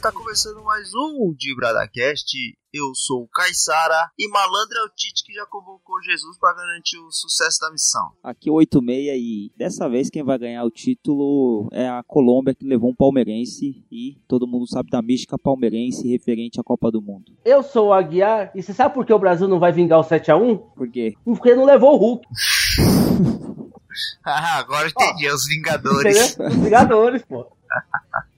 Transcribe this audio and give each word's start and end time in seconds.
Está 0.00 0.10
começando 0.10 0.64
mais 0.64 0.88
um 0.94 1.34
DibradaCast. 1.36 2.34
Eu 2.72 2.94
sou 2.94 3.24
o 3.24 3.28
Caissara 3.28 4.10
e 4.18 4.30
malandro 4.30 4.78
é 4.78 4.84
o 4.86 4.88
Tite 4.96 5.22
que 5.22 5.34
já 5.34 5.44
convocou 5.44 6.00
Jesus 6.02 6.38
para 6.38 6.54
garantir 6.54 6.96
o 6.96 7.12
sucesso 7.12 7.60
da 7.60 7.70
missão. 7.70 8.10
Aqui 8.24 8.48
é 8.48 8.52
86 8.52 9.20
e 9.20 9.52
dessa 9.58 9.90
vez 9.90 10.08
quem 10.08 10.24
vai 10.24 10.38
ganhar 10.38 10.64
o 10.64 10.70
título 10.70 11.68
é 11.70 11.86
a 11.86 12.02
Colômbia 12.02 12.54
que 12.54 12.66
levou 12.66 12.88
um 12.88 12.94
palmeirense 12.94 13.84
e 13.92 14.16
todo 14.26 14.46
mundo 14.46 14.66
sabe 14.66 14.88
da 14.88 15.02
mística 15.02 15.38
palmeirense 15.38 16.08
referente 16.08 16.58
à 16.58 16.64
Copa 16.64 16.90
do 16.90 17.02
Mundo. 17.02 17.36
Eu 17.44 17.62
sou 17.62 17.88
o 17.88 17.92
Aguiar 17.92 18.52
e 18.54 18.62
você 18.62 18.72
sabe 18.72 18.94
por 18.94 19.04
que 19.04 19.12
o 19.12 19.18
Brasil 19.18 19.48
não 19.48 19.58
vai 19.58 19.70
vingar 19.70 20.00
o 20.00 20.02
7x1? 20.02 20.76
Por 20.76 20.90
quê? 20.90 21.12
Porque 21.22 21.54
não 21.54 21.66
levou 21.66 21.92
o 21.92 21.98
Hulk. 21.98 22.26
ah, 24.24 24.60
agora 24.60 24.88
entendi, 24.88 25.30
oh, 25.30 25.34
os 25.34 25.46
Vingadores. 25.46 26.32
Entendeu? 26.32 26.48
Os 26.48 26.64
Vingadores, 26.64 27.22
pô. 27.22 27.46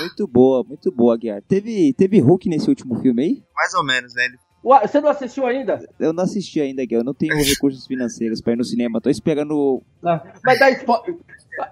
Muito 0.00 0.26
boa, 0.26 0.64
muito 0.64 0.92
boa, 0.92 1.16
Guiar. 1.16 1.42
Teve, 1.42 1.92
teve 1.94 2.20
Hulk 2.20 2.48
nesse 2.48 2.68
último 2.68 3.00
filme 3.00 3.22
aí? 3.22 3.44
Mais 3.54 3.74
ou 3.74 3.84
menos, 3.84 4.14
né? 4.14 4.26
Ele... 4.26 4.38
Ué, 4.64 4.86
você 4.86 5.00
não 5.00 5.10
assistiu 5.10 5.46
ainda? 5.46 5.78
Eu 5.98 6.12
não 6.12 6.24
assisti 6.24 6.60
ainda, 6.60 6.84
Guiar. 6.84 7.00
Eu 7.00 7.04
não 7.04 7.14
tenho 7.14 7.36
recursos 7.44 7.86
financeiros 7.86 8.40
pra 8.40 8.52
ir 8.52 8.56
no 8.56 8.64
cinema. 8.64 9.00
Tô 9.00 9.10
esperando. 9.10 9.82
Ah, 10.04 10.22
mas 10.44 10.58
dá 10.58 10.70
spoiler. 10.70 11.16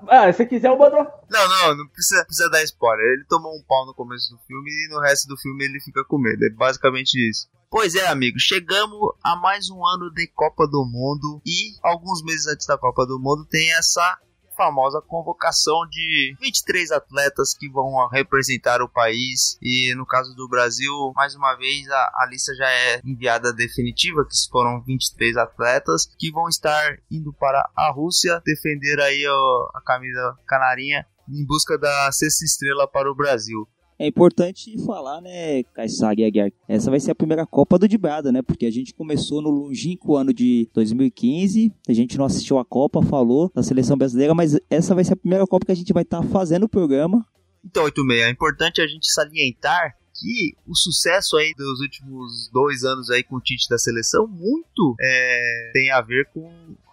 Ah, 0.09 0.33
se 0.33 0.47
quiser 0.47 0.69
eu 0.69 0.79
mando. 0.79 0.97
Não, 0.97 1.49
não, 1.49 1.77
não 1.77 1.89
precisa, 1.89 2.25
precisa 2.25 2.51
dar 2.51 2.63
spoiler. 2.65 3.05
Ele 3.15 3.25
tomou 3.29 3.53
um 3.53 3.63
pau 3.67 3.87
no 3.87 3.95
começo 3.95 4.31
do 4.31 4.39
filme 4.47 4.71
e 4.71 4.89
no 4.93 5.01
resto 5.01 5.27
do 5.27 5.37
filme 5.39 5.65
ele 5.65 5.81
fica 5.81 6.05
com 6.05 6.19
medo. 6.19 6.45
É 6.45 6.51
basicamente 6.51 7.15
isso. 7.29 7.49
Pois 7.73 7.95
é, 7.95 8.07
amigos, 8.09 8.43
chegamos 8.43 9.15
a 9.25 9.35
mais 9.35 9.71
um 9.71 9.83
ano 9.87 10.13
de 10.13 10.27
Copa 10.27 10.67
do 10.67 10.85
Mundo 10.85 11.41
e 11.47 11.75
alguns 11.83 12.23
meses 12.23 12.47
antes 12.47 12.67
da 12.67 12.77
Copa 12.77 13.07
do 13.07 13.19
Mundo 13.19 13.47
tem 13.47 13.73
essa 13.73 14.19
famosa 14.57 15.01
convocação 15.01 15.87
de 15.89 16.37
23 16.41 16.93
atletas 16.93 17.55
que 17.55 17.69
vão 17.69 18.09
representar 18.09 18.83
o 18.83 18.89
país. 18.89 19.59
E 19.63 19.95
no 19.95 20.07
caso 20.07 20.35
do 20.35 20.49
Brasil, 20.49 20.93
mais 21.15 21.35
uma 21.35 21.55
vez, 21.57 21.89
a, 21.89 22.13
a 22.17 22.27
lista 22.31 22.55
já 22.55 22.69
é 22.69 23.01
enviada 23.05 23.53
definitiva, 23.53 24.25
que 24.25 24.37
foram 24.51 24.83
23 24.83 25.37
atletas 25.37 26.07
que 26.19 26.31
vão 26.31 26.49
estar 26.49 26.99
indo 27.11 27.33
para 27.33 27.69
a 27.77 27.93
Rússia 27.93 28.41
defender 28.45 29.01
aí 29.01 29.27
ó, 29.27 29.71
a 29.75 29.81
camisa 29.83 30.37
canarinha 30.47 31.07
em 31.29 31.47
busca 31.47 31.79
da 31.79 32.11
sexta 32.13 32.45
estrela 32.45 32.87
para 32.87 33.11
o 33.11 33.15
Brasil. 33.15 33.67
É 34.03 34.09
importante 34.09 34.77
falar, 34.85 35.21
né, 35.21 35.63
Kaysag 35.63 36.25
Aguiar, 36.25 36.51
essa 36.69 36.91
vai 36.91 36.99
ser 36.99 37.13
a 37.13 37.15
primeira 37.15 37.47
Copa 37.47 37.79
do 37.79 37.87
Dibrada, 37.87 38.33
né? 38.33 38.43
Porque 38.43 38.67
a 38.67 38.71
gente 38.71 38.93
começou 38.93 39.41
no 39.41 39.49
longínquo 39.49 40.17
ano 40.17 40.35
de 40.35 40.69
2015, 40.75 41.73
a 41.89 41.93
gente 41.93 42.19
não 42.19 42.25
assistiu 42.25 42.59
a 42.59 42.65
Copa, 42.65 43.01
falou 43.01 43.49
da 43.55 43.63
seleção 43.63 43.97
brasileira, 43.97 44.35
mas 44.35 44.59
essa 44.69 44.93
vai 44.93 45.05
ser 45.05 45.13
a 45.13 45.17
primeira 45.17 45.47
Copa 45.47 45.67
que 45.67 45.71
a 45.71 45.77
gente 45.77 45.93
vai 45.93 46.03
estar 46.03 46.21
tá 46.21 46.27
fazendo 46.31 46.65
o 46.65 46.69
programa. 46.69 47.25
Então, 47.65 47.85
86, 47.85 48.27
é 48.27 48.29
importante 48.29 48.81
a 48.83 48.89
gente 48.89 49.09
salientar 49.09 49.97
que 50.13 50.57
o 50.67 50.75
sucesso 50.75 51.37
aí 51.37 51.55
dos 51.57 51.81
últimos 51.81 52.51
dois 52.53 52.83
anos 52.83 53.09
aí 53.09 53.23
com 53.23 53.37
o 53.37 53.41
Tite 53.41 53.69
da 53.69 53.79
seleção 53.79 54.27
muito 54.27 54.97
é, 55.01 55.71
tem 55.73 55.93
a 55.93 56.01
ver 56.01 56.29
com 56.35 56.51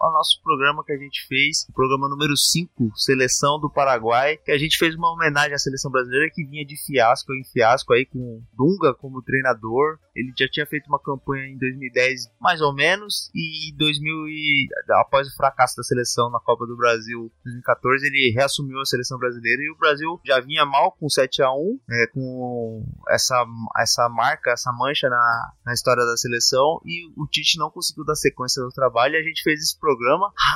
o 0.08 0.12
nosso 0.12 0.40
programa 0.42 0.82
que 0.84 0.92
a 0.92 0.96
gente 0.96 1.26
fez, 1.26 1.66
o 1.68 1.72
programa 1.72 2.08
número 2.08 2.36
5, 2.36 2.92
Seleção 2.96 3.60
do 3.60 3.70
Paraguai, 3.70 4.38
que 4.38 4.50
a 4.50 4.58
gente 4.58 4.78
fez 4.78 4.94
uma 4.94 5.12
homenagem 5.12 5.52
à 5.52 5.58
seleção 5.58 5.90
brasileira 5.90 6.30
que 6.32 6.44
vinha 6.44 6.64
de 6.64 6.76
fiasco 6.86 7.34
em 7.34 7.44
fiasco 7.44 7.92
aí 7.92 8.06
com 8.06 8.42
Dunga 8.56 8.94
como 8.94 9.22
treinador. 9.22 9.98
Ele 10.16 10.32
já 10.38 10.48
tinha 10.48 10.66
feito 10.66 10.86
uma 10.86 10.98
campanha 10.98 11.46
em 11.46 11.58
2010 11.58 12.30
mais 12.40 12.60
ou 12.60 12.74
menos 12.74 13.30
e 13.34 13.70
em 13.70 13.76
2000 13.76 14.28
e, 14.28 14.68
após 15.00 15.28
o 15.28 15.36
fracasso 15.36 15.76
da 15.76 15.82
seleção 15.82 16.30
na 16.30 16.40
Copa 16.40 16.66
do 16.66 16.76
Brasil 16.76 17.30
2014, 17.44 18.06
ele 18.06 18.32
reassumiu 18.34 18.80
a 18.80 18.86
seleção 18.86 19.18
brasileira 19.18 19.62
e 19.62 19.70
o 19.70 19.76
Brasil 19.76 20.20
já 20.24 20.40
vinha 20.40 20.64
mal 20.64 20.92
com 20.92 21.08
7 21.08 21.42
a 21.42 21.52
1, 21.52 21.80
é, 21.90 22.06
com 22.08 22.84
essa, 23.08 23.44
essa 23.78 24.08
marca, 24.08 24.50
essa 24.50 24.72
mancha 24.72 25.08
na, 25.08 25.52
na 25.66 25.74
história 25.74 26.04
da 26.04 26.16
seleção 26.16 26.80
e 26.84 27.06
o 27.16 27.26
Tite 27.26 27.58
não 27.58 27.70
conseguiu 27.70 28.04
dar 28.04 28.14
sequência 28.14 28.62
do 28.62 28.70
trabalho. 28.70 29.14
E 29.14 29.18
a 29.18 29.22
gente 29.22 29.42
fez 29.42 29.60
esse 29.60 29.78
programa 29.78 29.89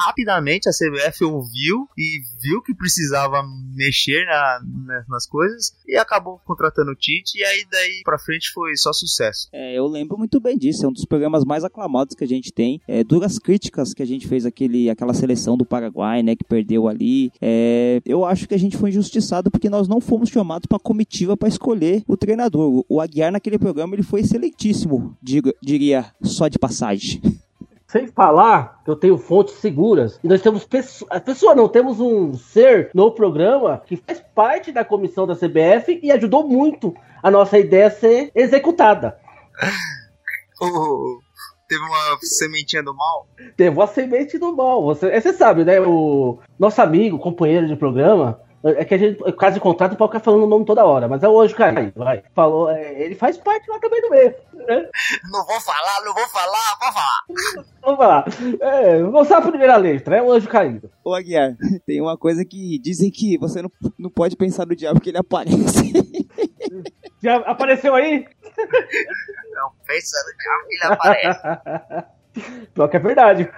rapidamente. 0.04 0.68
A 0.68 0.72
CBF 0.72 1.24
ouviu 1.24 1.88
e 1.96 2.20
viu 2.42 2.62
que 2.62 2.74
precisava 2.74 3.42
mexer 3.74 4.24
na, 4.26 4.60
na, 4.86 5.04
nas 5.08 5.26
coisas 5.26 5.72
e 5.86 5.96
acabou 5.96 6.40
contratando 6.44 6.90
o 6.90 6.94
Tite. 6.94 7.38
E 7.38 7.44
aí 7.44 7.64
daí 7.70 8.02
pra 8.04 8.18
frente 8.18 8.50
foi 8.52 8.76
só 8.76 8.92
sucesso. 8.92 9.48
É, 9.52 9.74
eu 9.78 9.86
lembro 9.86 10.18
muito 10.18 10.40
bem 10.40 10.56
disso. 10.56 10.84
É 10.84 10.88
um 10.88 10.92
dos 10.92 11.04
programas 11.04 11.44
mais 11.44 11.64
aclamados 11.64 12.14
que 12.14 12.24
a 12.24 12.28
gente 12.28 12.52
tem. 12.52 12.80
É, 12.86 13.02
duras 13.02 13.38
críticas 13.38 13.94
que 13.94 14.02
a 14.02 14.06
gente 14.06 14.26
fez 14.26 14.46
aquele, 14.46 14.90
aquela 14.90 15.14
seleção 15.14 15.56
do 15.56 15.64
Paraguai, 15.64 16.22
né, 16.22 16.36
que 16.36 16.44
perdeu 16.44 16.88
ali. 16.88 17.30
É, 17.40 18.00
eu 18.04 18.24
acho 18.24 18.48
que 18.48 18.54
a 18.54 18.58
gente 18.58 18.76
foi 18.76 18.90
injustiçado 18.90 19.50
porque 19.50 19.70
nós 19.70 19.88
não 19.88 20.00
fomos 20.00 20.28
chamados 20.28 20.66
para 20.66 20.78
comitiva 20.78 21.36
para 21.36 21.48
escolher 21.48 22.02
o 22.06 22.16
treinador. 22.16 22.84
O 22.88 23.00
Aguiar 23.00 23.32
naquele 23.32 23.58
programa 23.58 23.94
ele 23.94 24.02
foi 24.02 24.20
excelentíssimo, 24.20 25.16
diria 25.62 26.12
só 26.22 26.48
de 26.48 26.58
passagem. 26.58 27.20
Sem 27.94 28.08
falar 28.08 28.82
que 28.84 28.90
eu 28.90 28.96
tenho 28.96 29.16
fontes 29.16 29.54
seguras. 29.54 30.18
E 30.24 30.26
nós 30.26 30.42
temos 30.42 30.64
pessoas. 30.64 31.20
Pessoa 31.20 31.54
não, 31.54 31.68
temos 31.68 32.00
um 32.00 32.34
ser 32.34 32.90
no 32.92 33.12
programa 33.12 33.80
que 33.86 33.96
faz 33.96 34.20
parte 34.34 34.72
da 34.72 34.84
comissão 34.84 35.28
da 35.28 35.36
CBF 35.36 36.00
e 36.02 36.10
ajudou 36.10 36.48
muito 36.48 36.92
a 37.22 37.30
nossa 37.30 37.56
ideia 37.56 37.86
a 37.86 37.90
ser 37.92 38.32
executada. 38.34 39.16
oh, 40.60 41.20
teve 41.68 41.84
uma 41.84 42.18
sementinha 42.20 42.82
do 42.82 42.92
mal? 42.92 43.28
Teve 43.56 43.76
uma 43.76 43.86
semente 43.86 44.40
do 44.40 44.56
mal. 44.56 44.82
Você, 44.86 45.20
você 45.20 45.32
sabe, 45.32 45.64
né? 45.64 45.80
O 45.80 46.40
nosso 46.58 46.82
amigo, 46.82 47.16
companheiro 47.16 47.68
de 47.68 47.76
programa, 47.76 48.40
é 48.64 48.84
que 48.84 48.94
a 48.94 48.98
gente, 48.98 49.32
caso 49.34 49.54
de 49.54 49.60
contrato, 49.60 49.96
pode 49.96 50.12
ficar 50.12 50.24
falando 50.24 50.44
o 50.44 50.48
nome 50.48 50.64
toda 50.64 50.84
hora, 50.84 51.06
mas 51.06 51.22
é 51.22 51.28
o 51.28 51.38
Anjo 51.38 51.54
Caído, 51.54 51.92
vai. 51.94 52.22
Falou, 52.34 52.70
é, 52.70 53.02
ele 53.02 53.14
faz 53.14 53.36
parte 53.36 53.68
lá 53.70 53.78
também 53.78 54.00
do 54.00 54.10
meio. 54.10 54.34
Né? 54.54 54.88
Não 55.30 55.44
vou 55.44 55.60
falar, 55.60 56.02
não 56.04 56.14
vou 56.14 56.26
falar, 56.28 56.78
vou 56.80 56.92
falar. 56.92 57.24
Vamos 57.82 57.98
falar. 57.98 58.24
É, 58.60 59.02
vou 59.02 59.24
só 59.24 59.36
a 59.36 59.42
primeira 59.42 59.76
letra, 59.76 60.16
é 60.16 60.22
o 60.22 60.32
Anjo 60.32 60.48
Caído. 60.48 60.90
Ô 61.04 61.14
Aguiar, 61.14 61.54
tem 61.86 62.00
uma 62.00 62.16
coisa 62.16 62.44
que 62.44 62.78
dizem 62.78 63.10
que 63.10 63.36
você 63.36 63.60
não, 63.60 63.70
não 63.98 64.08
pode 64.08 64.34
pensar 64.34 64.66
no 64.66 64.74
diabo 64.74 65.00
que 65.00 65.10
ele 65.10 65.18
aparece. 65.18 65.92
Já 67.22 67.36
apareceu 67.36 67.94
aí? 67.94 68.26
Não, 69.52 69.70
pensa 69.86 70.16
no 70.26 70.36
diabo 70.38 70.68
que 70.68 70.74
ele 70.74 70.92
aparece. 70.92 71.40
Pior 72.74 72.88
que 72.88 72.96
é 72.96 73.00
verdade. 73.00 73.50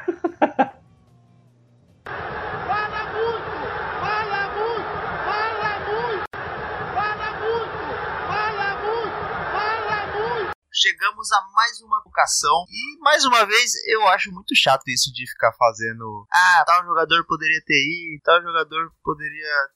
Chegamos 10.77 11.33
a 11.33 11.41
mais 11.53 11.81
uma 11.81 12.03
vocação. 12.03 12.65
E 12.69 12.99
mais 13.01 13.25
uma 13.25 13.45
vez, 13.45 13.73
eu 13.87 14.07
acho 14.09 14.31
muito 14.33 14.55
chato 14.55 14.83
isso 14.89 15.13
de 15.13 15.29
ficar 15.29 15.53
fazendo. 15.53 16.27
Ah, 16.33 16.65
tal 16.67 16.85
jogador 16.85 17.25
poderia 17.27 17.61
ter 17.65 17.75
ido, 17.75 18.23
tal 18.23 18.43
jogador 18.43 18.93
poderia 19.03 19.69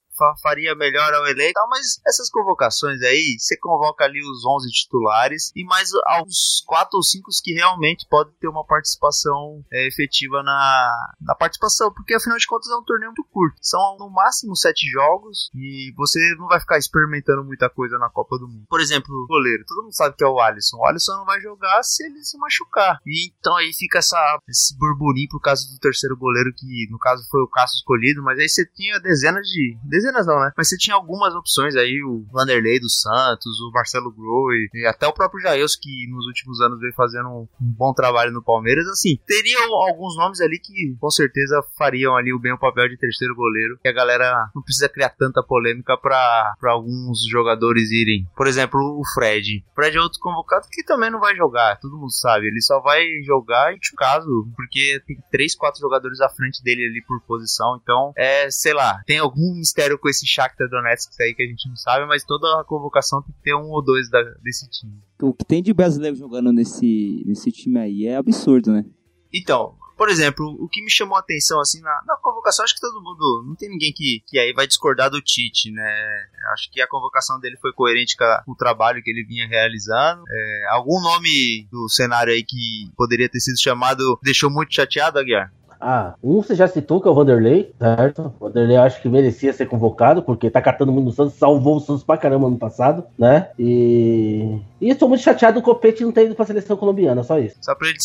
faria 0.42 0.74
melhor 0.74 1.12
ao 1.14 1.26
elenco, 1.26 1.60
mas 1.68 2.00
essas 2.06 2.30
convocações 2.30 3.00
aí, 3.02 3.36
você 3.38 3.56
convoca 3.58 4.04
ali 4.04 4.20
os 4.20 4.44
11 4.44 4.68
titulares 4.70 5.52
e 5.54 5.64
mais 5.64 5.90
alguns 6.06 6.62
4 6.66 6.96
ou 6.96 7.02
5 7.02 7.30
que 7.42 7.52
realmente 7.52 8.06
podem 8.08 8.34
ter 8.40 8.48
uma 8.48 8.64
participação 8.64 9.64
é, 9.72 9.86
efetiva 9.86 10.42
na, 10.42 11.14
na 11.20 11.34
participação, 11.34 11.92
porque 11.92 12.14
afinal 12.14 12.38
de 12.38 12.46
contas 12.46 12.70
é 12.70 12.76
um 12.76 12.84
torneio 12.84 13.10
muito 13.10 13.28
curto. 13.30 13.56
São 13.60 13.96
no 13.98 14.10
máximo 14.10 14.56
7 14.56 14.90
jogos 14.90 15.50
e 15.54 15.92
você 15.96 16.18
não 16.38 16.48
vai 16.48 16.60
ficar 16.60 16.78
experimentando 16.78 17.44
muita 17.44 17.68
coisa 17.70 17.98
na 17.98 18.10
Copa 18.10 18.38
do 18.38 18.48
Mundo. 18.48 18.66
Por 18.68 18.80
exemplo, 18.80 19.14
o 19.14 19.26
goleiro, 19.26 19.64
todo 19.66 19.82
mundo 19.84 19.94
sabe 19.94 20.16
que 20.16 20.24
é 20.24 20.26
o 20.26 20.40
Alisson. 20.40 20.78
O 20.78 20.86
Alisson 20.86 21.12
não 21.12 21.24
vai 21.24 21.40
jogar 21.40 21.82
se 21.82 22.04
ele 22.04 22.22
se 22.24 22.36
machucar. 22.38 22.98
E 23.06 23.32
então 23.38 23.56
aí 23.56 23.70
fica 23.72 23.98
essa, 23.98 24.38
esse 24.48 24.76
burburinho 24.76 25.28
por 25.28 25.40
causa 25.40 25.66
do 25.72 25.78
terceiro 25.78 26.16
goleiro, 26.16 26.52
que 26.56 26.88
no 26.90 26.98
caso 26.98 27.26
foi 27.30 27.42
o 27.42 27.48
Cássio 27.48 27.76
escolhido, 27.76 28.22
mas 28.22 28.38
aí 28.38 28.48
você 28.48 28.66
tinha 28.66 28.98
dezenas 29.00 29.46
de. 29.46 29.78
dezenas 29.84 30.09
não, 30.12 30.40
né? 30.40 30.52
Mas 30.56 30.68
você 30.68 30.76
tinha 30.76 30.96
algumas 30.96 31.34
opções 31.34 31.76
aí, 31.76 32.02
o 32.02 32.24
Vanderlei 32.32 32.80
do 32.80 32.88
Santos, 32.88 33.60
o 33.60 33.70
Marcelo 33.72 34.12
Groi, 34.12 34.68
e 34.74 34.86
até 34.86 35.06
o 35.06 35.12
próprio 35.12 35.40
Jailson, 35.40 35.78
que 35.80 36.06
nos 36.10 36.26
últimos 36.26 36.60
anos 36.60 36.80
veio 36.80 36.94
fazendo 36.94 37.28
um, 37.28 37.48
um, 37.60 37.72
bom 37.72 37.92
trabalho 37.92 38.32
no 38.32 38.42
Palmeiras. 38.42 38.86
Assim, 38.88 39.18
teriam 39.26 39.72
alguns 39.74 40.16
nomes 40.16 40.40
ali 40.40 40.58
que 40.58 40.96
com 40.98 41.10
certeza 41.10 41.60
fariam 41.78 42.16
ali 42.16 42.32
o 42.32 42.38
bem 42.38 42.52
o 42.52 42.58
papel 42.58 42.88
de 42.88 42.96
terceiro 42.96 43.34
goleiro, 43.34 43.78
que 43.80 43.88
a 43.88 43.92
galera 43.92 44.50
não 44.54 44.62
precisa 44.62 44.88
criar 44.88 45.10
tanta 45.10 45.42
polêmica 45.42 45.96
para 45.96 46.54
alguns 46.64 47.24
jogadores 47.28 47.90
irem. 47.90 48.26
Por 48.36 48.46
exemplo, 48.46 48.80
o 48.80 49.02
Fred. 49.14 49.64
O 49.70 49.74
Fred 49.74 49.96
é 49.96 50.00
outro 50.00 50.20
convocado 50.20 50.66
que 50.70 50.84
também 50.84 51.10
não 51.10 51.20
vai 51.20 51.36
jogar, 51.36 51.78
todo 51.78 51.96
mundo 51.96 52.12
sabe. 52.12 52.46
Ele 52.46 52.60
só 52.60 52.80
vai 52.80 53.04
jogar 53.24 53.72
em 53.72 53.78
caso, 53.96 54.48
porque 54.56 55.02
tem 55.06 55.18
três, 55.30 55.54
quatro 55.54 55.80
jogadores 55.80 56.20
à 56.20 56.28
frente 56.28 56.62
dele 56.62 56.84
ali 56.84 57.02
por 57.06 57.20
posição. 57.22 57.78
Então, 57.82 58.12
é, 58.16 58.50
sei 58.50 58.72
lá, 58.72 59.02
tem 59.06 59.18
algum 59.18 59.54
mistério 59.56 59.98
com 60.00 60.08
esse 60.08 60.26
Shakhtar 60.26 60.68
Donetsk 60.68 61.12
aí 61.20 61.34
que 61.34 61.42
a 61.42 61.46
gente 61.46 61.68
não 61.68 61.76
sabe, 61.76 62.06
mas 62.06 62.24
toda 62.24 62.60
a 62.60 62.64
convocação 62.64 63.22
tem 63.22 63.34
que 63.34 63.42
ter 63.42 63.54
um 63.54 63.70
ou 63.70 63.82
dois 63.82 64.10
da, 64.10 64.22
desse 64.42 64.68
time. 64.70 64.92
O 65.20 65.32
que 65.32 65.44
tem 65.44 65.62
de 65.62 65.72
brasileiro 65.72 66.16
jogando 66.16 66.52
nesse, 66.52 67.22
nesse 67.26 67.52
time 67.52 67.78
aí 67.78 68.06
é 68.06 68.16
absurdo, 68.16 68.72
né? 68.72 68.84
Então, 69.32 69.76
por 70.00 70.08
exemplo, 70.08 70.46
o 70.58 70.66
que 70.66 70.82
me 70.82 70.90
chamou 70.90 71.14
a 71.14 71.20
atenção, 71.20 71.60
assim, 71.60 71.78
na, 71.82 72.02
na, 72.06 72.16
convocação, 72.16 72.64
acho 72.64 72.74
que 72.74 72.80
todo 72.80 73.02
mundo. 73.02 73.44
Não 73.46 73.54
tem 73.54 73.68
ninguém 73.68 73.92
que, 73.92 74.22
que 74.26 74.38
aí 74.38 74.50
vai 74.54 74.66
discordar 74.66 75.10
do 75.10 75.20
Tite, 75.20 75.70
né? 75.70 76.26
Acho 76.54 76.70
que 76.70 76.80
a 76.80 76.88
convocação 76.88 77.38
dele 77.38 77.58
foi 77.60 77.70
coerente 77.74 78.16
com, 78.16 78.52
o 78.52 78.56
trabalho 78.56 79.02
que 79.02 79.10
ele 79.10 79.22
vinha 79.22 79.46
realizando. 79.46 80.24
É, 80.26 80.66
algum 80.70 81.02
nome 81.02 81.68
do 81.70 81.86
cenário 81.90 82.32
aí 82.32 82.42
que 82.42 82.90
poderia 82.96 83.28
ter 83.28 83.40
sido 83.40 83.60
chamado 83.60 84.18
deixou 84.22 84.48
muito 84.48 84.74
chateado, 84.74 85.18
Aguiar? 85.18 85.52
Ah, 85.80 86.14
um 86.22 86.42
você 86.42 86.54
já 86.54 86.68
citou, 86.68 87.00
que 87.00 87.08
é 87.08 87.10
o 87.10 87.14
Vanderlei, 87.14 87.74
certo? 87.78 88.32
O 88.38 88.46
Vanderlei 88.46 88.76
eu 88.76 88.82
acho 88.82 89.00
que 89.00 89.08
merecia 89.08 89.52
ser 89.52 89.66
convocado, 89.66 90.22
porque 90.22 90.50
tá 90.50 90.60
catando 90.60 90.92
muito 90.92 91.06
no 91.06 91.12
Santos, 91.12 91.34
salvou 91.34 91.76
o 91.76 91.80
Santos 91.80 92.04
pra 92.04 92.18
caramba 92.18 92.50
no 92.50 92.58
passado, 92.58 93.04
né? 93.18 93.48
E. 93.58 94.60
E 94.80 94.94
tô 94.94 95.08
muito 95.08 95.22
chateado 95.22 95.58
o 95.58 95.62
Copete 95.62 96.04
não 96.04 96.12
ter 96.12 96.26
ido 96.26 96.34
pra 96.34 96.44
seleção 96.44 96.76
colombiana, 96.76 97.22
só 97.22 97.38
isso. 97.38 97.56
Só 97.60 97.74
pra 97.74 97.88
ele 97.88 97.96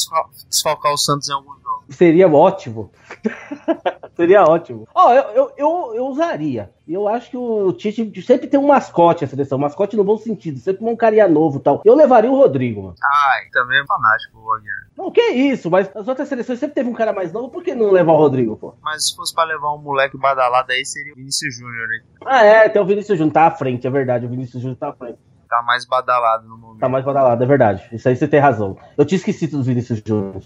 desfalcar 0.50 0.94
o 0.94 0.98
Santos 0.98 1.30
em 1.30 1.33
algum. 1.33 1.65
Seria 1.90 2.28
ótimo. 2.28 2.92
Seria 4.16 4.44
ótimo. 4.44 4.88
Ó, 4.96 5.10
oh, 5.10 5.14
eu, 5.14 5.24
eu, 5.24 5.52
eu, 5.58 5.96
eu, 5.96 6.06
usaria. 6.06 6.72
Eu 6.88 7.08
acho 7.08 7.30
que 7.30 7.38
o 7.38 7.74
Tite 7.74 8.22
sempre 8.22 8.48
tem 8.48 8.60
um 8.60 8.68
mascote 8.68 9.26
a 9.26 9.28
seleção, 9.28 9.58
mascote 9.58 9.98
no 9.98 10.04
bom 10.04 10.18
sentido, 10.18 10.58
sempre 10.58 10.86
um 10.86 10.96
carinha 10.96 11.28
novo 11.28 11.58
e 11.58 11.62
tal. 11.62 11.82
Eu 11.84 11.96
levaria 11.96 12.32
o 12.32 12.36
Rodrigo, 12.36 12.82
mano. 12.82 12.96
Ah, 13.04 13.36
também 13.52 13.80
é 13.80 13.86
fanático 13.86 14.40
o 14.40 14.54
Aguiar. 14.54 14.88
Não, 14.98 15.12
que 15.12 15.22
isso, 15.22 15.70
mas 15.70 15.94
as 15.94 16.08
outras 16.08 16.30
seleções 16.30 16.60
sempre 16.60 16.76
teve 16.76 16.90
um 16.90 16.94
cara 16.94 17.12
mais 17.12 17.34
novo, 17.34 17.50
por 17.50 17.62
que 17.62 17.76
não 17.76 17.92
levar 17.92 18.14
o 18.14 18.18
Rodrigo, 18.18 18.56
pô? 18.56 18.74
Mas 18.82 19.10
se 19.10 19.16
fosse 19.16 19.36
pra 19.36 19.44
levar 19.44 19.74
um 19.74 19.80
moleque 19.80 20.18
badalado 20.18 20.72
aí, 20.72 20.86
seria 20.86 21.12
o 21.12 21.16
Vinícius 21.18 21.58
Júnior, 21.58 21.88
né? 21.88 22.02
Ah, 22.26 22.44
é, 22.44 22.70
tem 22.70 22.82
o 22.82 22.86
Vinícius 22.86 23.18
Júnior, 23.18 23.34
tá 23.34 23.48
à 23.48 23.52
frente, 23.52 23.86
é 23.86 23.90
verdade, 23.90 24.26
o 24.26 24.30
Vinícius 24.30 24.62
Júnior 24.62 24.78
tá 24.78 24.90
à 24.90 24.94
frente. 24.94 25.20
Tá 25.50 25.62
mais 25.62 25.86
badalado 25.86 26.48
no 26.48 26.58
momento. 26.58 26.80
Tá 26.80 26.90
mais 26.90 27.06
badalado, 27.06 27.44
é 27.44 27.46
verdade. 27.46 27.88
Isso 27.92 28.08
aí 28.08 28.16
você 28.16 28.28
tem 28.28 28.40
razão. 28.40 28.78
Eu 28.98 29.06
tinha 29.06 29.18
esquecido 29.18 29.58
dos 29.58 29.68
Vinícius 29.68 30.02
Júnior. 30.06 30.42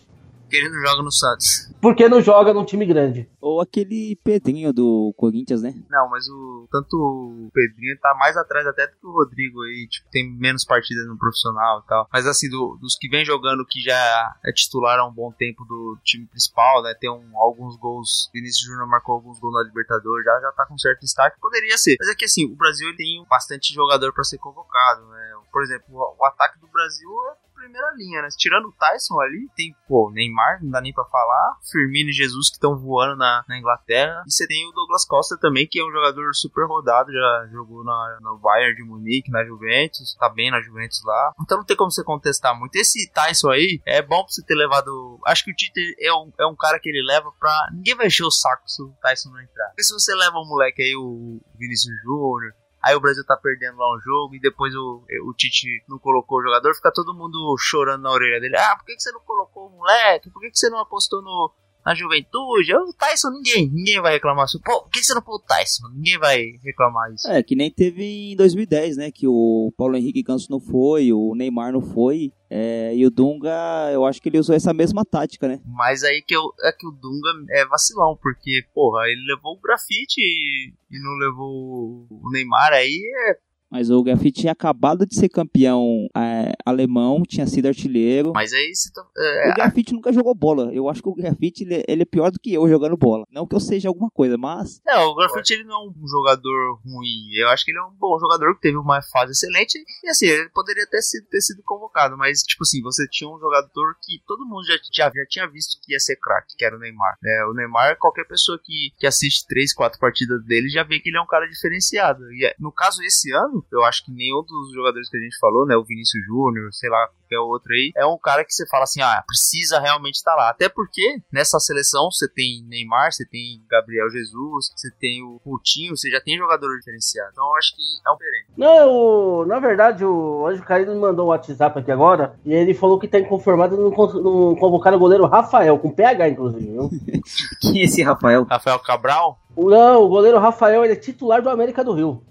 Porque 0.50 0.58
ele 0.58 0.70
não 0.70 0.82
joga 0.82 1.04
no 1.04 1.12
Santos. 1.12 1.72
Porque 1.80 2.10
não 2.10 2.22
joga 2.22 2.54
num 2.54 2.66
time 2.66 2.84
grande. 2.84 3.30
Ou 3.40 3.62
aquele 3.62 4.20
Pedrinho 4.24 4.74
do 4.74 5.14
Corinthians, 5.16 5.62
né? 5.62 5.76
Não, 5.88 6.10
mas 6.10 6.28
o 6.28 6.68
tanto 6.72 6.98
o 6.98 7.52
Pedrinho 7.54 7.96
tá 8.02 8.16
mais 8.16 8.36
atrás 8.36 8.66
até 8.66 8.88
do 8.88 8.98
que 8.98 9.06
o 9.06 9.12
Rodrigo 9.12 9.62
aí, 9.62 9.88
tipo, 9.88 10.10
tem 10.10 10.28
menos 10.28 10.66
partidas 10.66 11.06
no 11.06 11.20
profissional 11.20 11.84
e 11.86 11.88
tal. 11.88 12.08
Mas 12.12 12.26
assim, 12.26 12.50
do, 12.50 12.78
dos 12.82 12.98
que 12.98 13.08
vem 13.08 13.24
jogando 13.24 13.64
que 13.64 13.80
já 13.80 14.36
é 14.44 14.52
titular 14.52 14.98
há 14.98 15.06
um 15.06 15.14
bom 15.14 15.32
tempo 15.32 15.64
do 15.66 16.00
time 16.04 16.26
principal, 16.26 16.82
né? 16.82 16.96
Tem 17.00 17.12
um, 17.12 17.38
alguns 17.38 17.78
gols. 17.78 18.28
Vinícius 18.34 18.66
Júnior 18.66 18.88
marcou 18.88 19.14
alguns 19.14 19.40
gols 19.40 19.54
na 19.54 19.64
Libertadores, 19.64 20.26
já, 20.26 20.40
já 20.42 20.52
tá 20.54 20.66
com 20.66 20.80
certo 20.80 21.02
destaque. 21.02 21.40
Poderia 21.40 21.78
ser. 21.78 21.96
Mas 22.00 22.10
é 22.10 22.16
que 22.16 22.26
assim, 22.26 22.46
o 22.46 22.56
Brasil 22.56 22.88
ele 22.88 22.98
tem 22.98 23.24
bastante 23.30 23.72
jogador 23.72 24.12
para 24.14 24.24
ser 24.24 24.40
convocado, 24.40 25.06
né? 25.10 25.34
Por 25.52 25.62
exemplo, 25.62 25.86
o, 25.92 26.16
o 26.20 26.26
ataque 26.26 26.60
do 26.60 26.68
Brasil 26.68 27.10
é 27.32 27.49
primeira 27.60 27.92
linha, 27.96 28.22
né? 28.22 28.30
Tirando 28.38 28.68
o 28.68 28.72
Tyson 28.72 29.20
ali, 29.20 29.50
tem, 29.56 29.76
pô, 29.88 30.10
Neymar, 30.12 30.64
não 30.64 30.72
dá 30.72 30.82
nem 30.82 30.94
pra 30.94 31.04
falar. 31.06 31.58
Firmino 31.70 32.10
e 32.10 32.14
Jesus 32.14 32.50
que 32.50 32.56
estão 32.56 32.78
voando 32.78 33.18
na, 33.18 33.44
na, 33.48 33.58
Inglaterra. 33.58 34.24
E 34.26 34.32
você 34.32 34.48
tem 34.48 34.68
o 34.68 34.72
Douglas 34.72 35.06
Costa 35.06 35.38
também, 35.38 35.68
que 35.68 35.80
é 35.80 35.84
um 35.86 35.92
jogador 35.92 36.34
super 36.34 36.66
rodado, 36.66 37.12
já 37.12 37.48
jogou 37.52 37.84
na, 37.84 38.18
no 38.22 38.38
Bayern 38.40 38.76
de 38.76 38.84
Munique, 38.84 39.32
na 39.32 39.44
Juventus, 39.44 40.16
tá 40.18 40.30
bem 40.30 40.50
na 40.50 40.62
Juventus 40.62 41.02
lá. 41.04 41.34
Então 41.42 41.58
não 41.58 41.66
tem 41.66 41.76
como 41.76 41.92
você 41.92 42.04
contestar 42.04 42.58
muito. 42.58 42.76
Esse 42.76 43.12
Tyson 43.12 43.50
aí, 43.50 43.82
é 43.86 44.02
bom 44.02 44.24
pra 44.24 44.32
você 44.32 44.44
ter 44.44 44.56
levado. 44.56 45.20
Acho 45.26 45.44
que 45.44 45.52
o 45.52 45.56
Tite 45.56 45.96
é 46.00 46.14
um, 46.14 46.32
é 46.40 46.46
um 46.46 46.56
cara 46.56 46.80
que 46.80 46.90
ele 46.90 47.06
leva 47.06 47.32
pra. 47.40 47.70
Ninguém 47.74 47.96
vai 47.96 48.08
encher 48.08 48.24
o 48.24 48.32
saco 48.32 48.64
se 48.66 48.82
o 48.82 48.94
Tyson 49.02 49.30
não 49.30 49.42
entrar. 49.42 49.68
Porque 49.70 49.84
se 49.84 49.94
você 49.94 50.16
leva 50.16 50.38
um 50.38 50.48
moleque 50.48 50.82
aí, 50.82 50.96
o 50.96 51.42
Vinícius 51.58 51.94
Júnior, 52.04 52.54
aí 52.82 52.96
o 52.96 53.00
Brasil 53.00 53.26
tá 53.26 53.38
perdendo 53.38 53.78
lá 53.78 53.96
um 53.96 54.00
jogo 54.00 54.36
e 54.36 54.40
depois 54.40 54.74
o, 54.76 55.04
o 55.26 55.34
Tite 55.34 55.84
não 55.88 56.00
colocou 56.00 56.40
o 56.40 56.44
jogador, 56.44 56.74
fica 56.76 56.92
todo 56.92 57.14
mundo 57.14 57.56
chorando 57.58 58.04
na 58.04 58.12
orelha 58.12 58.40
dele. 58.40 58.58
Ah, 58.58 58.76
por 58.78 58.86
que, 58.86 58.96
que 58.96 59.02
você 59.02 59.12
não 59.12 59.22
colocou 59.22 59.68
o 59.68 59.78
moleque? 59.78 60.30
Por 60.30 60.42
que, 60.42 60.52
que 60.52 60.58
você 60.58 60.70
não 60.70 60.80
apostou 60.80 61.22
no, 61.22 61.54
na 61.86 61.96
juventude? 61.96 62.76
O 62.76 62.94
Tyson, 62.94 63.30
ninguém, 63.32 63.70
ninguém 63.70 64.02
vai 64.02 64.14
reclamar 64.14 64.46
assim. 64.46 64.60
Pô, 64.60 64.82
por 64.82 64.90
que, 64.92 65.04
você 65.04 65.14
não 65.14 65.22
pôs 65.22 65.42
o 65.42 65.46
Tyson? 65.46 65.88
Ninguém 65.94 66.18
vai 66.18 66.54
reclamar 66.64 67.12
isso. 67.14 67.28
É, 67.28 67.42
que 67.42 67.56
nem 67.56 67.72
teve 67.72 68.32
em 68.32 68.36
2010, 68.36 68.98
né? 68.98 69.12
Que 69.12 69.28
o 69.28 69.74
Paulo 69.78 69.96
Henrique 69.96 70.24
Ganso 70.24 70.48
não 70.50 70.60
foi, 70.60 71.12
o 71.12 71.34
Neymar 71.36 71.74
não 71.74 71.82
foi. 71.82 72.32
É, 72.52 72.96
e 72.96 73.06
o 73.06 73.12
Dunga, 73.12 73.92
eu 73.94 74.06
acho 74.06 74.20
que 74.22 74.28
ele 74.28 74.40
usou 74.40 74.56
essa 74.56 74.74
mesma 74.74 75.06
tática, 75.06 75.48
né? 75.48 75.62
Mas 75.66 76.04
aí 76.04 76.24
que 76.26 76.36
eu, 76.36 76.52
é 76.64 76.72
que 76.72 76.88
o 76.88 76.92
Dunga 76.92 77.30
é 77.52 77.66
vacilão, 77.66 78.18
porque, 78.20 78.64
porra, 78.74 79.04
ele 79.08 79.24
levou 79.36 79.54
o 79.54 79.62
grafite 79.62 80.20
e, 80.20 80.74
e 80.90 81.00
não 81.04 81.14
levou 81.28 82.08
o 82.10 82.32
Neymar, 82.32 82.74
aí 82.74 83.00
é 83.30 83.49
mas 83.72 83.90
o 83.90 84.04
Grafite 84.04 84.42
tinha 84.42 84.54
acabado 84.54 85.06
de 85.06 85.16
ser 85.16 85.30
campeão 85.30 86.08
é, 86.16 86.54
alemão, 86.66 87.24
tinha 87.24 87.46
sido 87.46 87.68
artilheiro. 87.68 88.32
Mas 88.34 88.52
aí 88.52 88.74
você 88.74 88.92
tá, 88.92 89.06
é, 89.18 89.52
O 89.52 89.56
Grafite 89.56 89.94
nunca 89.94 90.12
jogou 90.12 90.34
bola. 90.34 90.74
Eu 90.74 90.90
acho 90.90 91.02
que 91.02 91.10
o 91.10 91.14
Grafite 91.14 91.64
ele, 91.64 91.84
ele, 91.88 92.02
é 92.02 92.06
pior 92.06 92.32
do 92.32 92.40
que 92.40 92.54
eu 92.54 92.68
jogando 92.68 92.98
bola. 92.98 93.26
Não 93.32 93.46
que 93.46 93.56
eu 93.56 93.60
seja 93.60 93.88
alguma 93.88 94.10
coisa, 94.10 94.38
mas. 94.38 94.82
Não, 94.86 95.10
o 95.10 95.16
Grafite 95.16 95.54
ele 95.54 95.64
não 95.64 95.76
é 95.76 95.88
um 95.90 96.08
jogador 96.08 96.80
ruim. 96.84 97.30
Eu 97.40 97.50
acho 97.50 97.64
que 97.64 97.72
ele 97.72 97.80
é 97.80 97.84
um 97.84 97.94
bom 97.94 98.18
jogador 98.20 98.56
que 98.56 98.62
teve 98.62 98.78
uma 98.78 99.02
fase 99.02 99.34
excelente. 99.34 99.78
E 100.04 100.10
assim, 100.10 100.26
ele 100.26 100.50
poderia 100.50 100.88
ter 100.88 101.02
sido, 101.02 101.28
ter 101.28 101.42
sido 101.42 101.62
convocado. 101.64 102.18
Mas, 102.18 102.42
tipo 102.42 102.64
assim, 102.64 102.82
você 102.82 103.08
tinha 103.10 103.30
um 103.30 103.40
jogador 103.40 103.96
que 104.02 104.22
todo 104.26 104.46
mundo 104.46 104.66
já, 104.66 104.74
já, 104.92 105.12
já 105.14 105.26
tinha 105.30 105.48
visto 105.48 105.80
que 105.84 105.94
ia 105.94 106.00
ser 106.00 106.16
craque, 106.16 106.56
que 106.58 106.66
era 106.66 106.76
o 106.76 106.80
Neymar. 106.80 107.18
É, 107.24 107.46
o 107.46 107.54
Neymar, 107.54 107.98
qualquer 107.98 108.26
pessoa 108.26 108.60
que, 108.64 108.92
que 108.98 109.06
assiste 109.06 109.46
três, 109.48 109.74
quatro 109.74 110.00
partidas 110.00 110.44
dele 110.46 110.70
já 110.70 110.84
vê 110.84 111.00
que 111.00 111.10
ele 111.10 111.18
é 111.18 111.22
um 111.22 111.28
cara 111.28 111.48
diferenciado. 111.48 112.32
E 112.34 112.46
é, 112.46 112.56
no 112.60 112.72
caso, 112.72 113.04
esse 113.04 113.32
ano, 113.32 113.59
eu 113.72 113.84
acho 113.84 114.06
que 114.06 114.12
nenhum 114.12 114.44
dos 114.44 114.74
jogadores 114.74 115.10
que 115.10 115.18
a 115.18 115.22
gente 115.22 115.38
falou, 115.40 115.66
né? 115.66 115.76
O 115.76 115.84
Vinícius 115.84 116.26
Júnior, 116.26 116.70
sei 116.72 116.90
lá, 116.90 117.08
qualquer 117.08 117.40
outro 117.40 117.74
aí, 117.74 117.92
é 117.96 118.06
um 118.06 118.18
cara 118.18 118.44
que 118.44 118.54
você 118.54 118.68
fala 118.68 118.84
assim, 118.84 119.02
ah, 119.02 119.24
precisa 119.26 119.80
realmente 119.80 120.16
estar 120.16 120.32
tá 120.32 120.38
lá. 120.38 120.50
Até 120.50 120.68
porque 120.68 121.22
nessa 121.32 121.60
seleção 121.60 122.10
você 122.12 122.28
tem 122.28 122.64
Neymar, 122.68 123.12
você 123.12 123.26
tem 123.26 123.62
Gabriel 123.70 124.10
Jesus, 124.10 124.72
você 124.76 124.92
tem 125.00 125.24
o 125.24 125.40
Coutinho, 125.44 125.96
você 125.96 126.10
já 126.10 126.20
tem 126.20 126.38
jogador 126.38 126.78
diferenciado. 126.78 127.30
Então 127.32 127.46
eu 127.46 127.56
acho 127.56 127.76
que 127.76 127.82
é 128.06 128.12
um 128.12 128.18
perene. 128.18 128.46
Não, 128.58 129.46
na 129.46 129.60
verdade, 129.60 130.04
o 130.04 130.48
Anjo 130.48 130.64
Caído 130.64 130.94
me 130.94 131.00
mandou 131.00 131.26
um 131.26 131.30
WhatsApp 131.30 131.80
aqui 131.80 131.92
agora 131.92 132.36
e 132.46 132.54
ele 132.54 132.74
falou 132.74 133.00
que 133.00 133.08
tá 133.08 133.20
inconformado 133.20 133.78
no, 133.78 133.90
no 133.90 134.56
convocar 134.58 134.94
o 134.94 135.00
goleiro 135.00 135.28
Rafael, 135.28 135.78
com 135.78 135.92
PH, 135.92 136.30
inclusive, 136.30 136.66
viu? 136.66 136.90
Quem 137.62 137.82
é 137.82 137.84
esse 137.84 138.02
Rafael? 138.02 138.44
Rafael 138.44 138.80
Cabral? 138.80 139.40
Não, 139.56 140.04
o 140.04 140.08
goleiro 140.08 140.40
Rafael 140.40 140.84
ele 140.84 140.94
é 140.94 140.96
titular 140.96 141.42
do 141.42 141.50
América 141.50 141.84
do 141.84 141.94
Rio. 141.94 142.24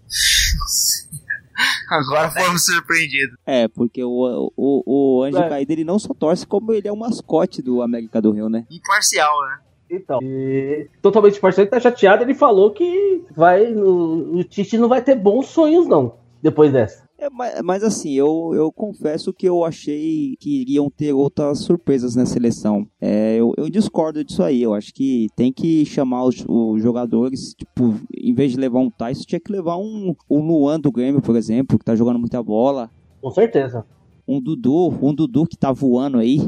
Agora 1.88 2.30
fomos 2.30 2.64
surpreendidos. 2.64 3.36
É, 3.46 3.68
porque 3.68 4.02
o, 4.04 4.52
o, 4.56 4.82
o 4.86 5.22
Anjo 5.24 5.38
é. 5.38 5.48
Caído 5.48 5.72
ele 5.72 5.84
não 5.84 5.98
só 5.98 6.14
torce, 6.14 6.46
como 6.46 6.72
ele 6.72 6.88
é 6.88 6.92
o 6.92 6.96
mascote 6.96 7.60
do 7.60 7.82
América 7.82 8.20
do 8.20 8.30
Rio, 8.30 8.48
né? 8.48 8.64
Imparcial, 8.70 9.34
né? 9.46 9.58
Então, 9.90 10.18
e, 10.22 10.86
totalmente 11.00 11.40
parcial, 11.40 11.64
ele 11.64 11.70
tá 11.70 11.80
chateado, 11.80 12.22
ele 12.22 12.34
falou 12.34 12.70
que 12.72 13.24
vai. 13.34 13.72
O, 13.72 14.36
o 14.36 14.44
Tite 14.44 14.76
não 14.76 14.88
vai 14.88 15.02
ter 15.02 15.14
bons 15.14 15.46
sonhos, 15.46 15.86
não, 15.86 16.16
depois 16.42 16.70
dessa. 16.72 17.07
É, 17.18 17.28
mas, 17.28 17.60
mas, 17.62 17.82
assim, 17.82 18.12
eu, 18.12 18.52
eu 18.54 18.70
confesso 18.70 19.32
que 19.32 19.46
eu 19.46 19.64
achei 19.64 20.36
que 20.38 20.62
iriam 20.62 20.88
ter 20.88 21.12
outras 21.12 21.58
surpresas 21.58 22.14
na 22.14 22.24
seleção. 22.24 22.86
É, 23.00 23.36
eu, 23.36 23.52
eu 23.56 23.68
discordo 23.68 24.22
disso 24.22 24.42
aí. 24.42 24.62
Eu 24.62 24.72
acho 24.72 24.94
que 24.94 25.26
tem 25.34 25.52
que 25.52 25.84
chamar 25.84 26.24
os, 26.24 26.44
os 26.46 26.80
jogadores, 26.80 27.54
tipo, 27.54 27.96
em 28.16 28.32
vez 28.32 28.52
de 28.52 28.58
levar 28.58 28.78
um 28.78 28.90
Tyson, 28.90 29.24
tinha 29.26 29.40
que 29.40 29.50
levar 29.50 29.76
um, 29.76 30.14
um 30.30 30.40
Luan 30.46 30.78
do 30.78 30.92
Grêmio, 30.92 31.20
por 31.20 31.34
exemplo, 31.34 31.76
que 31.76 31.84
tá 31.84 31.96
jogando 31.96 32.20
muita 32.20 32.40
bola. 32.40 32.88
Com 33.20 33.30
certeza 33.32 33.84
um 34.28 34.42
Dudu, 34.42 34.94
um 35.00 35.14
Dudu 35.14 35.46
que 35.46 35.56
tá 35.56 35.72
voando 35.72 36.18
aí. 36.18 36.38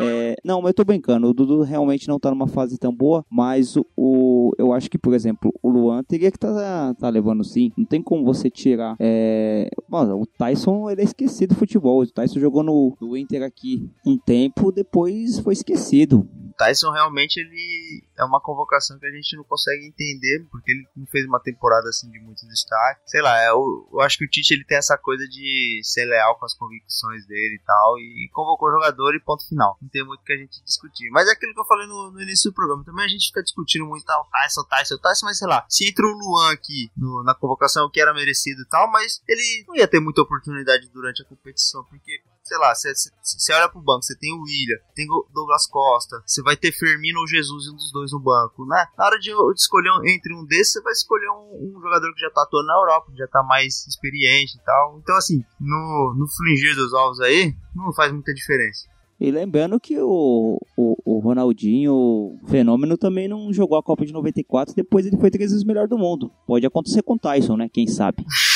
É, 0.00 0.36
não, 0.44 0.60
mas 0.60 0.70
eu 0.70 0.74
tô 0.74 0.84
brincando. 0.84 1.28
O 1.28 1.34
Dudu 1.34 1.62
realmente 1.62 2.08
não 2.08 2.18
tá 2.18 2.30
numa 2.30 2.46
fase 2.46 2.78
tão 2.78 2.94
boa, 2.94 3.24
mas 3.30 3.76
o, 3.76 3.86
o 3.96 4.52
eu 4.58 4.72
acho 4.72 4.90
que, 4.90 4.98
por 4.98 5.14
exemplo, 5.14 5.52
o 5.62 5.68
Luan 5.68 6.02
teria 6.02 6.30
que 6.30 6.38
tá, 6.38 6.94
tá 6.94 7.08
levando 7.08 7.44
sim. 7.44 7.72
Não 7.76 7.84
tem 7.84 8.02
como 8.02 8.24
você 8.24 8.50
tirar. 8.50 8.96
É, 8.98 9.68
mano, 9.88 10.20
o 10.20 10.26
Tyson 10.26 10.90
ele 10.90 11.00
é 11.00 11.04
esquecido 11.04 11.54
do 11.54 11.58
futebol. 11.58 12.00
O 12.00 12.06
Tyson 12.06 12.40
jogou 12.40 12.62
no, 12.62 12.96
no 13.00 13.16
Inter 13.16 13.42
aqui 13.42 13.88
um 14.04 14.16
tempo, 14.16 14.72
depois 14.72 15.38
foi 15.38 15.52
esquecido. 15.52 16.28
Tyson 16.56 16.90
realmente 16.90 17.38
ele 17.38 18.02
é 18.16 18.24
uma 18.24 18.40
convocação 18.40 18.98
que 18.98 19.06
a 19.06 19.10
gente 19.10 19.36
não 19.36 19.44
consegue 19.44 19.86
entender, 19.86 20.46
porque 20.50 20.72
ele 20.72 20.86
não 20.96 21.06
fez 21.06 21.26
uma 21.26 21.40
temporada 21.40 21.88
assim 21.88 22.10
de 22.10 22.18
muito 22.18 22.46
destaque. 22.46 23.00
Sei 23.06 23.20
lá, 23.20 23.44
eu, 23.46 23.88
eu 23.92 24.00
acho 24.00 24.18
que 24.18 24.24
o 24.24 24.28
Tite 24.28 24.54
ele 24.54 24.64
tem 24.64 24.78
essa 24.78 24.96
coisa 24.96 25.26
de 25.28 25.80
ser 25.82 26.06
leal 26.06 26.36
com 26.38 26.46
as 26.46 26.54
convicções 26.54 27.26
dele 27.26 27.56
e 27.56 27.64
tal, 27.64 27.98
e 27.98 28.30
convocou 28.32 28.68
o 28.68 28.72
jogador 28.72 29.14
e 29.14 29.20
ponto 29.20 29.46
final. 29.46 29.76
Não 29.80 29.88
tem 29.88 30.04
muito 30.04 30.24
que 30.24 30.32
a 30.32 30.36
gente 30.36 30.62
discutir. 30.64 31.10
Mas 31.10 31.28
é 31.28 31.32
aquilo 31.32 31.54
que 31.54 31.60
eu 31.60 31.66
falei 31.66 31.86
no, 31.86 32.10
no 32.10 32.20
início 32.22 32.50
do 32.50 32.54
programa, 32.54 32.84
também 32.84 33.04
a 33.04 33.08
gente 33.08 33.28
fica 33.28 33.42
discutindo 33.42 33.86
muito 33.86 34.04
tal, 34.04 34.26
Tyson, 34.30 34.64
Tyson, 34.64 34.98
Tyson, 34.98 35.26
mas 35.26 35.38
sei 35.38 35.48
lá, 35.48 35.66
se 35.68 35.88
entra 35.88 36.06
o 36.06 36.12
Luan 36.12 36.52
aqui 36.52 36.90
no, 36.96 37.22
na 37.22 37.34
convocação, 37.34 37.90
que 37.90 38.00
era 38.00 38.14
merecido 38.14 38.62
e 38.62 38.68
tal, 38.68 38.90
mas 38.90 39.22
ele 39.28 39.64
não 39.66 39.76
ia 39.76 39.88
ter 39.88 40.00
muita 40.00 40.22
oportunidade 40.22 40.88
durante 40.88 41.22
a 41.22 41.24
competição, 41.24 41.84
porque 41.84 42.22
sei 42.46 42.58
lá, 42.58 42.72
você 42.74 43.52
olha 43.52 43.68
pro 43.68 43.80
banco, 43.80 44.04
você 44.04 44.16
tem 44.16 44.32
o 44.32 44.42
William, 44.42 44.78
tem 44.94 45.04
o 45.10 45.26
Douglas 45.34 45.66
Costa, 45.66 46.22
você 46.24 46.40
vai 46.42 46.56
ter 46.56 46.70
Firmino 46.70 47.20
ou 47.20 47.26
Jesus, 47.26 47.68
um 47.68 47.74
dos 47.74 47.90
dois 47.92 48.12
no 48.12 48.20
banco, 48.20 48.64
né? 48.66 48.86
Na 48.96 49.06
hora 49.06 49.18
de, 49.18 49.30
de 49.30 49.60
escolher 49.60 49.90
um, 49.90 50.06
entre 50.06 50.32
um 50.32 50.44
desses, 50.44 50.74
você 50.74 50.82
vai 50.82 50.92
escolher 50.92 51.28
um, 51.28 51.76
um, 51.76 51.80
jogador 51.82 52.14
que 52.14 52.20
já 52.20 52.30
tá 52.30 52.42
atuando 52.42 52.68
na 52.68 52.74
Europa, 52.74 53.10
que 53.10 53.18
já 53.18 53.26
tá 53.26 53.42
mais 53.42 53.84
experiente 53.88 54.56
e 54.56 54.64
tal. 54.64 54.98
Então, 55.02 55.16
assim, 55.16 55.44
no, 55.60 56.14
no 56.16 56.26
flingir 56.28 56.76
dos 56.76 56.92
ovos 56.92 57.20
aí, 57.20 57.52
não 57.74 57.92
faz 57.92 58.12
muita 58.12 58.32
diferença. 58.32 58.86
E 59.18 59.30
lembrando 59.30 59.80
que 59.80 59.98
o, 59.98 60.60
o, 60.76 60.96
o 61.04 61.18
Ronaldinho, 61.20 61.94
o 61.94 62.40
fenômeno, 62.46 62.98
também 62.98 63.26
não 63.26 63.52
jogou 63.52 63.78
a 63.78 63.82
Copa 63.82 64.04
de 64.04 64.12
94, 64.12 64.74
depois 64.74 65.06
ele 65.06 65.16
foi 65.16 65.30
três 65.30 65.50
vezes 65.50 65.64
melhor 65.64 65.88
do 65.88 65.98
mundo. 65.98 66.30
Pode 66.46 66.66
acontecer 66.66 67.02
com 67.02 67.14
o 67.14 67.18
Tyson, 67.18 67.56
né? 67.56 67.68
Quem 67.72 67.86
sabe. 67.86 68.24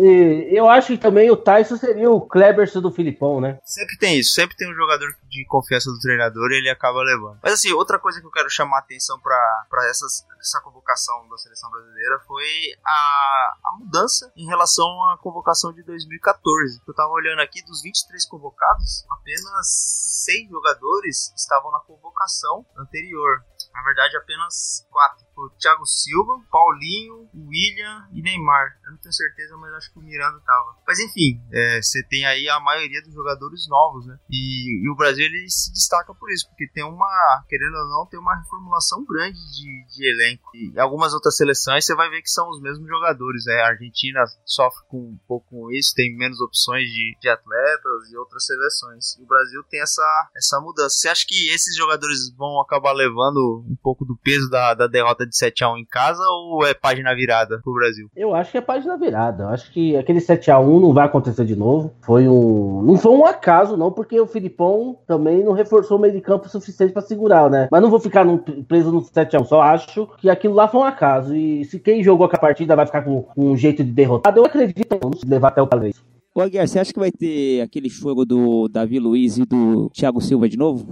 E 0.00 0.56
eu 0.56 0.68
acho 0.68 0.88
que 0.88 0.98
também 0.98 1.30
o 1.30 1.36
Tyson 1.36 1.76
seria 1.76 2.10
o 2.10 2.20
Kleberson 2.20 2.80
do 2.80 2.92
Filipão, 2.92 3.40
né? 3.40 3.58
Sempre 3.64 3.96
tem 3.98 4.18
isso, 4.18 4.32
sempre 4.32 4.56
tem 4.56 4.70
um 4.70 4.74
jogador 4.74 5.08
de 5.28 5.44
confiança 5.46 5.90
do 5.90 5.98
treinador 5.98 6.50
e 6.50 6.58
ele 6.58 6.70
acaba 6.70 7.02
levando. 7.02 7.38
Mas 7.42 7.54
assim, 7.54 7.72
outra 7.72 7.98
coisa 7.98 8.20
que 8.20 8.26
eu 8.26 8.30
quero 8.30 8.50
chamar 8.50 8.76
a 8.76 8.80
atenção 8.80 9.18
para 9.20 9.88
essa 9.90 10.60
convocação 10.62 11.28
da 11.28 11.36
seleção 11.36 11.70
brasileira 11.70 12.20
foi 12.26 12.46
a, 12.84 13.54
a 13.64 13.78
mudança 13.78 14.32
em 14.36 14.46
relação 14.46 14.86
à 15.10 15.18
convocação 15.18 15.72
de 15.72 15.82
2014. 15.82 16.80
Eu 16.86 16.94
tava 16.94 17.10
olhando 17.10 17.40
aqui, 17.40 17.62
dos 17.64 17.82
23 17.82 18.26
convocados, 18.26 19.04
apenas 19.10 20.24
6 20.24 20.48
jogadores 20.48 21.32
estavam 21.36 21.70
na 21.72 21.80
convocação 21.80 22.64
anterior. 22.76 23.42
Na 23.78 23.84
verdade, 23.84 24.16
apenas 24.16 24.84
4 24.90 25.28
o 25.38 25.50
Thiago 25.50 25.86
Silva, 25.86 26.40
Paulinho, 26.50 27.28
William 27.32 28.08
e 28.12 28.20
Neymar. 28.22 28.76
Eu 28.84 28.92
não 28.92 28.98
tenho 28.98 29.12
certeza, 29.12 29.56
mas 29.56 29.72
acho 29.74 29.92
que 29.92 29.98
o 29.98 30.02
Miranda 30.02 30.40
tava. 30.44 30.76
Mas 30.86 30.98
enfim, 30.98 31.40
é, 31.52 31.80
você 31.80 32.02
tem 32.08 32.26
aí 32.26 32.48
a 32.48 32.58
maioria 32.58 33.00
dos 33.02 33.14
jogadores 33.14 33.68
novos, 33.68 34.06
né? 34.06 34.18
E, 34.28 34.84
e, 34.84 34.90
o 34.90 34.96
Brasil 34.96 35.24
ele 35.24 35.48
se 35.48 35.72
destaca 35.72 36.12
por 36.12 36.30
isso, 36.32 36.48
porque 36.48 36.68
tem 36.72 36.84
uma, 36.84 37.44
querendo 37.48 37.76
ou 37.76 37.88
não, 37.88 38.06
tem 38.06 38.18
uma 38.18 38.36
reformulação 38.36 39.04
grande 39.04 39.38
de, 39.52 39.86
de 39.94 40.10
elenco. 40.10 40.50
E 40.54 40.78
algumas 40.78 41.14
outras 41.14 41.36
seleções 41.36 41.84
você 41.84 41.94
vai 41.94 42.10
ver 42.10 42.22
que 42.22 42.30
são 42.30 42.48
os 42.50 42.60
mesmos 42.60 42.88
jogadores, 42.88 43.44
né? 43.46 43.60
A 43.62 43.68
Argentina 43.68 44.24
sofre 44.44 44.86
com 44.88 44.98
um 44.98 45.18
pouco 45.28 45.48
com 45.48 45.70
isso, 45.70 45.94
tem 45.94 46.14
menos 46.16 46.40
opções 46.40 46.88
de, 46.88 47.16
de 47.20 47.28
atletas 47.28 48.10
e 48.10 48.16
outras 48.16 48.44
seleções. 48.44 49.16
E 49.18 49.22
o 49.22 49.26
Brasil 49.26 49.62
tem 49.70 49.80
essa, 49.80 50.30
essa 50.36 50.60
mudança. 50.60 50.96
Você 50.96 51.08
acha 51.08 51.24
que 51.26 51.48
esses 51.50 51.76
jogadores 51.76 52.34
vão 52.36 52.60
acabar 52.60 52.92
levando 52.92 53.64
um 53.68 53.76
pouco 53.82 54.04
do 54.04 54.16
peso 54.16 54.48
da, 54.50 54.74
da 54.74 54.86
derrota 54.86 55.26
de 55.26 55.32
7x1 55.32 55.78
em 55.78 55.84
casa 55.84 56.22
ou 56.22 56.64
é 56.66 56.74
página 56.74 57.14
virada 57.14 57.60
pro 57.62 57.74
Brasil? 57.74 58.08
Eu 58.16 58.34
acho 58.34 58.50
que 58.50 58.58
é 58.58 58.60
página 58.60 58.96
virada. 58.96 59.44
Eu 59.44 59.48
acho 59.48 59.70
que 59.72 59.96
aquele 59.96 60.20
7x1 60.20 60.80
não 60.80 60.92
vai 60.92 61.06
acontecer 61.06 61.44
de 61.44 61.54
novo. 61.54 61.92
Foi 62.02 62.28
um. 62.28 62.82
Não 62.82 62.96
foi 62.96 63.12
um 63.12 63.24
acaso, 63.24 63.76
não, 63.76 63.92
porque 63.92 64.18
o 64.18 64.26
Filipão 64.26 64.98
também 65.06 65.44
não 65.44 65.52
reforçou 65.52 65.98
o 65.98 66.00
meio 66.00 66.14
de 66.14 66.20
campo 66.20 66.48
suficiente 66.48 66.92
para 66.92 67.02
segurar, 67.02 67.50
né? 67.50 67.68
Mas 67.70 67.82
não 67.82 67.90
vou 67.90 68.00
ficar 68.00 68.24
num, 68.24 68.38
preso 68.38 68.90
no 68.90 69.02
7x1. 69.02 69.44
Só 69.44 69.60
acho 69.60 70.08
que 70.18 70.30
aquilo 70.30 70.54
lá 70.54 70.68
foi 70.68 70.80
um 70.80 70.84
acaso. 70.84 71.34
E 71.34 71.64
se 71.64 71.78
quem 71.78 72.02
jogou 72.02 72.26
a 72.26 72.38
partida 72.38 72.76
vai 72.76 72.86
ficar 72.86 73.02
com, 73.02 73.22
com 73.22 73.50
um 73.50 73.56
jeito 73.56 73.84
de 73.84 73.90
derrotado, 73.90 74.38
eu 74.38 74.44
acredito 74.44 74.94
em 74.94 75.28
levar 75.28 75.48
até 75.48 75.62
o 75.62 75.66
talvez. 75.66 76.02
Ô 76.38 76.40
Aguiar, 76.40 76.68
você 76.68 76.78
acha 76.78 76.92
que 76.92 77.00
vai 77.00 77.10
ter 77.10 77.62
aquele 77.62 77.88
jogo 77.88 78.24
do 78.24 78.68
Davi 78.68 79.00
Luiz 79.00 79.38
e 79.38 79.44
do 79.44 79.90
Thiago 79.90 80.20
Silva 80.20 80.48
de 80.48 80.56
novo? 80.56 80.86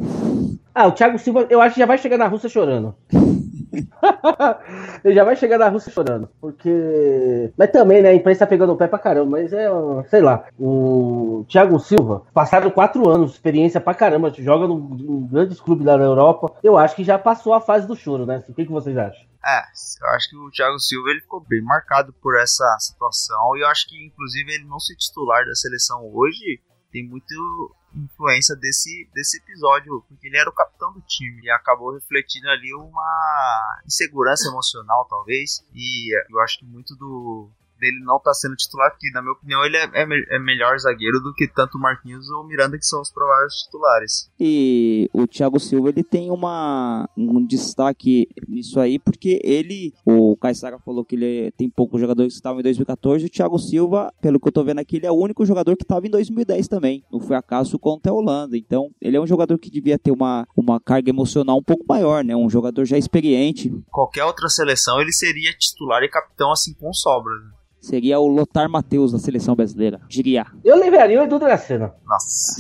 Ah, 0.75 0.89
o 0.89 0.91
Thiago 0.91 1.21
Silva, 1.21 1.47
eu 1.49 1.61
acho 1.61 1.75
que 1.75 1.81
já 1.81 1.87
vai 1.87 1.97
chegar 1.99 2.19
na 2.19 2.27
Rússia 2.27 2.49
chorando. 2.49 2.93
ele 5.05 5.15
já 5.15 5.25
vai 5.25 5.37
chegar 5.37 5.59
na 5.59 5.69
Rússia 5.69 5.93
chorando. 5.93 6.29
Porque. 6.41 7.53
Mas 7.57 7.71
também, 7.71 8.03
né? 8.03 8.11
A 8.11 8.15
imprensa 8.15 8.41
tá 8.41 8.47
pegando 8.47 8.73
o 8.73 8.77
pé 8.77 8.87
pra 8.87 8.99
caramba. 8.99 9.33
Mas 9.33 9.53
é, 9.53 9.69
sei 10.09 10.21
lá. 10.21 10.45
O 10.59 11.45
Thiago 11.49 11.79
Silva, 11.79 12.23
passaram 12.33 12.71
quatro 12.71 13.09
anos, 13.09 13.33
experiência 13.33 13.81
pra 13.81 13.95
caramba. 13.95 14.33
Joga 14.37 14.67
num, 14.67 15.27
grandes 15.27 15.61
clubes 15.61 15.87
lá 15.87 15.97
na 15.97 16.05
Europa. 16.05 16.53
Eu 16.63 16.77
acho 16.77 16.97
que 16.97 17.05
já 17.05 17.19
passou 17.19 17.55
a 17.55 17.61
fase 17.61 17.87
do 17.87 17.97
choro, 17.97 18.27
né? 18.27 18.43
O 18.49 18.55
que, 18.55 18.65
que 18.65 18.73
vocês 18.73 18.97
acham? 18.97 19.27
É, 19.45 19.61
eu 20.03 20.09
acho 20.11 20.29
que 20.29 20.37
o 20.37 20.51
Thiago 20.51 20.79
Silva 20.81 21.11
ele 21.11 21.21
ficou 21.21 21.41
bem 21.41 21.63
marcado 21.63 22.13
por 22.21 22.37
essa 22.37 22.77
situação. 22.81 23.57
E 23.57 23.61
eu 23.61 23.69
acho 23.69 23.89
que, 23.89 23.97
inclusive, 24.05 24.53
ele 24.53 24.65
não 24.65 24.81
ser 24.81 24.97
titular 24.97 25.45
da 25.47 25.55
seleção 25.55 26.11
hoje 26.13 26.61
tem 26.91 27.07
muito 27.07 27.75
influência 27.97 28.55
desse, 28.57 29.09
desse 29.13 29.39
episódio, 29.39 30.05
porque 30.09 30.27
ele 30.27 30.39
era 30.39 30.51
o 30.51 30.55
capitão 30.55 30.93
do 30.93 31.01
time 31.03 31.43
e 31.45 31.51
acabou 31.51 31.95
refletindo 31.95 32.49
ali 32.49 32.75
uma 32.75 33.81
insegurança 33.87 34.49
emocional, 34.49 35.07
talvez. 35.09 35.65
E 35.75 36.15
eu 36.31 36.41
acho 36.41 36.59
que 36.59 36.65
muito 36.65 36.95
do, 36.97 37.51
dele 37.79 38.01
não 38.05 38.19
tá 38.21 38.33
sendo 38.35 38.57
titular, 38.57 38.91
porque 38.91 39.11
na 39.11 39.21
minha 39.21 39.33
opinião 39.33 39.65
ele 39.65 39.77
é, 39.77 39.85
é, 39.95 40.37
é, 40.37 40.39
melhor 40.39 40.79
zagueiro 40.79 41.21
do 41.21 41.33
que 41.35 41.49
tanto 41.49 41.77
o 41.79 41.81
Marquinhos 41.81 42.29
ou 42.31 42.43
o 42.43 42.47
Miranda, 42.47 42.79
que 42.79 42.85
são 42.85 43.01
os 43.01 43.11
prováveis 43.11 43.53
titulares. 43.65 44.31
E 44.39 45.09
o 45.13 45.27
Thiago 45.27 45.59
Silva 45.61 45.89
ele 45.89 46.03
tem 46.03 46.31
uma, 46.31 47.09
um 47.17 47.45
destaque 47.47 48.29
nisso 48.49 48.81
aí, 48.81 48.99
porque 48.99 49.41
ele, 49.43 49.93
o 50.05 50.37
Caissara 50.37 50.79
falou 50.79 51.05
que 51.05 51.17
ele 51.17 51.51
tem 51.53 51.69
poucos 51.69 52.01
jogadores 52.01 52.35
que 52.35 52.39
estavam 52.39 52.61
em 52.61 52.65
2014, 52.65 53.27
o 53.27 53.31
Thiago 53.31 53.59
Silva, 53.59 54.13
pelo 54.21 54.41
que 54.41 54.49
eu 54.49 54.53
tô 54.53 54.65
vendo 54.65 54.79
aqui, 54.79 54.97
ele 54.97 55.07
é 55.07 55.11
o 55.11 55.17
único 55.17 55.45
jogador 55.45 55.77
que 55.77 55.85
estava 55.85 56.07
em 56.07 56.11
2010 56.11 56.69
também, 56.69 57.05
no 57.11 57.21
fracasso 57.21 57.79
contra 57.79 58.13
a 58.13 58.15
Holanda. 58.15 58.57
Então, 58.57 58.91
ele 59.01 59.17
é 59.17 59.21
um 59.21 59.27
jogador 59.27 59.59
que 59.59 59.71
devia 59.71 59.99
ter 59.99 60.11
uma, 60.11 60.47
uma 60.57 60.81
carga 60.81 61.11
emocional 61.11 61.59
um 61.59 61.63
pouco 61.63 61.85
maior, 61.89 62.25
né? 62.25 62.35
Um 62.35 62.51
jogador 62.51 62.85
já 62.85 62.97
experiente. 62.97 63.73
Qualquer 63.91 64.25
outra 64.25 64.49
seleção 64.49 65.01
ele 65.01 65.13
seria 65.13 65.53
titular 65.53 66.03
e 66.03 66.09
capitão 66.09 66.53
assim 66.53 66.75
com 66.75 66.93
sobras. 66.93 67.43
Né? 67.43 67.51
Seria 67.87 68.19
o 68.19 68.27
Lotar 68.27 68.69
Matheus 68.69 69.13
da 69.13 69.19
seleção 69.21 69.55
brasileira. 69.55 70.01
Diria. 70.09 70.45
Eu 70.65 70.77
levaria 70.77 71.21
o 71.21 71.23
Edu 71.23 71.39
Dracena. 71.39 71.95
Nossa. 72.05 72.57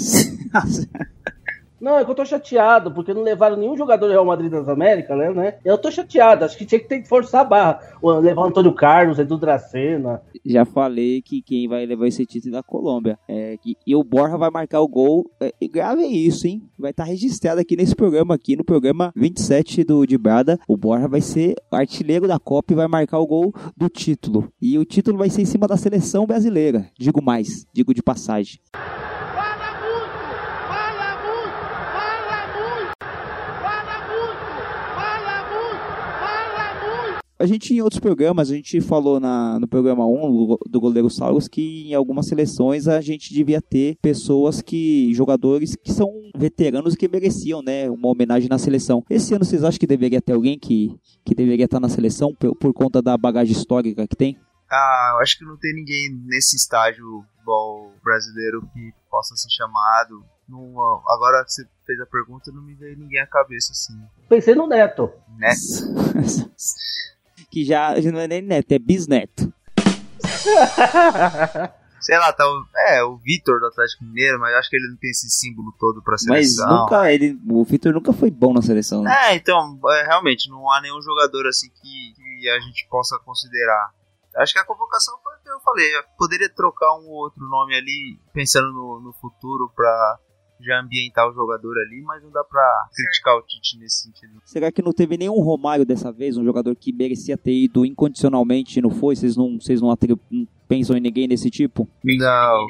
Não, 1.87 1.97
é 1.97 2.05
que 2.05 2.11
eu 2.11 2.17
tô 2.17 2.25
chateado, 2.25 2.91
porque 2.91 3.15
não 3.15 3.23
levaram 3.23 3.57
nenhum 3.57 3.77
jogador 3.77 4.09
do 4.09 4.13
Real 4.13 4.25
Madrid 4.25 4.51
das 4.51 4.69
Américas, 4.69 5.17
né, 5.17 5.31
né? 5.31 5.59
Eu 5.65 5.79
tô 5.79 5.89
chateado, 5.89 6.45
acho 6.45 6.59
que 6.59 6.67
tinha 6.67 6.81
que 6.81 6.89
ter 6.89 7.01
que 7.01 7.09
forçar 7.09 7.43
a 7.43 7.45
barra. 7.45 7.81
Levar 8.03 8.43
o 8.43 8.47
Antônio 8.47 8.75
Carlos, 8.75 9.21
Edu 9.21 9.39
Dracena. 9.39 10.21
Já 10.45 10.65
falei 10.65 11.23
que 11.23 11.41
quem 11.41 11.69
vai 11.69 11.87
levar 11.87 12.09
esse 12.09 12.27
título 12.27 12.57
é 12.57 12.59
da 12.59 12.63
Colômbia. 12.65 13.17
É, 13.29 13.57
que, 13.59 13.77
e 13.87 13.95
o 13.95 14.03
Borja 14.03 14.37
vai 14.37 14.51
marcar 14.51 14.81
o 14.81 14.89
gol. 14.89 15.31
É, 15.41 15.53
gravem 15.69 16.13
isso, 16.13 16.49
hein? 16.49 16.69
Vai 16.77 16.91
estar 16.91 17.05
tá 17.05 17.09
registrado 17.09 17.61
aqui 17.61 17.77
nesse 17.77 17.95
programa, 17.95 18.35
aqui 18.35 18.57
no 18.57 18.65
programa 18.65 19.13
27 19.15 19.85
do 19.85 20.05
de 20.05 20.19
Brada. 20.19 20.59
O 20.67 20.77
Borja 20.77 21.07
vai 21.07 21.21
ser 21.21 21.55
artilheiro 21.71 22.27
da 22.27 22.41
Copa 22.41 22.73
e 22.73 22.77
vai 22.77 22.89
marcar 22.89 23.21
o 23.21 23.27
gol 23.29 23.55
do 23.77 23.89
título. 23.89 24.53
E 24.61 24.77
o 24.77 24.85
título 24.85 25.19
vai 25.19 25.31
ser 25.31 25.43
em 25.43 25.47
cima 25.47 25.69
da 25.69 25.77
seleção 25.77 26.27
brasileira. 26.27 26.89
Digo 26.99 27.23
mais, 27.23 27.65
digo 27.73 27.95
de 27.95 28.03
passagem. 28.03 28.59
A 37.39 37.45
gente, 37.45 37.75
em 37.75 37.83
outros 37.83 38.01
programas, 38.01 38.51
a 38.51 38.55
gente 38.55 38.81
falou 38.81 39.21
na, 39.21 39.61
no 39.61 39.69
programa 39.69 40.07
1 40.07 40.57
do 40.71 40.81
goleiro 40.81 41.11
Saulos 41.11 41.47
que 41.47 41.87
em 41.87 41.95
algumas 41.95 42.27
seleções 42.27 42.89
a 42.89 42.99
gente 43.03 43.35
devia 43.35 43.61
ter 43.61 43.99
pessoas 44.01 44.63
que, 44.63 45.13
jogadores 45.13 45.77
que 45.77 45.93
são 45.93 46.11
veteranos 46.35 46.95
que 46.95 47.07
mereciam, 47.07 47.61
né, 47.61 47.91
uma 47.91 48.09
homenagem 48.09 48.49
na 48.49 48.57
seleção. 48.57 49.05
Esse 49.11 49.35
ano 49.35 49.45
vocês 49.45 49.63
acham 49.63 49.79
que 49.79 49.87
deveria 49.87 50.23
ter 50.23 50.33
alguém 50.33 50.59
que, 50.59 50.99
que 51.27 51.35
deveria 51.35 51.67
estar 51.67 51.79
na 51.79 51.91
seleção 51.91 52.35
por, 52.35 52.57
por 52.57 52.73
conta 52.73 53.03
da 53.03 53.19
bagagem 53.19 53.53
histórica 53.53 54.09
que 54.09 54.17
tem? 54.17 54.39
Ah, 54.71 55.11
eu 55.13 55.19
acho 55.21 55.39
que 55.39 55.45
não 55.45 55.59
tem 55.59 55.75
ninguém 55.75 56.09
nesse 56.25 56.57
estágio 56.57 57.23
igual 57.43 57.93
brasileiro 58.03 58.63
que 58.73 58.95
possa 59.11 59.37
ser 59.37 59.51
chamado. 59.51 60.25
agora 61.07 61.45
que 61.45 61.53
você 61.53 61.67
fez 61.85 62.01
a 62.01 62.07
pergunta, 62.07 62.51
não 62.51 62.63
me 62.63 62.75
veio 62.75 62.99
ninguém 62.99 63.21
à 63.21 63.27
cabeça 63.27 63.73
assim. 63.73 63.95
Pensei 64.27 64.55
no 64.55 64.67
Neto. 64.67 65.13
Neto? 65.37 65.57
que 67.51 67.65
já, 67.65 68.01
já 68.01 68.11
não 68.11 68.21
é 68.21 68.29
nem 68.29 68.43
neto, 68.43 68.73
é 68.73 68.79
bisneto. 68.79 69.53
Sei 72.01 72.17
lá, 72.19 72.33
tá 72.33 72.47
o, 72.47 72.65
é, 72.89 73.03
o 73.03 73.17
Vitor 73.17 73.59
do 73.59 73.67
Atlético 73.67 74.05
Mineiro, 74.05 74.39
mas 74.39 74.55
acho 74.55 74.71
que 74.71 74.77
ele 74.77 74.89
não 74.89 74.97
tem 74.97 75.11
esse 75.11 75.29
símbolo 75.29 75.75
todo 75.79 76.01
pra 76.03 76.17
seleção. 76.17 76.69
Mas 76.69 76.81
nunca, 76.81 77.13
ele, 77.13 77.37
o 77.51 77.65
Vitor 77.65 77.93
nunca 77.93 78.13
foi 78.13 78.31
bom 78.31 78.53
na 78.53 78.63
seleção. 78.63 79.03
Né? 79.03 79.13
É, 79.31 79.35
então, 79.35 79.77
é, 79.89 80.05
realmente, 80.05 80.49
não 80.49 80.71
há 80.71 80.81
nenhum 80.81 81.03
jogador 81.03 81.49
assim 81.49 81.69
que, 81.69 82.13
que 82.15 82.49
a 82.49 82.61
gente 82.61 82.87
possa 82.89 83.19
considerar. 83.19 83.91
Acho 84.37 84.53
que 84.53 84.59
a 84.59 84.65
convocação 84.65 85.19
foi 85.21 85.35
o 85.35 85.43
que 85.43 85.51
eu 85.51 85.61
falei. 85.61 85.97
Eu 85.97 86.05
poderia 86.17 86.49
trocar 86.49 86.95
um 86.97 87.09
outro 87.09 87.43
nome 87.49 87.75
ali, 87.75 88.21
pensando 88.33 88.71
no, 88.73 89.01
no 89.01 89.13
futuro, 89.15 89.73
pra 89.75 90.19
já 90.61 90.81
ambientar 90.81 91.29
o 91.29 91.33
jogador 91.33 91.79
ali, 91.79 92.03
mas 92.03 92.23
não 92.23 92.31
dá 92.31 92.43
pra 92.45 92.89
criticar 92.95 93.37
o 93.37 93.43
Tite 93.43 93.79
nesse 93.79 94.03
sentido. 94.03 94.41
Será 94.45 94.73
que 94.73 94.83
não 94.83 94.93
teve 94.93 95.17
nenhum 95.17 95.41
Romário 95.41 95.85
dessa 95.85 96.11
vez, 96.11 96.37
um 96.37 96.45
jogador 96.45 96.75
que 96.77 96.93
merecia 96.93 97.37
ter 97.37 97.53
ido 97.53 97.85
incondicionalmente 97.85 98.79
e 98.79 98.83
não 98.83 98.91
foi? 98.91 99.17
Vocês 99.17 99.37
não, 99.37 99.61
vocês 99.61 99.81
não, 99.81 99.97
não 100.31 100.49
pensam 100.69 100.97
em 100.97 101.01
ninguém 101.01 101.29
desse 101.29 101.51
tipo? 101.51 101.89
Não. 102.03 102.67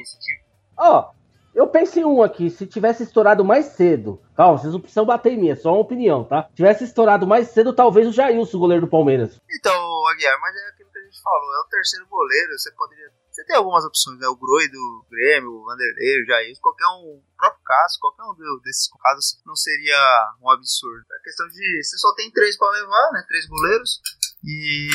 Ó, 0.77 0.99
oh, 0.99 1.17
eu 1.57 1.67
pensei 1.67 2.03
em 2.03 2.05
um 2.05 2.21
aqui, 2.21 2.51
se 2.51 2.67
tivesse 2.67 3.01
estourado 3.01 3.43
mais 3.43 3.65
cedo. 3.65 4.21
Calma, 4.35 4.59
vocês 4.59 4.71
não 4.71 4.79
precisam 4.79 5.05
bater 5.05 5.33
em 5.33 5.37
mim, 5.37 5.49
é 5.49 5.55
só 5.55 5.71
uma 5.71 5.81
opinião, 5.81 6.23
tá? 6.23 6.47
Tivesse 6.53 6.83
estourado 6.83 7.25
mais 7.25 7.47
cedo, 7.47 7.73
talvez 7.73 8.07
o 8.07 8.11
Jailson, 8.11 8.57
o 8.57 8.59
goleiro 8.59 8.85
do 8.85 8.89
Palmeiras. 8.89 9.41
Então, 9.59 9.73
Aguiar, 10.07 10.39
mas 10.39 10.55
é 10.55 10.69
aquilo 10.69 10.91
que 10.91 10.99
a 10.99 11.03
gente 11.03 11.19
falou, 11.19 11.55
é 11.55 11.59
o 11.59 11.69
terceiro 11.69 12.05
goleiro, 12.07 12.51
você 12.59 12.71
poderia 12.73 13.09
você 13.37 13.45
tem 13.45 13.55
algumas 13.55 13.85
opções, 13.85 14.17
né? 14.17 14.27
O 14.27 14.35
Groi 14.35 14.67
do 14.67 15.05
Grêmio, 15.11 15.51
o 15.51 15.63
Vanderlei, 15.63 16.23
o 16.23 16.25
Jair, 16.25 16.57
qualquer 16.59 16.87
um, 16.87 17.21
o 17.21 17.23
próprio 17.37 17.61
caso, 17.63 17.99
qualquer 18.01 18.23
um 18.23 18.59
desses 18.61 18.89
casos 18.99 19.39
não 19.45 19.55
seria 19.55 19.95
um 20.41 20.49
absurdo. 20.49 21.05
É 21.13 21.23
questão 21.23 21.47
de. 21.47 21.83
Você 21.83 21.97
só 21.99 22.15
tem 22.15 22.31
três 22.31 22.57
para 22.57 22.71
levar, 22.71 23.11
né? 23.13 23.23
Três 23.27 23.45
goleiros. 23.47 24.01
E 24.43 24.89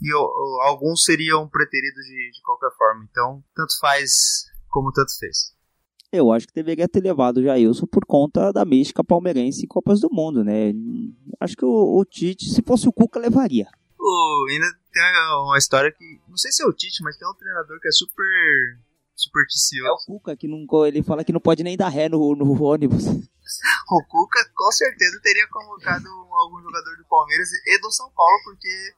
e 0.00 0.12
alguns 0.62 1.02
seriam 1.04 1.46
preteridos 1.48 2.04
de, 2.04 2.30
de 2.32 2.42
qualquer 2.42 2.70
forma. 2.76 3.06
Então, 3.10 3.44
tanto 3.54 3.78
faz 3.80 4.46
como 4.68 4.92
tanto 4.92 5.10
fez. 5.18 5.52
Eu 6.10 6.32
acho 6.32 6.46
que 6.46 6.54
deveria 6.54 6.88
ter 6.88 7.02
levado 7.02 7.38
o 7.38 7.42
Jailson 7.42 7.86
por 7.86 8.06
conta 8.06 8.50
da 8.50 8.64
mística 8.64 9.04
palmeirense 9.04 9.64
em 9.64 9.68
Copas 9.68 10.00
do 10.00 10.08
Mundo, 10.10 10.42
né? 10.42 10.72
Acho 11.38 11.54
que 11.54 11.66
o, 11.66 11.98
o 11.98 12.04
Tite, 12.06 12.48
se 12.48 12.62
fosse 12.62 12.88
o 12.88 12.92
Cuca, 12.92 13.20
levaria. 13.20 13.66
O, 13.98 14.46
ainda 14.48 14.66
tem 14.98 15.44
uma 15.44 15.58
história 15.58 15.92
que. 15.92 16.20
Não 16.28 16.36
sei 16.36 16.50
se 16.50 16.62
é 16.62 16.66
o 16.66 16.72
Tite, 16.72 17.02
mas 17.02 17.16
tem 17.16 17.28
um 17.28 17.34
treinador 17.34 17.78
que 17.80 17.88
é 17.88 17.92
super 17.92 18.78
supersticioso. 19.14 19.88
É 19.88 19.92
o 19.92 20.18
Cuca 20.18 20.36
que 20.36 20.48
não, 20.48 20.66
ele 20.86 21.02
fala 21.02 21.24
que 21.24 21.32
não 21.32 21.40
pode 21.40 21.62
nem 21.62 21.76
dar 21.76 21.88
ré 21.88 22.08
no, 22.08 22.34
no 22.34 22.62
ônibus. 22.62 23.06
o 23.90 24.04
Cuca 24.08 24.44
com 24.54 24.72
certeza 24.72 25.20
teria 25.22 25.46
convocado 25.48 26.08
algum 26.08 26.60
jogador 26.62 26.96
do 26.96 27.04
Palmeiras 27.04 27.48
e 27.66 27.80
do 27.80 27.90
São 27.90 28.10
Paulo, 28.10 28.38
porque 28.44 28.94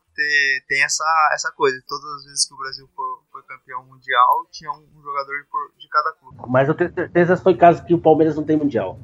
tem 0.69 0.83
essa, 0.83 1.05
essa 1.33 1.51
coisa. 1.53 1.83
Todas 1.87 2.05
as 2.17 2.25
vezes 2.25 2.47
que 2.47 2.55
o 2.55 2.59
Brasil 2.59 2.89
foi, 2.95 3.07
foi 3.33 3.43
campeão 3.43 3.85
mundial, 3.85 4.47
tinha 4.51 4.71
um 4.73 5.03
jogador 5.03 5.35
de 5.79 5.89
cada 5.89 6.13
clube. 6.13 6.39
Mas 6.49 6.69
eu 6.69 6.75
tenho 6.75 6.93
certeza 6.93 7.37
que 7.37 7.43
foi 7.43 7.57
caso 7.57 7.85
que 7.85 7.95
o 7.95 8.01
Palmeiras 8.01 8.37
não 8.37 8.45
tem 8.45 8.57
mundial. 8.57 8.99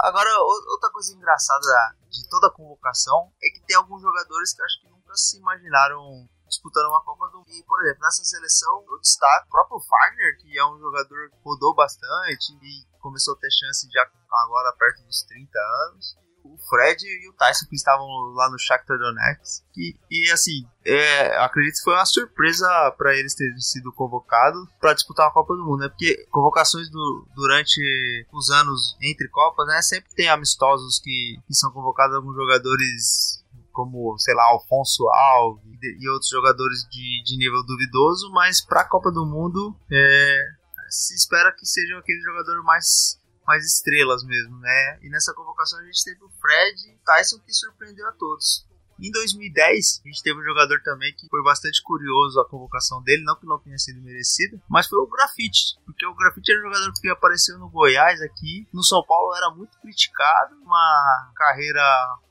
Agora, 0.00 0.28
outra 0.40 0.90
coisa 0.90 1.14
engraçada 1.14 1.94
de 2.10 2.28
toda 2.28 2.48
a 2.48 2.50
convocação 2.50 3.30
é 3.40 3.48
que 3.50 3.64
tem 3.64 3.76
alguns 3.76 4.02
jogadores 4.02 4.52
que 4.52 4.62
acho 4.62 4.80
que 4.80 4.91
nunca 5.12 5.16
se 5.16 5.36
imaginaram 5.36 6.28
disputando 6.48 6.88
uma 6.88 7.04
Copa 7.04 7.28
do 7.28 7.38
Mundo. 7.38 7.50
E, 7.50 7.62
por 7.64 7.80
exemplo, 7.82 8.02
nessa 8.02 8.24
seleção 8.24 8.84
eu 8.90 8.98
destaco 9.00 9.46
o 9.46 9.50
próprio 9.50 9.80
Fagner, 9.80 10.38
que 10.38 10.58
é 10.58 10.66
um 10.66 10.78
jogador 10.78 11.30
que 11.30 11.36
rodou 11.44 11.74
bastante 11.74 12.52
e 12.62 12.86
começou 13.00 13.34
a 13.34 13.38
ter 13.38 13.50
chance 13.50 13.88
já 13.90 14.06
agora 14.30 14.74
perto 14.78 15.02
dos 15.04 15.22
30 15.22 15.58
anos. 15.90 16.16
O 16.44 16.58
Fred 16.68 17.06
e 17.06 17.28
o 17.28 17.32
Tyson 17.34 17.66
que 17.66 17.76
estavam 17.76 18.04
lá 18.34 18.50
no 18.50 18.58
Shakhtar 18.58 18.98
Donetsk. 18.98 19.64
E, 19.76 19.96
e 20.10 20.30
assim, 20.32 20.66
é, 20.84 21.36
acredito 21.36 21.76
que 21.76 21.84
foi 21.84 21.94
uma 21.94 22.04
surpresa 22.04 22.68
para 22.98 23.16
eles 23.16 23.36
terem 23.36 23.60
sido 23.60 23.92
convocados 23.92 24.68
para 24.80 24.92
disputar 24.92 25.28
a 25.28 25.30
Copa 25.30 25.54
do 25.54 25.64
Mundo, 25.64 25.82
né? 25.82 25.88
Porque 25.88 26.26
convocações 26.32 26.90
do, 26.90 27.28
durante 27.36 28.26
os 28.32 28.50
anos 28.50 28.96
entre 29.00 29.28
Copas, 29.28 29.68
né? 29.68 29.80
Sempre 29.82 30.12
tem 30.16 30.28
amistosos 30.28 30.98
que, 30.98 31.38
que 31.46 31.54
são 31.54 31.70
convocados 31.70 32.16
alguns 32.16 32.34
jogadores 32.34 33.41
como, 33.72 34.16
sei 34.18 34.34
lá, 34.34 34.44
Alfonso 34.44 35.08
Alves 35.08 35.64
e 35.82 36.08
outros 36.08 36.30
jogadores 36.30 36.86
de, 36.90 37.22
de 37.24 37.36
nível 37.36 37.64
duvidoso, 37.64 38.30
mas 38.30 38.64
para 38.64 38.82
a 38.82 38.88
Copa 38.88 39.10
do 39.10 39.26
Mundo 39.26 39.74
é, 39.90 40.44
se 40.88 41.14
espera 41.14 41.52
que 41.52 41.66
sejam 41.66 41.98
aqueles 41.98 42.22
jogadores 42.22 42.62
mais, 42.64 43.20
mais 43.46 43.64
estrelas 43.64 44.22
mesmo, 44.24 44.58
né? 44.58 44.98
E 45.02 45.08
nessa 45.08 45.34
convocação 45.34 45.80
a 45.80 45.84
gente 45.84 46.04
teve 46.04 46.22
o 46.22 46.30
Fred 46.40 46.98
Tyson 47.04 47.38
que 47.40 47.52
surpreendeu 47.52 48.06
a 48.08 48.12
todos. 48.12 48.66
Em 49.02 49.10
2010, 49.10 50.02
a 50.04 50.08
gente 50.08 50.22
teve 50.22 50.38
um 50.38 50.44
jogador 50.44 50.80
também 50.84 51.12
que 51.12 51.26
foi 51.26 51.42
bastante 51.42 51.82
curioso 51.82 52.38
a 52.38 52.48
convocação 52.48 53.02
dele, 53.02 53.24
não 53.24 53.34
que 53.34 53.46
não 53.46 53.58
tenha 53.58 53.76
sido 53.76 54.00
merecida, 54.00 54.62
mas 54.70 54.86
foi 54.86 55.00
o 55.00 55.08
Grafite, 55.08 55.76
porque 55.84 56.06
o 56.06 56.14
Grafite 56.14 56.52
era 56.52 56.60
um 56.60 56.72
jogador 56.72 56.92
que 56.92 57.08
apareceu 57.08 57.58
no 57.58 57.68
Goiás 57.68 58.20
aqui, 58.22 58.68
no 58.72 58.84
São 58.84 59.04
Paulo 59.04 59.34
era 59.34 59.50
muito 59.50 59.76
criticado, 59.80 60.54
uma 60.62 61.32
carreira 61.34 61.82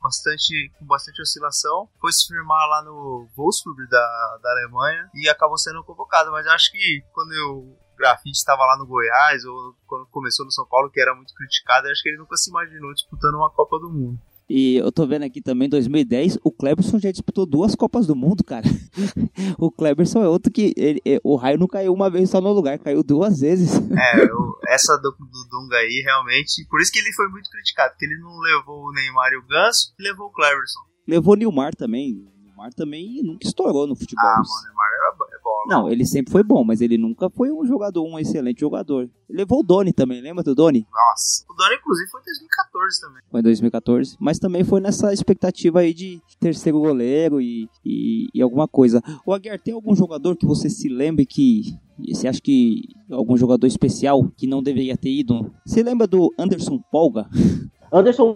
bastante 0.02 0.72
com 0.78 0.86
bastante 0.86 1.20
oscilação, 1.20 1.90
foi 2.00 2.10
se 2.10 2.26
firmar 2.26 2.66
lá 2.66 2.82
no 2.82 3.28
Wolfsburg 3.36 3.86
da, 3.90 4.38
da 4.42 4.50
Alemanha 4.52 5.10
e 5.14 5.28
acabou 5.28 5.58
sendo 5.58 5.84
convocado, 5.84 6.30
mas 6.30 6.46
acho 6.46 6.72
que 6.72 7.04
quando 7.12 7.32
eu 7.34 7.78
grafite 7.98 8.38
estava 8.38 8.64
lá 8.64 8.78
no 8.78 8.86
Goiás 8.86 9.44
ou 9.44 9.76
quando 9.86 10.06
começou 10.06 10.46
no 10.46 10.50
São 10.50 10.66
Paulo, 10.66 10.90
que 10.90 11.00
era 11.00 11.14
muito 11.14 11.34
criticado, 11.34 11.88
acho 11.88 12.02
que 12.02 12.08
ele 12.08 12.18
nunca 12.18 12.36
se 12.36 12.48
imaginou 12.48 12.94
disputando 12.94 13.34
uma 13.34 13.50
Copa 13.50 13.78
do 13.78 13.90
Mundo. 13.90 14.18
E 14.48 14.76
eu 14.76 14.90
tô 14.92 15.06
vendo 15.06 15.24
aqui 15.24 15.40
também, 15.40 15.66
em 15.66 15.70
2010, 15.70 16.38
o 16.42 16.50
Cleberson 16.50 16.98
já 16.98 17.10
disputou 17.10 17.46
duas 17.46 17.74
Copas 17.74 18.06
do 18.06 18.14
Mundo, 18.14 18.44
cara. 18.44 18.66
o 19.58 19.70
Cleberson 19.70 20.22
é 20.22 20.28
outro 20.28 20.52
que 20.52 20.74
ele, 20.76 21.00
é, 21.06 21.18
o 21.24 21.36
raio 21.36 21.58
não 21.58 21.66
caiu 21.66 21.92
uma 21.92 22.10
vez 22.10 22.30
só 22.30 22.40
no 22.40 22.52
lugar, 22.52 22.78
caiu 22.78 23.02
duas 23.02 23.40
vezes. 23.40 23.72
É, 24.02 24.24
eu, 24.24 24.58
essa 24.68 24.96
do, 24.96 25.10
do 25.12 25.48
Dunga 25.50 25.76
aí, 25.76 26.02
realmente, 26.04 26.66
por 26.68 26.80
isso 26.80 26.90
que 26.90 26.98
ele 26.98 27.12
foi 27.12 27.28
muito 27.28 27.48
criticado, 27.50 27.90
porque 27.90 28.06
ele 28.06 28.18
não 28.18 28.38
levou 28.40 28.88
o 28.88 28.92
Neymar 28.92 29.32
e 29.32 29.36
o 29.36 29.46
Ganso, 29.46 29.92
levou 29.98 30.26
o 30.26 30.32
Cleberson. 30.32 30.80
Levou 31.06 31.34
o 31.34 31.36
Nilmar 31.36 31.74
também. 31.74 32.26
Neymar 32.62 32.72
também 32.74 33.22
nunca 33.22 33.46
estourou 33.46 33.86
no 33.86 33.96
futebol. 33.96 34.24
Ah, 34.24 34.36
mano, 34.36 34.48
o 34.48 34.64
Neymar 34.64 34.86
era, 34.92 35.36
é 35.36 35.42
bom. 35.42 35.64
Não, 35.66 35.88
ele 35.88 36.06
sempre 36.06 36.30
foi 36.30 36.42
bom, 36.42 36.64
mas 36.64 36.80
ele 36.80 36.96
nunca 36.96 37.28
foi 37.30 37.50
um 37.50 37.64
jogador, 37.64 38.04
um 38.04 38.18
excelente 38.18 38.60
jogador. 38.60 39.10
Ele 39.28 39.38
levou 39.38 39.60
o 39.60 39.62
Doni 39.62 39.92
também, 39.92 40.20
lembra 40.20 40.42
do 40.42 40.54
Doni? 40.54 40.86
Nossa, 40.90 41.44
o 41.48 41.54
Doni 41.54 41.74
inclusive 41.74 42.10
foi 42.10 42.20
em 42.20 42.24
2014 42.24 43.00
também. 43.00 43.22
Foi 43.30 43.40
em 43.40 43.42
2014, 43.42 44.16
mas 44.20 44.38
também 44.38 44.64
foi 44.64 44.80
nessa 44.80 45.12
expectativa 45.12 45.80
aí 45.80 45.92
de 45.92 46.20
terceiro 46.38 46.80
goleiro 46.80 47.40
e, 47.40 47.68
e, 47.84 48.28
e 48.34 48.42
alguma 48.42 48.68
coisa. 48.68 49.02
O 49.26 49.32
Aguiar, 49.32 49.60
tem 49.60 49.74
algum 49.74 49.94
jogador 49.94 50.36
que 50.36 50.46
você 50.46 50.70
se 50.70 50.88
lembre 50.88 51.26
que 51.26 51.76
você 52.08 52.26
acha 52.26 52.40
que 52.40 52.82
algum 53.10 53.36
jogador 53.36 53.66
especial 53.66 54.28
que 54.36 54.46
não 54.46 54.62
deveria 54.62 54.96
ter 54.96 55.10
ido? 55.10 55.52
Você 55.64 55.82
lembra 55.82 56.06
do 56.06 56.32
Anderson 56.38 56.78
Polga? 56.90 57.28
Anderson 57.92 58.34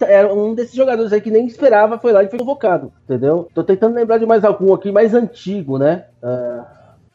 era 0.00 0.32
um 0.32 0.54
desses 0.54 0.74
jogadores 0.74 1.12
aí 1.12 1.20
que 1.20 1.30
nem 1.30 1.46
esperava, 1.46 1.98
foi 1.98 2.12
lá 2.12 2.22
e 2.22 2.28
foi 2.28 2.38
convocado, 2.38 2.92
entendeu? 3.04 3.48
Tô 3.52 3.64
tentando 3.64 3.96
lembrar 3.96 4.18
de 4.18 4.26
mais 4.26 4.44
algum 4.44 4.72
aqui, 4.72 4.92
mais 4.92 5.12
antigo, 5.12 5.76
né? 5.76 6.06
Uh... 6.22 6.64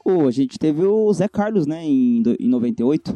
Oh, 0.04 0.28
a 0.28 0.32
gente 0.32 0.60
teve 0.60 0.86
o 0.86 1.12
Zé 1.14 1.28
Carlos, 1.28 1.66
né, 1.66 1.84
em, 1.84 2.24
em 2.40 2.50
98. 2.50 3.16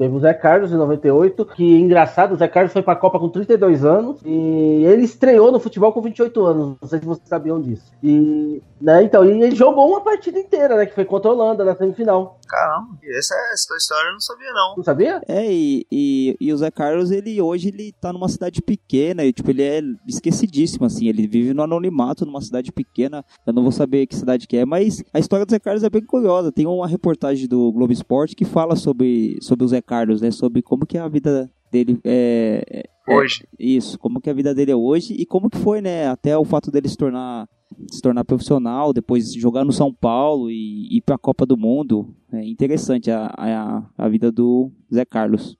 Teve 0.00 0.16
o 0.16 0.18
Zé 0.18 0.32
Carlos 0.32 0.72
em 0.72 0.76
98, 0.76 1.44
que 1.44 1.62
engraçado, 1.62 2.32
o 2.32 2.36
Zé 2.38 2.48
Carlos 2.48 2.72
foi 2.72 2.80
pra 2.80 2.96
Copa 2.96 3.18
com 3.18 3.28
32 3.28 3.84
anos 3.84 4.22
e 4.24 4.82
ele 4.86 5.02
estreou 5.02 5.52
no 5.52 5.60
futebol 5.60 5.92
com 5.92 6.00
28 6.00 6.42
anos. 6.42 6.76
Não 6.80 6.88
sei 6.88 7.00
se 7.00 7.04
vocês 7.04 7.28
sabiam 7.28 7.60
disso. 7.60 7.92
E, 8.02 8.62
né, 8.80 9.02
então, 9.02 9.22
e 9.26 9.42
ele 9.42 9.54
jogou 9.54 9.90
uma 9.90 10.00
partida 10.00 10.38
inteira, 10.38 10.74
né? 10.74 10.86
Que 10.86 10.94
foi 10.94 11.04
contra 11.04 11.30
a 11.30 11.34
Holanda 11.34 11.66
na 11.66 11.76
semifinal. 11.76 12.40
Caramba, 12.48 12.96
essa, 13.02 13.34
essa 13.52 13.76
história 13.76 14.08
eu 14.08 14.12
não 14.14 14.20
sabia, 14.20 14.52
não. 14.54 14.76
Não 14.78 14.82
sabia? 14.82 15.20
É, 15.28 15.52
e, 15.52 15.86
e, 15.92 16.34
e, 16.40 16.50
o 16.50 16.56
Zé 16.56 16.70
Carlos, 16.70 17.10
ele 17.10 17.38
hoje 17.42 17.68
ele 17.68 17.92
tá 17.92 18.10
numa 18.10 18.28
cidade 18.30 18.62
pequena, 18.62 19.22
e 19.22 19.34
tipo, 19.34 19.50
ele 19.50 19.62
é 19.62 19.82
esquecidíssimo, 20.08 20.86
assim, 20.86 21.08
ele 21.08 21.26
vive 21.26 21.52
no 21.52 21.62
anonimato 21.62 22.24
numa 22.24 22.40
cidade 22.40 22.72
pequena. 22.72 23.22
Eu 23.46 23.52
não 23.52 23.62
vou 23.62 23.70
saber 23.70 24.06
que 24.06 24.16
cidade 24.16 24.48
que 24.48 24.56
é, 24.56 24.64
mas 24.64 25.04
a 25.12 25.18
história 25.18 25.44
do 25.44 25.50
Zé 25.50 25.58
Carlos 25.58 25.84
é 25.84 25.90
bem 25.90 26.02
curiosa. 26.02 26.50
Tem 26.50 26.66
uma 26.66 26.88
reportagem 26.88 27.46
do 27.46 27.70
Globo 27.70 27.92
Esporte 27.92 28.34
que 28.34 28.46
fala 28.46 28.76
sobre, 28.76 29.38
sobre 29.42 29.66
o 29.66 29.68
Zé 29.68 29.82
Carlos, 29.90 30.20
né? 30.20 30.30
Sobre 30.30 30.62
como 30.62 30.86
que 30.86 30.96
é 30.96 31.00
a 31.00 31.08
vida 31.08 31.50
dele 31.72 31.98
é, 32.04 32.62
é 33.08 33.12
hoje. 33.12 33.44
É, 33.58 33.64
isso, 33.64 33.98
como 33.98 34.20
que 34.20 34.30
a 34.30 34.32
vida 34.32 34.54
dele 34.54 34.70
é 34.70 34.76
hoje 34.76 35.14
e 35.14 35.26
como 35.26 35.50
que 35.50 35.58
foi, 35.58 35.80
né? 35.80 36.06
Até 36.06 36.38
o 36.38 36.44
fato 36.44 36.70
dele 36.70 36.88
se 36.88 36.96
tornar 36.96 37.48
se 37.90 38.00
tornar 38.00 38.24
profissional, 38.24 38.92
depois 38.92 39.32
jogar 39.32 39.64
no 39.64 39.72
São 39.72 39.92
Paulo 39.92 40.48
e 40.50 40.96
ir 40.96 41.00
para 41.02 41.16
a 41.16 41.18
Copa 41.18 41.44
do 41.44 41.56
Mundo. 41.56 42.14
É 42.32 42.44
interessante 42.44 43.10
a, 43.10 43.32
a, 43.36 43.82
a 43.98 44.08
vida 44.08 44.30
do 44.30 44.70
Zé 44.92 45.04
Carlos. 45.04 45.56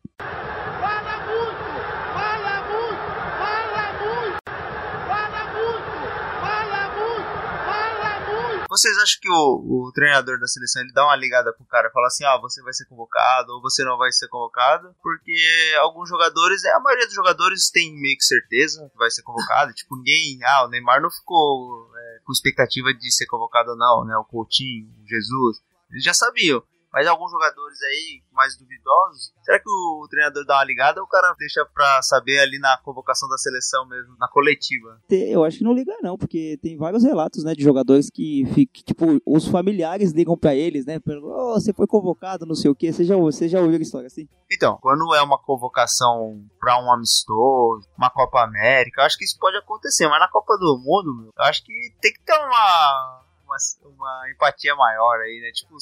Vocês 8.71 8.97
acham 8.99 9.19
que 9.21 9.29
o, 9.29 9.89
o, 9.89 9.93
treinador 9.93 10.39
da 10.39 10.47
seleção 10.47 10.81
ele 10.81 10.93
dá 10.93 11.05
uma 11.05 11.17
ligada 11.17 11.53
pro 11.53 11.67
cara, 11.67 11.91
fala 11.91 12.07
assim, 12.07 12.25
ah, 12.25 12.39
você 12.41 12.63
vai 12.63 12.73
ser 12.73 12.85
convocado 12.85 13.53
ou 13.53 13.61
você 13.61 13.83
não 13.83 13.99
vai 13.99 14.13
ser 14.13 14.29
convocado? 14.29 14.95
Porque 15.03 15.37
alguns 15.81 16.09
jogadores, 16.09 16.63
é 16.63 16.73
a 16.73 16.79
maioria 16.79 17.05
dos 17.05 17.15
jogadores 17.17 17.69
tem 17.69 17.93
meio 17.93 18.17
que 18.17 18.23
certeza 18.23 18.89
que 18.89 18.97
vai 18.97 19.11
ser 19.11 19.23
convocado. 19.23 19.75
tipo, 19.75 19.97
ninguém, 19.97 20.39
ah, 20.45 20.67
o 20.67 20.69
Neymar 20.69 21.03
não 21.03 21.11
ficou 21.11 21.91
é, 21.97 22.21
com 22.25 22.33
expectativa 22.33 22.95
de 22.95 23.11
ser 23.11 23.27
convocado 23.27 23.73
ou 23.73 23.77
não, 23.77 24.05
né? 24.05 24.17
O 24.17 24.25
Coutinho, 24.25 24.87
o 25.03 25.09
Jesus, 25.09 25.61
eles 25.91 26.05
já 26.05 26.15
sabiam. 26.15 26.63
Mas 26.93 27.07
alguns 27.07 27.31
jogadores 27.31 27.81
aí 27.83 28.23
mais 28.33 28.57
duvidosos, 28.57 29.33
será 29.43 29.59
que 29.59 29.69
o 29.69 30.07
treinador 30.11 30.45
dá 30.45 30.57
uma 30.57 30.65
ligada 30.65 31.01
ou 31.01 31.07
o 31.07 31.09
cara 31.09 31.35
deixa 31.39 31.65
pra 31.73 32.03
saber 32.03 32.41
ali 32.41 32.59
na 32.59 32.77
convocação 32.79 33.29
da 33.29 33.39
seleção 33.39 33.87
mesmo, 33.87 34.17
na 34.19 34.27
coletiva? 34.29 35.01
Eu 35.09 35.45
acho 35.45 35.59
que 35.59 35.65
não 35.65 35.73
liga 35.73 35.97
não, 36.03 36.19
porque 36.19 36.59
tem 36.61 36.77
vários 36.77 37.05
relatos, 37.05 37.45
né, 37.45 37.55
de 37.55 37.63
jogadores 37.63 38.09
que, 38.11 38.45
que 38.67 38.83
tipo, 38.83 39.21
os 39.25 39.47
familiares 39.47 40.13
ligam 40.13 40.37
para 40.37 40.55
eles, 40.55 40.85
né, 40.85 40.99
oh, 41.07 41.55
você 41.55 41.73
foi 41.73 41.87
convocado, 41.87 42.47
não 42.47 42.55
sei 42.55 42.71
o 42.71 42.75
que, 42.75 42.93
você 42.93 43.05
já, 43.05 43.17
você 43.17 43.49
já 43.49 43.61
ouviu 43.61 43.79
a 43.79 43.83
história 43.83 44.07
assim? 44.07 44.29
Então, 44.51 44.77
quando 44.81 45.15
é 45.15 45.23
uma 45.23 45.39
convocação 45.39 46.45
para 46.59 46.83
um 46.83 46.93
amistoso, 46.93 47.89
uma 47.97 48.11
Copa 48.11 48.43
América, 48.43 49.03
eu 49.03 49.07
acho 49.07 49.17
que 49.17 49.25
isso 49.25 49.39
pode 49.39 49.57
acontecer, 49.57 50.09
mas 50.09 50.19
na 50.19 50.29
Copa 50.29 50.57
do 50.59 50.77
Mundo, 50.79 51.33
eu 51.37 51.45
acho 51.45 51.65
que 51.65 51.73
tem 52.01 52.13
que 52.13 52.21
ter 52.25 52.35
uma, 52.35 53.23
uma, 53.45 53.57
uma 53.85 54.31
empatia 54.31 54.75
maior 54.75 55.21
aí, 55.21 55.41
né, 55.41 55.51
tipo 55.53 55.77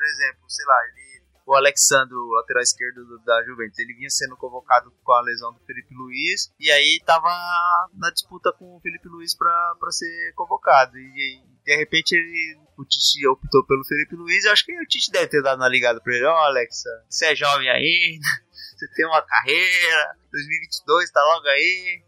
por 0.00 0.06
exemplo, 0.06 0.40
sei 0.48 0.64
lá, 0.64 0.76
ele, 0.88 1.22
o 1.46 1.54
Alexandre, 1.54 2.14
lateral 2.34 2.62
esquerdo 2.62 3.04
do, 3.04 3.18
da 3.22 3.44
Juventus, 3.44 3.78
ele 3.78 3.92
vinha 3.92 4.08
sendo 4.08 4.34
convocado 4.34 4.90
com 5.04 5.12
a 5.12 5.20
lesão 5.20 5.52
do 5.52 5.60
Felipe 5.66 5.94
Luiz 5.94 6.50
e 6.58 6.70
aí 6.70 7.02
tava 7.04 7.28
na 7.92 8.10
disputa 8.10 8.50
com 8.58 8.76
o 8.76 8.80
Felipe 8.80 9.08
Luiz 9.08 9.36
para 9.36 9.90
ser 9.90 10.32
convocado. 10.34 10.96
E, 10.96 11.02
e, 11.02 11.42
de 11.66 11.76
repente 11.76 12.12
ele, 12.12 12.58
o 12.78 12.84
Tite 12.86 13.26
optou 13.28 13.62
pelo 13.66 13.84
Felipe 13.84 14.16
Luiz. 14.16 14.46
Eu 14.46 14.52
acho 14.52 14.64
que 14.64 14.72
o 14.72 14.86
Tite 14.86 15.12
deve 15.12 15.28
ter 15.28 15.42
dado 15.42 15.60
uma 15.60 15.68
ligada 15.68 16.00
pra 16.00 16.14
ele: 16.14 16.24
Ó, 16.24 16.32
oh, 16.32 16.46
Alexa, 16.46 16.88
você 17.06 17.26
é 17.26 17.36
jovem 17.36 17.68
ainda, 17.68 18.24
você 18.74 18.88
tem 18.94 19.04
uma 19.04 19.20
carreira, 19.20 20.16
2022 20.32 21.10
tá 21.10 21.20
logo 21.22 21.46
aí. 21.46 22.02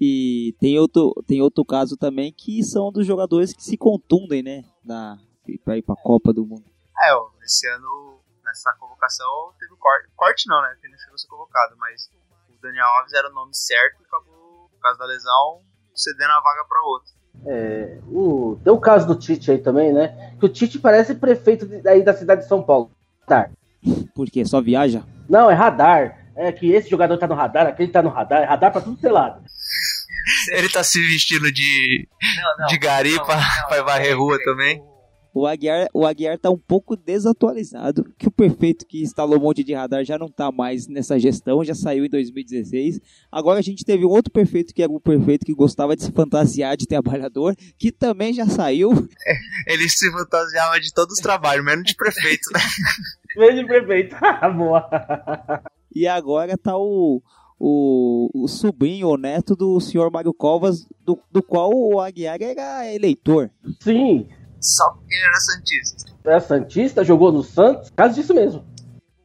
E 0.00 0.54
tem 0.60 0.78
outro, 0.78 1.12
tem 1.26 1.42
outro 1.42 1.64
caso 1.64 1.96
também 1.96 2.32
que 2.32 2.62
são 2.62 2.92
dos 2.92 3.04
jogadores 3.04 3.52
que 3.52 3.64
se 3.64 3.76
contundem, 3.76 4.44
né? 4.44 4.62
Na, 4.84 5.18
pra 5.64 5.76
ir 5.76 5.82
pra 5.82 5.96
Copa 5.96 6.32
do 6.32 6.46
Mundo. 6.46 6.71
É, 7.02 7.44
esse 7.44 7.68
ano, 7.68 8.20
nessa 8.44 8.72
convocação 8.74 9.52
teve 9.58 9.74
corte. 9.76 10.08
Corte 10.14 10.48
não, 10.48 10.62
né? 10.62 10.68
Porque 10.72 10.86
ele 10.86 10.92
não 10.92 11.00
chegou 11.00 11.14
a 11.14 11.18
ser 11.18 11.28
convocado, 11.28 11.76
mas 11.76 12.10
o 12.48 12.60
Daniel 12.62 12.86
Alves 12.86 13.12
era 13.12 13.28
o 13.28 13.34
nome 13.34 13.54
certo 13.54 14.00
e 14.00 14.04
acabou, 14.04 14.68
por 14.70 14.80
causa 14.80 14.98
da 14.98 15.06
lesão, 15.06 15.60
cedendo 15.94 16.30
a 16.30 16.40
vaga 16.40 16.64
para 16.68 16.82
outro. 16.82 17.12
É, 17.46 17.98
o, 18.08 18.60
tem 18.62 18.72
o 18.72 18.78
caso 18.78 19.06
do 19.06 19.16
Tite 19.16 19.50
aí 19.50 19.58
também, 19.58 19.92
né? 19.92 20.36
Que 20.38 20.46
o 20.46 20.48
Tite 20.48 20.78
parece 20.78 21.14
prefeito 21.14 21.66
de, 21.66 21.86
aí 21.88 22.04
da 22.04 22.14
cidade 22.14 22.42
de 22.42 22.48
São 22.48 22.62
Paulo. 22.62 22.90
Radar. 23.22 23.50
Por 24.14 24.30
quê? 24.30 24.44
Só 24.44 24.60
viaja? 24.60 25.02
Não, 25.28 25.50
é 25.50 25.54
radar. 25.54 26.20
É 26.34 26.50
que 26.50 26.72
esse 26.72 26.88
jogador 26.88 27.18
tá 27.18 27.26
no 27.26 27.34
radar, 27.34 27.66
aquele 27.66 27.92
tá 27.92 28.00
no 28.00 28.08
radar, 28.08 28.42
é 28.42 28.46
radar 28.46 28.72
pra 28.72 28.80
tudo 28.80 28.98
ser 28.98 29.10
lado. 29.10 29.42
Ele 30.50 30.68
tá 30.68 30.82
se 30.82 30.98
vestindo 30.98 31.52
de, 31.52 32.08
Não, 32.36 32.56
não, 32.58 32.66
de 32.66 32.78
gari 32.78 33.16
não, 33.16 33.24
pra, 33.26 33.36
não, 33.36 33.42
pra 33.68 33.82
varrer 33.82 34.16
rua 34.16 34.38
também. 34.42 34.82
O- 35.34 35.46
Aguiar, 35.46 35.88
o 35.94 36.06
Aguiar 36.06 36.38
tá 36.38 36.50
um 36.50 36.58
pouco 36.58 36.96
desatualizado, 36.96 38.04
que 38.18 38.28
o 38.28 38.30
prefeito 38.30 38.86
que 38.86 39.02
instalou 39.02 39.38
um 39.38 39.42
monte 39.42 39.64
de 39.64 39.72
radar 39.74 40.04
já 40.04 40.18
não 40.18 40.28
tá 40.28 40.50
mais 40.52 40.86
nessa 40.86 41.18
gestão, 41.18 41.64
já 41.64 41.74
saiu 41.74 42.04
em 42.04 42.08
2016. 42.08 43.00
Agora 43.30 43.58
a 43.58 43.62
gente 43.62 43.84
teve 43.84 44.04
um 44.04 44.08
outro 44.10 44.32
prefeito 44.32 44.74
que 44.74 44.82
era 44.82 44.92
o 44.92 45.00
prefeito 45.00 45.44
que 45.46 45.54
gostava 45.54 45.96
de 45.96 46.02
se 46.04 46.12
fantasiar 46.12 46.76
de 46.76 46.86
trabalhador, 46.88 47.54
que 47.78 47.90
também 47.90 48.32
já 48.32 48.46
saiu. 48.46 48.90
Ele 49.66 49.88
se 49.88 50.10
fantasiava 50.10 50.78
de 50.80 50.92
todos 50.92 51.14
os 51.14 51.20
trabalhos, 51.20 51.64
menos 51.64 51.84
de 51.84 51.94
prefeito, 51.96 52.48
né? 52.52 52.60
Veja 53.36 53.64
prefeito. 53.66 54.14
Boa. 54.56 54.86
E 55.94 56.06
agora 56.06 56.56
tá 56.58 56.76
o, 56.76 57.22
o, 57.58 58.28
o 58.34 58.48
sobrinho 58.48 59.08
ou 59.08 59.16
neto 59.16 59.54
do 59.56 59.80
senhor 59.80 60.10
Mário 60.10 60.34
Covas, 60.34 60.86
do, 61.04 61.18
do 61.30 61.42
qual 61.42 61.70
o 61.72 62.00
Aguiar 62.00 62.40
era 62.42 62.92
eleitor. 62.92 63.50
Sim, 63.80 64.28
Só 64.62 64.90
porque 64.92 65.14
ele 65.14 65.24
era 65.24 65.40
Santista. 65.40 66.12
é 66.24 66.40
Santista, 66.40 67.04
jogou 67.04 67.32
no 67.32 67.42
Santos, 67.42 67.90
caso 67.96 68.14
disso 68.14 68.32
mesmo. 68.32 68.64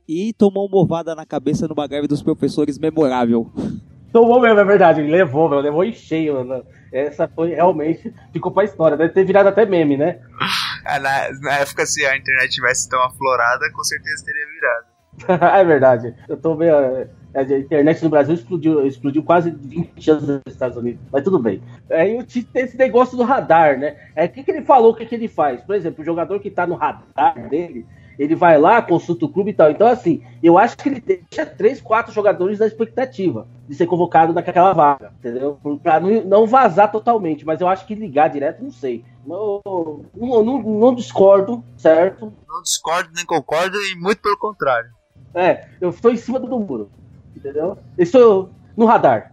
E 0.07 0.33
tomou 0.33 0.67
uma 0.67 0.77
ovada 0.81 1.13
na 1.13 1.25
cabeça 1.25 1.67
numa 1.67 1.85
greve 1.87 2.07
dos 2.07 2.23
professores 2.23 2.79
memorável. 2.79 3.51
Tomou 4.11 4.39
mesmo, 4.41 4.59
é 4.59 4.63
verdade, 4.63 5.01
ele 5.01 5.11
levou, 5.11 5.49
meu, 5.49 5.59
levou 5.59 5.83
em 5.83 5.93
cheio. 5.93 6.43
Né? 6.43 6.61
Essa 6.91 7.27
foi 7.27 7.49
realmente, 7.53 8.13
ficou 8.33 8.51
pra 8.51 8.63
história, 8.63 8.97
deve 8.97 9.13
ter 9.13 9.25
virado 9.25 9.49
até 9.49 9.65
meme, 9.65 9.97
né? 9.97 10.19
Ah, 10.85 10.99
Na, 10.99 11.31
na 11.41 11.53
época, 11.59 11.85
se 11.85 12.05
a 12.05 12.17
internet 12.17 12.49
tivesse 12.49 12.89
tão 12.89 13.03
aflorada, 13.03 13.69
com 13.73 13.83
certeza 13.83 14.23
teria 14.25 14.45
virado. 14.47 15.53
é 15.59 15.63
verdade. 15.65 16.15
Eu 16.29 16.37
tô 16.37 16.55
vendo. 16.55 17.09
A 17.37 17.43
internet 17.43 18.03
no 18.03 18.09
Brasil 18.09 18.33
explodiu, 18.33 18.87
explodiu 18.87 19.21
quase 19.21 19.51
20 19.51 20.09
anos 20.09 20.27
nos 20.27 20.41
Estados 20.47 20.75
Unidos. 20.75 20.99
Mas 21.11 21.23
tudo 21.23 21.37
bem. 21.37 21.61
Aí 21.91 22.17
o 22.17 22.23
Tite 22.23 22.49
tem 22.51 22.63
esse 22.63 22.75
negócio 22.75 23.15
do 23.15 23.21
radar, 23.21 23.77
né? 23.77 23.95
É 24.15 24.25
o 24.25 24.29
que, 24.29 24.43
que 24.43 24.49
ele 24.49 24.63
falou, 24.63 24.91
o 24.91 24.95
que, 24.95 25.05
que 25.05 25.13
ele 25.13 25.27
faz? 25.27 25.61
Por 25.61 25.75
exemplo, 25.75 26.01
o 26.01 26.05
jogador 26.05 26.39
que 26.39 26.49
tá 26.49 26.65
no 26.65 26.73
radar 26.73 27.47
dele, 27.47 27.85
ele 28.17 28.33
vai 28.33 28.57
lá, 28.57 28.81
consulta 28.81 29.25
o 29.25 29.29
clube 29.29 29.51
e 29.51 29.53
tal. 29.53 29.69
Então, 29.69 29.85
assim, 29.85 30.23
eu 30.41 30.57
acho 30.57 30.75
que 30.77 30.89
ele 30.89 30.99
deixa 30.99 31.45
três, 31.45 31.79
quatro 31.79 32.11
jogadores 32.11 32.57
na 32.57 32.65
expectativa 32.65 33.47
de 33.69 33.75
ser 33.75 33.85
convocado 33.85 34.33
naquela 34.33 34.73
vaga, 34.73 35.13
entendeu? 35.19 35.59
Pra 35.83 35.99
não, 35.99 36.23
não 36.23 36.47
vazar 36.47 36.91
totalmente, 36.91 37.45
mas 37.45 37.61
eu 37.61 37.67
acho 37.67 37.85
que 37.85 37.93
ligar 37.93 38.29
direto, 38.29 38.63
não 38.63 38.71
sei. 38.71 39.05
Não, 39.23 39.61
não, 40.15 40.43
não, 40.43 40.61
não 40.63 40.95
discordo, 40.95 41.63
certo? 41.77 42.33
Não 42.47 42.63
discordo 42.63 43.11
nem 43.15 43.25
concordo 43.25 43.77
e 43.77 43.95
muito 43.95 44.23
pelo 44.23 44.39
contrário. 44.39 44.89
É, 45.35 45.67
eu 45.79 45.89
estou 45.89 46.09
em 46.09 46.17
cima 46.17 46.39
do 46.39 46.59
muro. 46.59 46.89
Entendeu? 47.37 47.77
No 48.75 48.85
radar. 48.85 49.31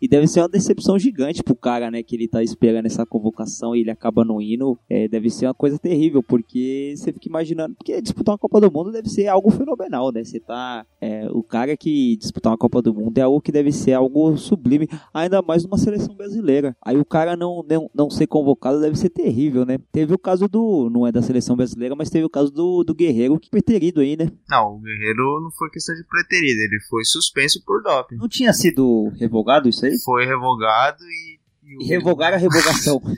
E 0.00 0.08
deve 0.08 0.26
ser 0.26 0.40
uma 0.40 0.48
decepção 0.48 0.98
gigante 0.98 1.42
pro 1.42 1.54
cara, 1.54 1.90
né? 1.90 2.02
Que 2.02 2.16
ele 2.16 2.28
tá 2.28 2.42
esperando 2.42 2.86
essa 2.86 3.04
convocação 3.04 3.76
e 3.76 3.80
ele 3.80 3.90
acaba 3.90 4.24
não 4.24 4.40
indo. 4.40 4.78
É, 4.88 5.06
deve 5.08 5.28
ser 5.30 5.46
uma 5.46 5.54
coisa 5.54 5.78
terrível, 5.78 6.22
porque 6.22 6.94
você 6.96 7.12
fica 7.12 7.28
imaginando. 7.28 7.74
Porque 7.74 8.00
disputar 8.00 8.32
uma 8.32 8.38
Copa 8.38 8.60
do 8.60 8.72
Mundo 8.72 8.90
deve 8.90 9.08
ser 9.08 9.26
algo 9.28 9.50
fenomenal, 9.50 10.10
né? 10.10 10.24
Você 10.24 10.40
tá. 10.40 10.86
É, 11.00 11.28
o 11.30 11.42
cara 11.42 11.76
que 11.76 12.16
disputar 12.16 12.52
uma 12.52 12.58
Copa 12.58 12.80
do 12.80 12.94
Mundo 12.94 13.16
é 13.18 13.22
algo 13.22 13.40
que 13.40 13.52
deve 13.52 13.72
ser 13.72 13.92
algo 13.92 14.36
sublime, 14.36 14.88
ainda 15.12 15.42
mais 15.42 15.64
numa 15.64 15.76
seleção 15.76 16.14
brasileira. 16.14 16.76
Aí 16.82 16.96
o 16.96 17.04
cara 17.04 17.36
não, 17.36 17.64
não, 17.68 17.90
não 17.94 18.10
ser 18.10 18.26
convocado 18.26 18.80
deve 18.80 18.96
ser 18.96 19.10
terrível, 19.10 19.66
né? 19.66 19.78
Teve 19.92 20.14
o 20.14 20.18
caso 20.18 20.48
do. 20.48 20.88
Não 20.90 21.06
é 21.06 21.12
da 21.12 21.20
seleção 21.20 21.56
brasileira, 21.56 21.94
mas 21.94 22.10
teve 22.10 22.24
o 22.24 22.30
caso 22.30 22.50
do, 22.50 22.82
do 22.84 22.94
Guerreiro, 22.94 23.38
que 23.38 23.50
preterido 23.50 24.00
aí, 24.00 24.16
né? 24.16 24.30
Não, 24.48 24.76
o 24.76 24.78
Guerreiro 24.78 25.40
não 25.42 25.50
foi 25.50 25.68
questão 25.70 25.94
de 25.94 26.04
preterido, 26.04 26.60
ele 26.60 26.80
foi 26.88 27.04
suspenso 27.04 27.62
por 27.64 27.82
doping. 27.82 28.16
Não 28.16 28.28
tinha 28.28 28.52
sido 28.52 29.12
revogado 29.18 29.68
isso 29.68 29.84
aí? 29.84 29.89
Foi 30.04 30.26
revogado 30.26 31.02
e. 31.04 31.38
e 31.62 31.72
E 31.72 31.76
o- 31.76 31.86
revogaram 31.88 32.36
a 32.36 32.40
revogação. 32.40 33.00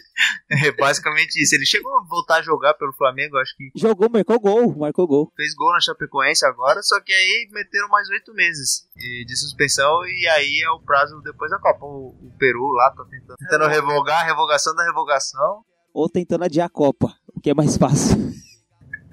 É 0.51 0.71
basicamente 0.71 1.43
isso. 1.43 1.55
Ele 1.55 1.65
chegou 1.65 1.91
a 1.99 2.05
voltar 2.05 2.37
a 2.37 2.43
jogar 2.43 2.75
pelo 2.75 2.93
Flamengo, 2.93 3.39
acho 3.39 3.57
que 3.57 3.71
Jogou, 3.75 4.11
marcou 4.11 4.39
gol, 4.39 4.77
marcou 4.77 5.07
gol. 5.07 5.33
fez 5.35 5.55
gol 5.55 5.73
na 5.73 5.81
Chapecoense 5.81 6.45
agora, 6.45 6.83
só 6.83 7.01
que 7.01 7.11
aí 7.13 7.49
meteram 7.51 7.89
mais 7.89 8.09
oito 8.11 8.35
meses 8.35 8.87
de, 8.95 9.25
de 9.27 9.37
suspensão 9.37 10.05
e 10.07 10.29
aí 10.29 10.61
é 10.63 10.71
o 10.71 10.79
prazo 10.81 11.21
depois 11.23 11.51
da 11.51 11.59
Copa. 11.59 11.87
O, 11.87 12.09
o 12.23 12.31
Peru 12.39 12.67
lá 12.73 12.91
tá 12.95 13.05
tentando, 13.11 13.37
tentando 13.39 13.67
revogar 13.67 14.21
a 14.21 14.25
revogação 14.25 14.75
da 14.75 14.85
revogação. 14.85 15.65
Ou 15.95 16.09
tentando 16.09 16.45
adiar 16.45 16.67
a 16.67 16.71
Copa, 16.71 17.15
o 17.35 17.41
que 17.41 17.51
é 17.51 17.55
mais 17.55 17.77
fácil. 17.79 18.17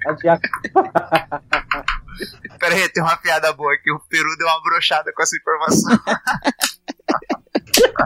Adiar- 0.05 0.39
Pera 2.59 2.75
aí, 2.75 2.89
tem 2.89 3.01
uma 3.01 3.15
piada 3.17 3.51
boa 3.53 3.73
aqui. 3.73 3.89
O 3.91 3.99
Peru 4.09 4.35
deu 4.37 4.47
uma 4.47 4.61
brochada 4.61 5.11
com 5.13 5.23
essa 5.23 5.37
informação. 5.37 5.97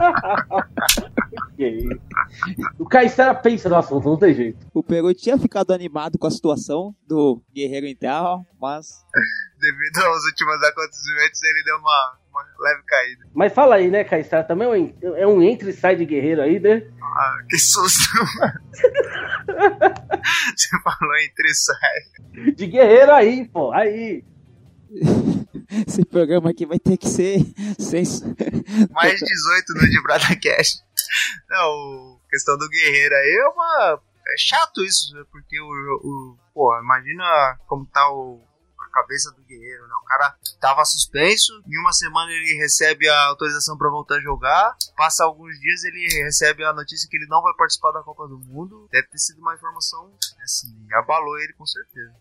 O 2.78 2.86
Caissara 2.86 3.34
pensa 3.34 3.68
no 3.68 3.76
assunto, 3.76 4.08
não 4.08 4.18
tem 4.18 4.34
jeito. 4.34 4.66
O 4.74 4.82
Peru 4.82 5.14
tinha 5.14 5.38
ficado 5.38 5.72
animado 5.72 6.18
com 6.18 6.26
a 6.26 6.30
situação 6.30 6.94
do 7.06 7.40
Guerreiro 7.54 7.86
entrar, 7.86 8.40
mas 8.60 9.04
Devido 9.58 10.04
aos 10.04 10.24
últimos 10.24 10.62
acontecimentos, 10.62 11.42
ele 11.42 11.62
deu 11.64 11.76
uma, 11.76 12.18
uma 12.30 12.42
leve 12.58 12.82
caída. 12.86 13.24
Mas 13.32 13.52
fala 13.52 13.76
aí, 13.76 13.90
né, 13.90 14.04
Caissara? 14.04 14.44
Também 14.44 14.94
é 15.00 15.26
um, 15.26 15.40
é 15.40 15.46
entre 15.46 15.70
e 15.70 15.72
sai 15.72 15.96
de 15.96 16.04
guerreiro 16.04 16.42
aí, 16.42 16.60
né? 16.60 16.86
Ah, 17.00 17.38
que 17.48 17.58
susto. 17.58 18.10
Você 20.56 20.68
falou 20.82 21.16
entre 21.16 21.54
sai. 21.54 22.52
De 22.54 22.66
guerreiro 22.66 23.12
aí, 23.12 23.48
pô, 23.48 23.72
aí. 23.72 24.24
esse 25.86 26.04
programa 26.04 26.50
aqui 26.50 26.66
vai 26.66 26.78
ter 26.78 26.96
que 26.96 27.08
ser 27.08 27.40
sem... 27.78 28.04
Mais 28.92 29.20
18 29.20 29.74
no 29.74 29.90
de 29.90 30.02
Brada 30.02 30.36
Cash. 30.40 30.82
Não, 31.48 32.20
questão 32.28 32.56
do 32.58 32.68
guerreiro 32.68 33.14
aí 33.14 33.38
é 33.40 33.48
uma. 33.48 34.02
É 34.26 34.36
chato 34.38 34.82
isso, 34.82 35.14
né? 35.14 35.22
porque 35.30 35.60
o. 35.60 35.66
o 35.66 36.38
pô, 36.54 36.78
imagina 36.80 37.58
como 37.66 37.86
tá 37.86 38.08
o, 38.10 38.40
a 38.80 38.90
cabeça 38.90 39.30
do 39.32 39.42
guerreiro, 39.42 39.86
né? 39.86 39.94
O 40.02 40.04
cara 40.06 40.34
tava 40.60 40.84
suspenso, 40.84 41.52
em 41.66 41.78
uma 41.78 41.92
semana 41.92 42.32
ele 42.32 42.54
recebe 42.54 43.08
a 43.08 43.26
autorização 43.26 43.76
pra 43.76 43.90
voltar 43.90 44.16
a 44.16 44.22
jogar, 44.22 44.74
passa 44.96 45.24
alguns 45.24 45.58
dias 45.60 45.84
ele 45.84 46.06
recebe 46.22 46.64
a 46.64 46.72
notícia 46.72 47.08
que 47.08 47.16
ele 47.16 47.26
não 47.28 47.42
vai 47.42 47.52
participar 47.54 47.92
da 47.92 48.02
Copa 48.02 48.26
do 48.26 48.38
Mundo. 48.38 48.88
Deve 48.90 49.08
ter 49.08 49.18
sido 49.18 49.40
uma 49.40 49.54
informação, 49.54 50.12
assim, 50.42 50.74
abalou 50.94 51.38
ele 51.38 51.52
com 51.52 51.66
certeza. 51.66 52.14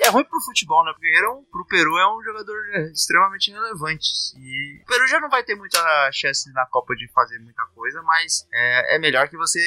É 0.00 0.08
ruim 0.08 0.24
pro 0.24 0.40
futebol, 0.40 0.84
né? 0.84 0.92
Porque 0.92 1.06
ele 1.06 1.26
é 1.26 1.30
um, 1.30 1.44
pro 1.44 1.66
Peru 1.66 1.98
é 1.98 2.16
um 2.16 2.22
jogador 2.22 2.56
extremamente 2.92 3.50
relevante. 3.50 4.08
E 4.38 4.80
o 4.82 4.86
Peru 4.86 5.06
já 5.06 5.20
não 5.20 5.28
vai 5.28 5.42
ter 5.42 5.54
muita 5.54 5.78
chance 6.12 6.52
na 6.52 6.66
Copa 6.66 6.94
de 6.94 7.10
fazer 7.12 7.38
muita 7.40 7.64
coisa, 7.74 8.02
mas 8.02 8.46
é, 8.52 8.96
é 8.96 8.98
melhor 8.98 9.28
que 9.28 9.36
você 9.36 9.60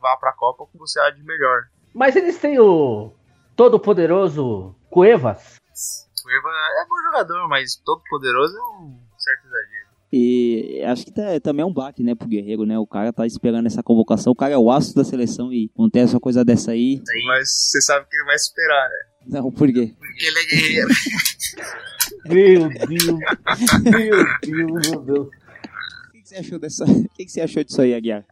vá 0.00 0.16
pra 0.16 0.32
Copa 0.32 0.66
com 0.66 0.78
você 0.78 1.00
há 1.00 1.10
de 1.10 1.22
melhor. 1.22 1.62
Mas 1.94 2.16
eles 2.16 2.38
têm 2.38 2.58
o 2.58 3.12
todo 3.56 3.80
poderoso 3.80 4.74
Cuevas. 4.88 5.60
O 6.24 6.30
Eva 6.30 6.48
é 6.82 6.86
bom 6.86 7.02
jogador, 7.02 7.48
mas 7.48 7.76
todo 7.76 8.02
poderoso 8.08 8.56
é 8.56 8.62
um. 8.62 9.09
E 10.12 10.82
acho 10.86 11.04
que 11.04 11.12
tá- 11.12 11.38
também 11.40 11.62
é 11.62 11.66
um 11.66 11.72
baque, 11.72 12.02
né, 12.02 12.14
pro 12.14 12.26
Guerreiro, 12.26 12.66
né? 12.66 12.76
O 12.78 12.86
cara 12.86 13.12
tá 13.12 13.24
esperando 13.26 13.66
essa 13.66 13.82
convocação, 13.82 14.32
o 14.32 14.36
cara 14.36 14.54
é 14.54 14.58
o 14.58 14.70
aço 14.70 14.94
da 14.94 15.04
seleção 15.04 15.52
e 15.52 15.70
acontece 15.72 16.14
uma 16.14 16.20
coisa 16.20 16.44
dessa 16.44 16.72
aí. 16.72 17.00
Mas 17.26 17.48
você 17.48 17.80
sabe 17.80 18.06
que 18.08 18.16
ele 18.16 18.24
vai 18.24 18.38
superar, 18.38 18.88
né? 18.88 18.96
Não, 19.26 19.52
por 19.52 19.72
quê? 19.72 19.94
Porque 19.96 20.24
ele 20.26 20.38
é 20.38 20.44
guerreiro. 20.56 20.88
Meu 22.26 22.68
Deus. 22.68 23.06
Meu 23.84 24.26
Deus, 24.42 24.90
meu 24.90 25.00
Deus. 25.00 25.28
O 25.28 26.12
que, 26.12 26.22
que 26.22 26.28
você 26.28 26.36
achou 26.36 26.58
dessa... 26.58 26.84
O 26.84 27.08
que, 27.14 27.24
que 27.24 27.30
você 27.30 27.40
achou 27.40 27.62
disso 27.64 27.80
aí, 27.80 27.94
Aguiar? 27.94 28.24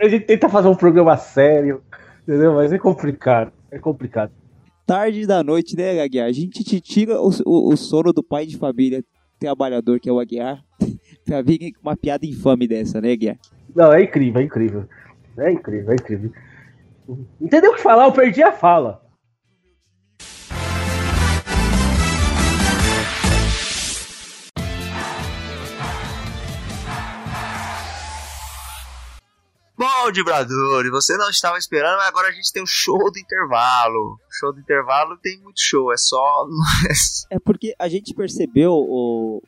A 0.00 0.08
gente 0.08 0.26
tenta 0.26 0.48
fazer 0.48 0.68
um 0.68 0.74
programa 0.74 1.16
sério, 1.16 1.82
entendeu? 2.22 2.54
Mas 2.54 2.72
é 2.72 2.78
complicado. 2.78 3.52
É 3.70 3.78
complicado. 3.78 4.32
Tarde 4.86 5.26
da 5.26 5.42
noite, 5.42 5.76
né, 5.76 6.00
Aguiar? 6.02 6.26
A 6.28 6.32
gente 6.32 6.62
te 6.62 6.80
tira 6.80 7.20
o, 7.20 7.30
o, 7.46 7.72
o 7.72 7.76
sono 7.76 8.12
do 8.12 8.22
pai 8.22 8.44
de 8.46 8.56
família 8.58 9.02
trabalhador 9.38 9.98
que 10.00 10.08
é 10.08 10.12
o 10.12 10.20
Aguiar 10.20 10.62
pra 11.24 11.42
vir 11.42 11.72
com 11.72 11.82
uma 11.82 11.96
piada 11.96 12.26
infame 12.26 12.68
dessa, 12.68 13.00
né, 13.00 13.12
Aguiar? 13.12 13.38
Não, 13.74 13.92
é 13.92 14.02
incrível, 14.02 14.40
é 14.40 14.44
incrível. 14.44 14.88
É 15.36 15.50
incrível, 15.50 15.90
é 15.90 15.94
incrível. 15.94 16.32
Entendeu 17.40 17.72
o 17.72 17.74
que 17.74 17.82
falar? 17.82 18.04
Eu 18.04 18.12
perdi 18.12 18.42
a 18.42 18.52
fala. 18.52 19.02
Bom, 29.76 30.12
Dibrador, 30.12 30.88
você 30.90 31.16
não 31.16 31.28
estava 31.28 31.58
esperando, 31.58 31.96
mas 31.96 32.06
agora 32.06 32.28
a 32.28 32.32
gente 32.32 32.52
tem 32.52 32.62
o 32.62 32.66
show 32.66 33.10
do 33.10 33.18
intervalo. 33.18 34.18
Show 34.30 34.52
do 34.52 34.60
intervalo 34.60 35.18
tem 35.20 35.38
muito 35.42 35.60
show, 35.60 35.92
é 35.92 35.96
só. 35.96 36.46
é 37.28 37.38
porque 37.40 37.74
a 37.78 37.88
gente 37.88 38.14
percebeu, 38.14 38.72
o 38.72 39.42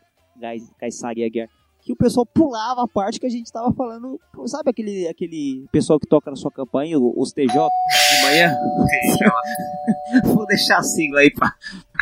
Kaysari 0.81 1.25
Aguiar, 1.25 1.49
que 1.87 1.93
o 1.93 1.97
pessoal 1.97 2.27
pulava 2.27 2.83
a 2.83 2.89
parte 2.89 3.21
que 3.21 3.27
a 3.27 3.31
gente 3.31 3.51
tava 3.53 3.73
falando. 3.73 4.21
Sabe 4.47 4.71
aquele, 4.71 5.07
aquele 5.07 5.65
pessoal 5.71 6.01
que 6.01 6.07
toca 6.07 6.29
na 6.29 6.37
sua 6.37 6.51
campanha, 6.51 6.99
os 6.99 7.33
TJ 7.33 7.47
de 7.47 8.23
manhã? 8.25 8.57
Vou 10.35 10.45
deixar 10.47 10.79
a 10.79 10.83
sigla 10.83 11.21
aí 11.21 11.31
pra, 11.31 11.55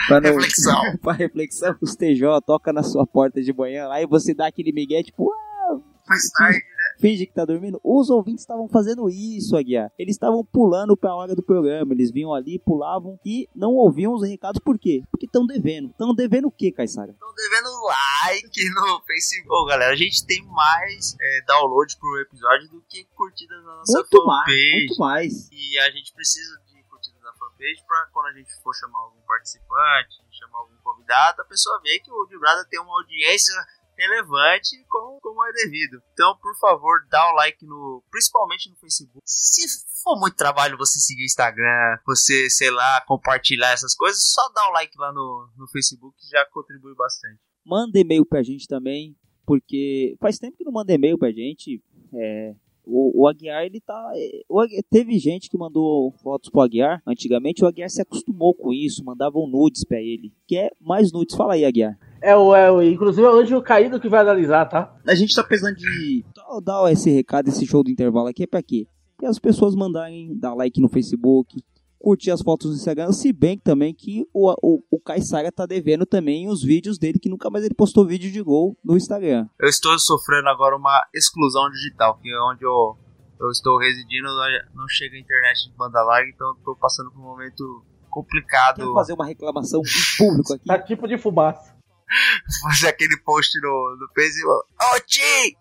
pra 0.08 0.22
não, 0.22 0.30
reflexão. 0.30 0.80
pra 1.02 1.12
reflexão. 1.12 1.76
Os 1.82 1.94
TJ 1.94 2.40
toca 2.46 2.72
na 2.72 2.82
sua 2.82 3.06
porta 3.06 3.42
de 3.42 3.52
manhã, 3.52 3.90
aí 3.90 4.06
você 4.06 4.32
dá 4.32 4.46
aquele 4.46 4.72
migué, 4.72 5.02
tipo, 5.02 5.30
ah, 5.30 5.78
mais 6.08 6.30
tarde 6.30 6.62
finge 6.98 7.26
que 7.26 7.34
tá 7.34 7.44
dormindo. 7.44 7.80
Os 7.82 8.10
ouvintes 8.10 8.42
estavam 8.42 8.68
fazendo 8.68 9.08
isso, 9.08 9.56
Aguiar. 9.56 9.90
Eles 9.98 10.14
estavam 10.14 10.44
pulando 10.44 10.96
pra 10.96 11.14
hora 11.14 11.34
do 11.34 11.42
programa. 11.42 11.92
Eles 11.92 12.10
vinham 12.10 12.32
ali, 12.32 12.58
pulavam 12.58 13.18
e 13.24 13.48
não 13.54 13.74
ouviam 13.74 14.14
os 14.14 14.22
recados. 14.22 14.60
Por 14.60 14.78
quê? 14.78 15.02
Porque 15.10 15.26
estão 15.26 15.46
devendo. 15.46 15.90
Estão 15.90 16.14
devendo 16.14 16.48
o 16.48 16.52
quê, 16.52 16.72
Caissara? 16.72 17.12
Estão 17.12 17.34
devendo 17.34 17.68
like 17.86 18.70
no 18.74 19.02
Facebook, 19.04 19.68
galera. 19.68 19.92
A 19.92 19.96
gente 19.96 20.24
tem 20.26 20.44
mais 20.46 21.16
é, 21.20 21.44
download 21.46 21.96
por 21.98 22.20
episódio 22.20 22.68
do 22.70 22.82
que 22.88 23.04
curtidas 23.14 23.62
na 23.64 23.76
nossa 23.76 23.98
muito 23.98 24.10
fanpage. 24.10 24.26
Mais, 24.26 24.72
muito 24.72 24.98
mais. 24.98 25.50
E 25.52 25.78
a 25.78 25.90
gente 25.90 26.12
precisa 26.12 26.60
de 26.66 26.82
curtidas 26.84 27.20
na 27.22 27.32
fanpage 27.32 27.84
pra 27.86 28.06
quando 28.12 28.26
a 28.26 28.32
gente 28.32 28.52
for 28.62 28.74
chamar 28.74 28.98
algum 29.00 29.20
participante, 29.26 30.22
chamar 30.30 30.58
algum 30.58 30.76
convidado, 30.82 31.42
a 31.42 31.44
pessoa 31.44 31.80
ver 31.82 31.98
que 32.00 32.10
o 32.10 32.26
Vibrada 32.26 32.66
tem 32.68 32.80
uma 32.80 32.94
audiência 32.94 33.54
relevante 33.96 34.84
como, 34.88 35.20
como 35.20 35.44
é 35.44 35.52
devido. 35.52 36.02
Então, 36.12 36.36
por 36.38 36.56
favor, 36.58 37.06
dá 37.10 37.30
o 37.32 37.34
like 37.36 37.64
no, 37.64 38.02
principalmente 38.10 38.70
no 38.70 38.76
Facebook. 38.76 39.20
Se 39.24 39.62
for 40.02 40.18
muito 40.18 40.36
trabalho 40.36 40.76
você 40.76 40.98
seguir 41.00 41.22
o 41.22 41.26
Instagram, 41.26 41.98
você, 42.06 42.48
sei 42.50 42.70
lá, 42.70 43.00
compartilhar 43.06 43.72
essas 43.72 43.94
coisas, 43.94 44.22
só 44.32 44.42
dá 44.52 44.68
o 44.68 44.72
like 44.72 44.96
lá 44.98 45.12
no, 45.12 45.48
no 45.56 45.66
Facebook 45.68 46.16
já 46.30 46.44
contribui 46.46 46.94
bastante. 46.94 47.40
Manda 47.64 47.98
e-mail 47.98 48.26
pra 48.26 48.42
gente 48.42 48.66
também, 48.66 49.16
porque 49.46 50.16
faz 50.20 50.38
tempo 50.38 50.56
que 50.56 50.64
não 50.64 50.72
manda 50.72 50.92
e-mail 50.92 51.18
pra 51.18 51.32
gente. 51.32 51.82
É, 52.14 52.54
o, 52.86 53.22
o, 53.22 53.28
Aguiar, 53.28 53.64
ele 53.64 53.80
tá. 53.80 54.12
O 54.48 54.60
Aguiar, 54.60 54.82
teve 54.90 55.18
gente 55.18 55.48
que 55.48 55.58
mandou 55.58 56.12
fotos 56.22 56.50
pro 56.50 56.60
Aguiar. 56.60 57.02
Antigamente 57.06 57.64
o 57.64 57.66
Aguiar 57.66 57.88
se 57.88 58.02
acostumou 58.02 58.54
com 58.54 58.72
isso, 58.72 59.04
mandavam 59.04 59.46
nudes 59.46 59.84
pra 59.84 60.00
ele. 60.00 60.32
Quer 60.46 60.70
mais 60.80 61.12
nudes? 61.12 61.36
Fala 61.36 61.54
aí, 61.54 61.64
Aguiar. 61.64 61.98
É 62.22 62.36
o, 62.36 62.54
é 62.54 62.70
o, 62.70 62.82
inclusive 62.82 63.26
é 63.26 63.30
o 63.30 63.38
Anjo 63.38 63.60
Caído 63.62 64.00
que 64.00 64.08
vai 64.08 64.20
analisar, 64.20 64.66
tá? 64.66 64.96
A 65.06 65.14
gente 65.14 65.34
tá 65.34 65.42
precisando 65.42 65.76
de 65.76 66.24
dar 66.62 66.90
esse 66.90 67.10
recado, 67.10 67.48
esse 67.48 67.66
show 67.66 67.82
do 67.84 67.90
intervalo 67.90 68.28
aqui 68.28 68.44
é 68.44 68.46
pra 68.46 68.62
quê? 68.62 68.86
Que 69.18 69.26
as 69.26 69.38
pessoas 69.38 69.74
mandarem 69.74 70.36
dar 70.38 70.54
like 70.54 70.80
no 70.80 70.88
Facebook, 70.88 71.62
curtir 72.04 72.30
as 72.30 72.42
fotos 72.42 72.68
no 72.68 72.76
Instagram, 72.76 73.10
se 73.12 73.32
bem 73.32 73.58
também 73.58 73.94
que 73.94 74.28
o, 74.30 74.52
o, 74.62 74.82
o 74.90 75.00
Caissara 75.00 75.50
tá 75.50 75.64
devendo 75.64 76.04
também 76.04 76.50
os 76.50 76.62
vídeos 76.62 76.98
dele, 76.98 77.18
que 77.18 77.30
nunca 77.30 77.48
mais 77.48 77.64
ele 77.64 77.74
postou 77.74 78.06
vídeo 78.06 78.30
de 78.30 78.42
gol 78.42 78.76
no 78.84 78.94
Instagram. 78.94 79.48
Eu 79.58 79.70
estou 79.70 79.98
sofrendo 79.98 80.50
agora 80.50 80.76
uma 80.76 81.02
exclusão 81.14 81.70
digital, 81.70 82.18
que 82.20 82.28
é 82.28 82.40
onde 82.42 82.62
eu, 82.62 82.98
eu 83.40 83.50
estou 83.50 83.78
residindo 83.78 84.28
não 84.74 84.86
chega 84.86 85.16
a 85.16 85.18
internet 85.18 85.70
de 85.70 85.74
banda 85.78 86.02
larga, 86.02 86.28
então 86.28 86.52
estou 86.58 86.76
passando 86.76 87.10
por 87.10 87.20
um 87.20 87.24
momento 87.24 87.82
complicado. 88.10 88.86
Quer 88.86 88.92
fazer 88.92 89.14
uma 89.14 89.26
reclamação 89.26 89.80
em 89.80 90.18
público 90.18 90.52
aqui? 90.52 90.66
Tá 90.66 90.78
tipo 90.78 91.08
de 91.08 91.16
fumaça. 91.16 91.74
fazer 92.62 92.88
aquele 92.88 93.16
post 93.20 93.58
no, 93.62 93.96
no 93.98 94.12
Facebook. 94.14 94.68
Ô, 94.78 95.00
Tim! 95.06 95.56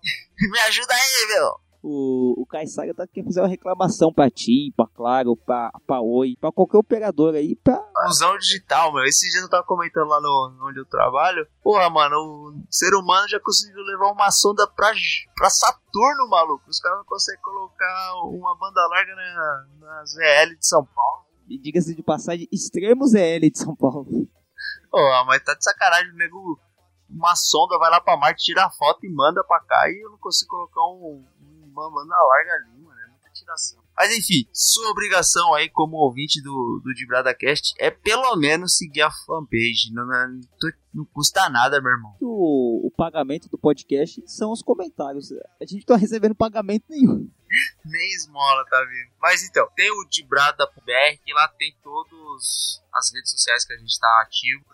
Me 0.52 0.60
ajuda 0.60 0.94
aí, 0.94 1.36
meu! 1.36 1.63
O, 1.86 2.42
o 2.42 2.46
Caissara 2.46 2.94
tá 2.94 3.06
querendo 3.06 3.28
fazer 3.28 3.42
uma 3.42 3.50
reclamação 3.50 4.14
pra 4.14 4.30
TIM, 4.30 4.72
pra 4.74 4.88
Claro, 4.88 5.36
pra, 5.36 5.70
pra 5.86 6.00
Oi, 6.00 6.38
pra 6.40 6.50
qualquer 6.50 6.78
operador 6.78 7.36
aí, 7.36 7.58
pra... 7.58 7.78
Fusão 8.06 8.38
digital, 8.38 8.94
meu. 8.94 9.04
Esse 9.04 9.30
dia 9.30 9.42
eu 9.42 9.50
tava 9.50 9.66
comentando 9.66 10.08
lá 10.08 10.22
no, 10.22 10.70
onde 10.70 10.80
eu 10.80 10.86
trabalho. 10.86 11.46
Porra, 11.62 11.90
mano, 11.90 12.16
o 12.16 12.64
ser 12.72 12.96
humano 12.96 13.28
já 13.28 13.38
conseguiu 13.42 13.84
levar 13.84 14.14
uma 14.14 14.32
sonda 14.32 14.66
pra, 14.66 14.94
pra 15.36 15.50
Saturno, 15.50 16.30
maluco. 16.30 16.64
Os 16.70 16.80
caras 16.80 17.00
não 17.00 17.06
conseguem 17.06 17.42
colocar 17.42 18.14
uma 18.28 18.58
banda 18.58 18.88
larga 18.88 19.14
na, 19.14 19.66
na 19.82 20.06
ZL 20.06 20.56
de 20.58 20.66
São 20.66 20.86
Paulo. 20.86 21.26
E 21.50 21.58
diga-se 21.60 21.94
de 21.94 22.02
passagem, 22.02 22.48
extremo 22.50 23.06
ZL 23.06 23.50
de 23.52 23.60
São 23.60 23.76
Paulo. 23.76 24.08
Pô, 24.90 25.26
mas 25.26 25.44
tá 25.44 25.54
de 25.54 25.64
sacanagem, 25.64 26.14
o 26.14 26.16
nego. 26.16 26.60
Uma 27.10 27.36
sonda 27.36 27.78
vai 27.78 27.92
lá 27.92 28.00
pra 28.00 28.18
Marte, 28.18 28.46
tira 28.46 28.66
a 28.66 28.72
foto 28.72 29.06
e 29.06 29.14
manda 29.14 29.44
pra 29.44 29.60
cá 29.60 29.88
e 29.88 30.04
eu 30.04 30.10
não 30.10 30.18
consigo 30.18 30.50
colocar 30.50 30.82
um, 30.82 31.24
uma 31.74 31.92
banda 31.92 32.16
larga 32.16 32.54
ali, 32.54 32.82
mano. 32.82 33.00
É 33.00 33.08
muita 33.08 33.30
tiração. 33.32 33.84
Mas 33.96 34.18
enfim, 34.18 34.48
sua 34.52 34.90
obrigação 34.90 35.54
aí 35.54 35.70
como 35.70 35.98
ouvinte 35.98 36.42
do, 36.42 36.82
do 36.84 36.94
Dibrada 36.94 37.34
Cast 37.34 37.74
é 37.78 37.92
pelo 37.92 38.36
menos 38.36 38.78
seguir 38.78 39.02
a 39.02 39.12
fanpage. 39.12 39.94
Não, 39.94 40.06
não, 40.06 40.42
não 40.94 41.06
custa 41.06 41.48
nada, 41.50 41.80
meu 41.80 41.92
irmão. 41.92 42.18
O, 42.20 42.88
o, 42.88 42.92
pagamento 42.92 43.48
do 43.50 43.58
podcast 43.58 44.24
são 44.26 44.52
os 44.52 44.64
comentários. 44.64 45.32
A 45.62 45.66
gente 45.66 45.88
não 45.88 45.96
tá 45.96 45.98
recebendo 45.98 46.34
pagamento 46.34 46.86
nenhum. 46.90 47.30
Nem 47.86 48.16
esmola, 48.16 48.66
tá 48.66 48.84
vindo. 48.84 49.12
Mas 49.22 49.44
então, 49.44 49.70
tem 49.76 49.92
o 49.92 50.06
Dibrada.br, 50.10 51.24
que 51.24 51.34
lá 51.34 51.48
tem 51.50 51.78
todas 51.84 52.82
as 52.96 53.14
redes 53.14 53.30
sociais 53.30 53.64
que 53.64 53.74
a 53.74 53.78
gente 53.78 54.00
tá 54.00 54.24
ativo. 54.26 54.66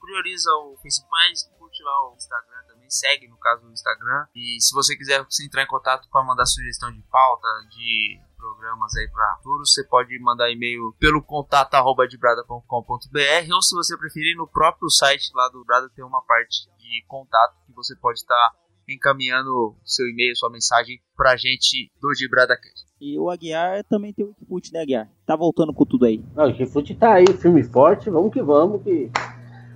Prioriza 0.00 0.50
o 0.52 0.76
Facebook, 0.80 1.10
mas 1.10 1.42
curte 1.58 1.82
lá 1.82 2.10
o 2.10 2.14
Instagram 2.14 2.67
também. 2.88 2.90
Segue, 2.90 3.28
no 3.28 3.36
caso, 3.36 3.66
o 3.66 3.72
Instagram. 3.72 4.26
E 4.34 4.60
se 4.60 4.74
você 4.74 4.96
quiser 4.96 5.24
entrar 5.44 5.62
em 5.62 5.66
contato 5.66 6.08
para 6.10 6.24
mandar 6.24 6.46
sugestão 6.46 6.90
de 6.90 7.02
pauta, 7.10 7.46
de 7.70 8.20
programas 8.36 8.94
aí 8.96 9.08
para 9.08 9.36
futuro, 9.36 9.66
você 9.66 9.84
pode 9.84 10.18
mandar 10.20 10.50
e-mail 10.50 10.94
pelo 10.98 11.22
contato 11.22 11.74
arroba 11.74 12.06
de 12.06 12.16
brada.com.br 12.16 13.52
ou 13.52 13.62
se 13.62 13.74
você 13.74 13.96
preferir 13.98 14.36
no 14.36 14.46
próprio 14.46 14.88
site 14.88 15.32
lá 15.34 15.48
do 15.48 15.64
Brada 15.64 15.90
tem 15.94 16.04
uma 16.04 16.22
parte 16.22 16.68
de 16.78 17.04
contato 17.08 17.56
que 17.66 17.72
você 17.74 17.96
pode 17.96 18.20
estar 18.20 18.34
tá 18.34 18.54
encaminhando 18.88 19.76
seu 19.84 20.08
e-mail, 20.08 20.36
sua 20.36 20.50
mensagem 20.50 21.00
pra 21.16 21.36
gente 21.36 21.90
do 22.00 22.12
de 22.12 22.28
BradaCast. 22.28 22.86
E 23.00 23.18
o 23.18 23.28
Aguiar 23.28 23.84
também 23.84 24.12
tem 24.12 24.24
o 24.24 24.28
Wikifute, 24.28 24.72
né, 24.72 24.82
Aguiar? 24.82 25.10
Tá 25.26 25.36
voltando 25.36 25.74
com 25.74 25.84
tudo 25.84 26.06
aí. 26.06 26.24
Não, 26.34 26.44
o 26.44 26.46
Wikifute 26.46 26.94
tá 26.94 27.14
aí, 27.14 27.26
firme 27.36 27.60
e 27.60 27.64
forte, 27.64 28.08
vamos 28.08 28.32
que 28.32 28.40
vamos, 28.40 28.82
que 28.82 29.10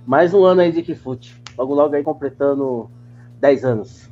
mais 0.05 0.33
um 0.33 0.43
ano 0.43 0.61
aí 0.61 0.71
de 0.71 0.79
Wikifute. 0.79 1.43
Logo 1.57 1.73
logo 1.73 1.95
aí 1.95 2.03
completando 2.03 2.89
10 3.43 3.65
anos. 3.65 4.09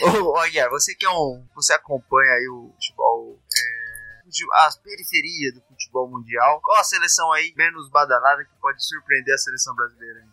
Olha, 0.00 0.70
você 0.70 0.94
que 0.94 1.04
é 1.04 1.10
um. 1.10 1.46
Você 1.54 1.74
acompanha 1.74 2.32
aí 2.32 2.48
o 2.48 2.72
futebol. 2.72 3.38
É, 3.44 4.66
as 4.66 4.78
periferias 4.78 5.52
do 5.52 5.60
futebol 5.60 6.08
mundial. 6.08 6.62
Qual 6.62 6.80
a 6.80 6.84
seleção 6.84 7.30
aí 7.32 7.52
menos 7.54 7.90
badalada 7.90 8.42
que 8.44 8.50
pode 8.62 8.82
surpreender 8.82 9.34
a 9.34 9.38
seleção 9.38 9.74
brasileira? 9.74 10.24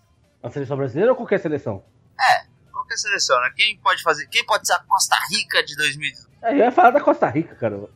A 0.42 0.50
seleção 0.50 0.78
brasileira 0.78 1.12
ou 1.12 1.18
qualquer 1.18 1.42
seleção? 1.42 1.84
É, 2.18 2.48
qualquer 2.72 2.96
seleção, 2.96 3.38
né? 3.42 3.52
Quem 3.54 3.78
pode 3.82 4.02
fazer. 4.02 4.28
Quem 4.28 4.46
pode 4.46 4.66
ser 4.66 4.76
a 4.76 4.80
Costa 4.80 5.18
Rica 5.30 5.62
de 5.62 5.76
2018? 5.76 6.30
É, 6.42 6.54
eu 6.54 6.58
ia 6.58 6.72
falar 6.72 6.92
da 6.92 7.02
Costa 7.02 7.28
Rica, 7.28 7.54
cara. 7.56 7.90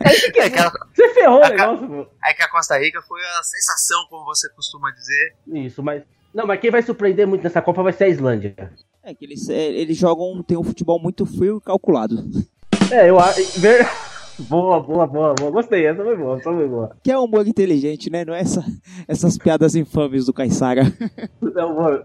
É 0.00 0.30
que, 0.30 0.40
é 0.40 0.50
que 0.50 0.58
a, 0.58 0.70
você 0.94 1.14
ferrou 1.14 1.38
o 1.38 1.48
negócio, 1.48 1.88
meu. 1.88 2.08
É 2.24 2.34
que 2.34 2.42
a 2.42 2.50
Costa 2.50 2.78
Rica 2.78 3.00
foi 3.02 3.20
a 3.20 3.42
sensação, 3.42 4.06
como 4.08 4.24
você 4.24 4.48
costuma 4.50 4.90
dizer. 4.90 5.34
Isso, 5.46 5.82
mas. 5.82 6.02
Não, 6.34 6.46
mas 6.46 6.60
quem 6.60 6.70
vai 6.70 6.82
surpreender 6.82 7.26
muito 7.26 7.42
nessa 7.42 7.62
Copa 7.62 7.82
vai 7.82 7.92
ser 7.92 8.04
a 8.04 8.08
Islândia. 8.08 8.54
É 9.02 9.14
que 9.14 9.24
eles, 9.24 9.48
é, 9.48 9.72
eles 9.72 9.96
jogam, 9.96 10.42
tem 10.42 10.56
um 10.56 10.64
futebol 10.64 11.00
muito 11.00 11.24
frio 11.24 11.58
e 11.58 11.60
calculado. 11.60 12.24
É, 12.90 13.08
eu 13.08 13.18
acho. 13.18 13.40
Boa, 14.38 14.80
boa, 14.80 15.06
boa, 15.06 15.34
boa. 15.34 15.50
Gostei, 15.50 15.86
essa 15.86 16.04
foi 16.04 16.16
boa, 16.16 16.36
essa 16.38 16.52
foi 16.52 16.68
boa. 16.68 16.94
Que 17.02 17.10
é 17.10 17.18
um 17.18 17.24
humor 17.24 17.46
inteligente, 17.48 18.10
né? 18.10 18.24
Não 18.24 18.34
é 18.34 18.40
essa, 18.40 18.62
essas 19.08 19.38
piadas 19.38 19.74
infames 19.74 20.26
do 20.26 20.32
Caissara. 20.32 20.82
É 21.56 21.64
humor. 21.64 22.02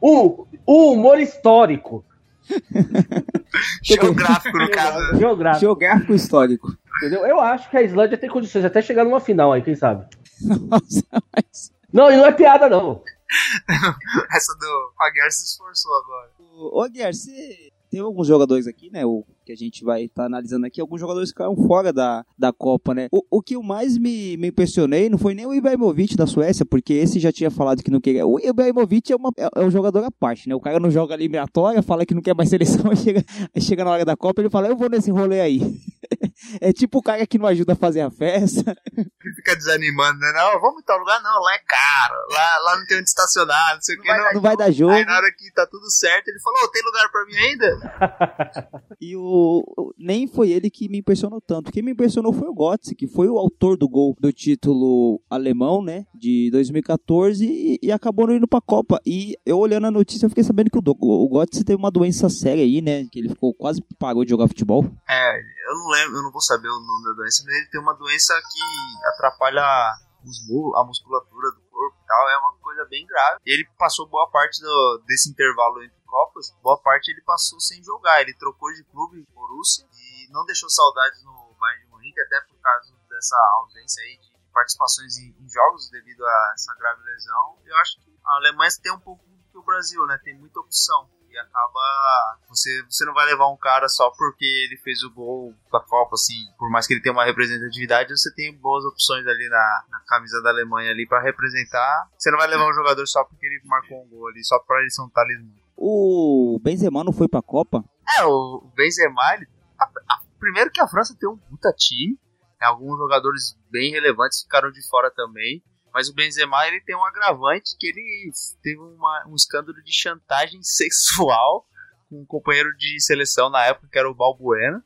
O, 0.00 0.46
o 0.64 0.92
humor 0.92 1.18
histórico. 1.18 2.04
Geográfico, 3.82 4.58
no 4.58 4.70
caso. 4.70 5.16
Geográfico. 5.16 5.60
Geográfico 5.60 6.14
histórico. 6.14 6.76
Entendeu? 6.98 7.26
Eu 7.26 7.40
acho 7.40 7.70
que 7.70 7.76
a 7.76 7.82
Islândia 7.82 8.18
tem 8.18 8.28
condições 8.28 8.64
até 8.64 8.82
chegar 8.82 9.04
numa 9.04 9.20
final 9.20 9.52
aí, 9.52 9.62
quem 9.62 9.74
sabe? 9.74 10.06
Nossa, 10.42 11.04
mas... 11.34 11.72
Não, 11.92 12.10
e 12.10 12.16
não 12.16 12.26
é 12.26 12.32
piada, 12.32 12.68
não. 12.68 13.02
Essa 14.34 14.54
do 14.58 14.92
Aguiar 15.00 15.30
se 15.30 15.44
esforçou 15.44 15.92
agora. 15.98 16.30
Ô, 16.72 16.82
Aguiar, 16.82 17.12
você 17.12 17.69
tem 17.90 18.00
alguns 18.00 18.26
jogadores 18.26 18.66
aqui, 18.66 18.88
né? 18.90 19.04
O 19.04 19.24
que 19.44 19.52
a 19.52 19.56
gente 19.56 19.84
vai 19.84 20.04
estar 20.04 20.22
tá 20.22 20.26
analisando 20.26 20.64
aqui, 20.64 20.80
alguns 20.80 21.00
jogadores 21.00 21.30
ficaram 21.30 21.56
fora 21.56 21.92
da, 21.92 22.24
da 22.38 22.52
Copa, 22.52 22.94
né? 22.94 23.08
O, 23.10 23.22
o 23.30 23.42
que 23.42 23.56
eu 23.56 23.62
mais 23.62 23.98
me, 23.98 24.36
me 24.36 24.48
impressionei 24.48 25.08
não 25.08 25.18
foi 25.18 25.34
nem 25.34 25.44
o 25.44 25.52
Ibrahimovic 25.52 26.16
da 26.16 26.26
Suécia, 26.26 26.64
porque 26.64 26.92
esse 26.94 27.18
já 27.18 27.32
tinha 27.32 27.50
falado 27.50 27.82
que 27.82 27.90
não 27.90 28.00
queria. 28.00 28.24
O 28.26 28.38
Ibrahimovic 28.38 29.12
é, 29.12 29.16
uma, 29.16 29.30
é, 29.36 29.48
é 29.56 29.64
um 29.64 29.70
jogador 29.70 30.04
à 30.04 30.10
parte, 30.10 30.48
né? 30.48 30.54
O 30.54 30.60
cara 30.60 30.78
não 30.78 30.90
joga 30.90 31.14
eliminatória, 31.14 31.82
fala 31.82 32.06
que 32.06 32.14
não 32.14 32.22
quer 32.22 32.34
mais 32.34 32.48
seleção, 32.48 32.94
chega, 32.94 33.24
chega 33.58 33.84
na 33.84 33.90
hora 33.90 34.04
da 34.04 34.16
Copa 34.16 34.40
ele 34.40 34.50
fala, 34.50 34.68
eu 34.68 34.76
vou 34.76 34.88
nesse 34.88 35.10
rolê 35.10 35.40
aí. 35.40 35.60
É 36.60 36.72
tipo 36.72 36.98
o 36.98 37.02
cara 37.02 37.26
que 37.26 37.38
não 37.38 37.46
ajuda 37.46 37.72
a 37.74 37.76
fazer 37.76 38.00
a 38.00 38.10
festa. 38.10 38.74
Que 38.94 39.30
fica 39.36 39.54
desanimando, 39.56 40.18
né? 40.18 40.32
Não, 40.34 40.60
vamos 40.60 40.82
em 40.82 40.84
tal 40.84 40.98
lugar, 40.98 41.22
não, 41.22 41.40
lá 41.40 41.54
é 41.54 41.58
caro. 41.58 42.14
Lá, 42.32 42.58
lá 42.64 42.78
não 42.78 42.86
tem 42.86 42.98
onde 42.98 43.08
estacionar, 43.08 43.74
não 43.74 43.82
sei 43.82 43.96
o 43.96 44.00
que. 44.02 44.08
Não, 44.08 44.32
Não 44.34 44.40
vai 44.40 44.56
dar 44.56 44.70
jogo. 44.70 44.92
Aí 44.92 45.04
na 45.04 45.16
hora 45.16 45.30
que 45.36 45.52
tá 45.52 45.66
tudo 45.66 45.90
certo, 45.90 46.28
ele 46.28 46.40
falou, 46.40 46.64
"Ô, 46.64 46.68
tem 46.68 46.82
lugar 46.82 47.10
pra 47.10 47.24
mim 47.26 47.36
ainda? 47.36 48.80
E 49.02 49.16
o, 49.16 49.94
nem 49.96 50.28
foi 50.28 50.50
ele 50.50 50.68
que 50.68 50.86
me 50.86 50.98
impressionou 50.98 51.40
tanto. 51.40 51.72
Quem 51.72 51.82
me 51.82 51.92
impressionou 51.92 52.34
foi 52.34 52.48
o 52.48 52.54
Götze, 52.54 52.94
que 52.94 53.06
foi 53.06 53.28
o 53.28 53.38
autor 53.38 53.78
do 53.78 53.88
gol 53.88 54.14
do 54.20 54.30
título 54.30 55.22
alemão, 55.30 55.82
né, 55.82 56.04
de 56.14 56.50
2014 56.52 57.46
e, 57.46 57.78
e 57.82 57.90
acabou 57.90 58.26
não 58.26 58.34
indo 58.36 58.46
pra 58.46 58.60
Copa. 58.60 59.00
E 59.06 59.38
eu 59.46 59.58
olhando 59.58 59.86
a 59.86 59.90
notícia, 59.90 60.26
eu 60.26 60.28
fiquei 60.28 60.44
sabendo 60.44 60.70
que 60.70 60.76
o, 60.78 60.82
o 60.84 61.28
Götze 61.32 61.64
teve 61.64 61.78
uma 61.78 61.90
doença 61.90 62.28
séria 62.28 62.62
aí, 62.62 62.82
né, 62.82 63.06
que 63.10 63.18
ele 63.18 63.30
ficou 63.30 63.54
quase 63.54 63.82
parou 63.98 64.22
de 64.22 64.30
jogar 64.30 64.48
futebol. 64.48 64.84
É, 65.08 65.38
eu 65.38 65.74
não 65.74 65.88
lembro, 65.88 66.16
eu 66.18 66.22
não 66.24 66.29
vou 66.30 66.40
saber 66.40 66.68
o 66.68 66.80
nome 66.80 67.04
da 67.04 67.12
doença, 67.12 67.42
mas 67.44 67.54
ele 67.54 67.66
tem 67.70 67.80
uma 67.80 67.94
doença 67.94 68.34
que 68.34 69.08
atrapalha 69.08 69.62
a 69.62 70.84
musculatura 70.84 71.50
do 71.52 71.60
corpo 71.70 71.96
e 72.02 72.06
tal, 72.06 72.28
é 72.28 72.38
uma 72.38 72.54
coisa 72.58 72.84
bem 72.86 73.06
grave. 73.06 73.40
Ele 73.46 73.64
passou 73.78 74.06
boa 74.08 74.28
parte 74.30 74.60
do- 74.60 75.02
desse 75.06 75.30
intervalo 75.30 75.82
entre 75.82 75.98
Copas, 76.06 76.50
boa 76.62 76.76
parte 76.82 77.08
ele 77.10 77.22
passou 77.22 77.60
sem 77.60 77.82
jogar. 77.84 78.20
Ele 78.20 78.34
trocou 78.34 78.68
de 78.72 78.82
clube 78.84 79.24
por 79.32 79.48
Rússia 79.48 79.86
e 79.94 80.28
não 80.32 80.44
deixou 80.44 80.68
saudades 80.68 81.22
no 81.22 81.54
Bayern 81.58 81.84
de 81.84 81.90
Munique, 81.90 82.20
até 82.20 82.40
por 82.42 82.58
causa 82.60 82.92
dessa 83.08 83.36
ausência 83.60 84.02
aí 84.02 84.18
de 84.18 84.30
participações 84.52 85.16
em, 85.18 85.30
em 85.40 85.48
jogos 85.48 85.88
devido 85.88 86.26
a 86.26 86.52
essa 86.54 86.74
grave 86.74 87.00
lesão. 87.04 87.58
Eu 87.64 87.76
acho 87.76 87.96
que 88.00 88.10
a 88.26 88.34
Alemanha 88.38 88.70
tem 88.82 88.92
um 88.92 88.98
pouco 88.98 89.24
do 89.24 89.38
que 89.52 89.58
o 89.58 89.62
Brasil, 89.62 90.04
né? 90.06 90.18
Tem 90.24 90.36
muita 90.36 90.58
opção. 90.58 91.08
E 91.30 91.38
acaba. 91.38 92.38
Você, 92.48 92.82
você 92.88 93.04
não 93.04 93.14
vai 93.14 93.24
levar 93.26 93.48
um 93.48 93.56
cara 93.56 93.88
só 93.88 94.10
porque 94.18 94.44
ele 94.44 94.76
fez 94.78 95.02
o 95.04 95.10
gol 95.12 95.54
da 95.72 95.78
Copa, 95.80 96.14
assim. 96.14 96.34
Por 96.58 96.68
mais 96.70 96.86
que 96.86 96.94
ele 96.94 97.00
tenha 97.02 97.12
uma 97.12 97.24
representatividade, 97.24 98.10
você 98.18 98.34
tem 98.34 98.52
boas 98.56 98.84
opções 98.84 99.24
ali 99.26 99.48
na, 99.48 99.84
na 99.90 100.00
camisa 100.00 100.42
da 100.42 100.50
Alemanha 100.50 100.90
ali 100.90 101.06
para 101.06 101.20
representar. 101.22 102.08
Você 102.18 102.30
não 102.30 102.38
vai 102.38 102.48
levar 102.48 102.68
um 102.68 102.74
jogador 102.74 103.06
só 103.06 103.22
porque 103.24 103.46
ele 103.46 103.60
marcou 103.64 104.02
um 104.04 104.08
gol 104.08 104.28
ali, 104.28 104.44
só 104.44 104.58
pra 104.58 104.80
ele 104.80 104.90
ser 104.90 105.02
um 105.02 105.08
talismã. 105.08 105.52
O 105.76 106.58
Benzema 106.62 107.04
não 107.04 107.12
foi 107.12 107.28
pra 107.28 107.40
Copa? 107.40 107.84
É, 108.18 108.24
o 108.24 108.62
Benzema, 108.74 109.34
ele, 109.34 109.46
a- 109.78 109.84
a- 109.84 110.20
primeiro 110.38 110.70
que 110.70 110.80
a 110.80 110.88
França 110.88 111.16
tem 111.18 111.28
um 111.28 111.36
puta 111.36 111.72
time, 111.72 112.18
alguns 112.60 112.98
jogadores 112.98 113.56
bem 113.70 113.92
relevantes 113.92 114.42
ficaram 114.42 114.70
de 114.70 114.86
fora 114.88 115.10
também, 115.10 115.62
mas 115.92 116.08
o 116.08 116.14
Benzema 116.14 116.66
ele 116.66 116.80
tem 116.82 116.96
um 116.96 117.04
agravante 117.04 117.76
que 117.78 117.86
ele 117.88 118.30
teve 118.62 118.78
uma- 118.80 119.24
um 119.28 119.34
escândalo 119.34 119.82
de 119.82 119.92
chantagem 119.92 120.62
sexual 120.64 121.66
com 122.08 122.20
um 122.22 122.26
companheiro 122.26 122.74
de 122.76 123.00
seleção 123.00 123.50
na 123.50 123.64
época 123.66 123.88
que 123.90 123.98
era 123.98 124.10
o 124.10 124.14
Balbuena. 124.14 124.82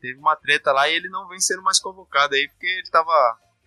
Teve 0.00 0.18
uma 0.18 0.34
treta 0.36 0.72
lá 0.72 0.88
e 0.88 0.94
ele 0.94 1.08
não 1.08 1.28
vem 1.28 1.38
sendo 1.40 1.62
mais 1.62 1.78
convocado 1.78 2.34
aí 2.34 2.48
porque 2.48 2.66
ele 2.66 2.90
tava. 2.90 3.12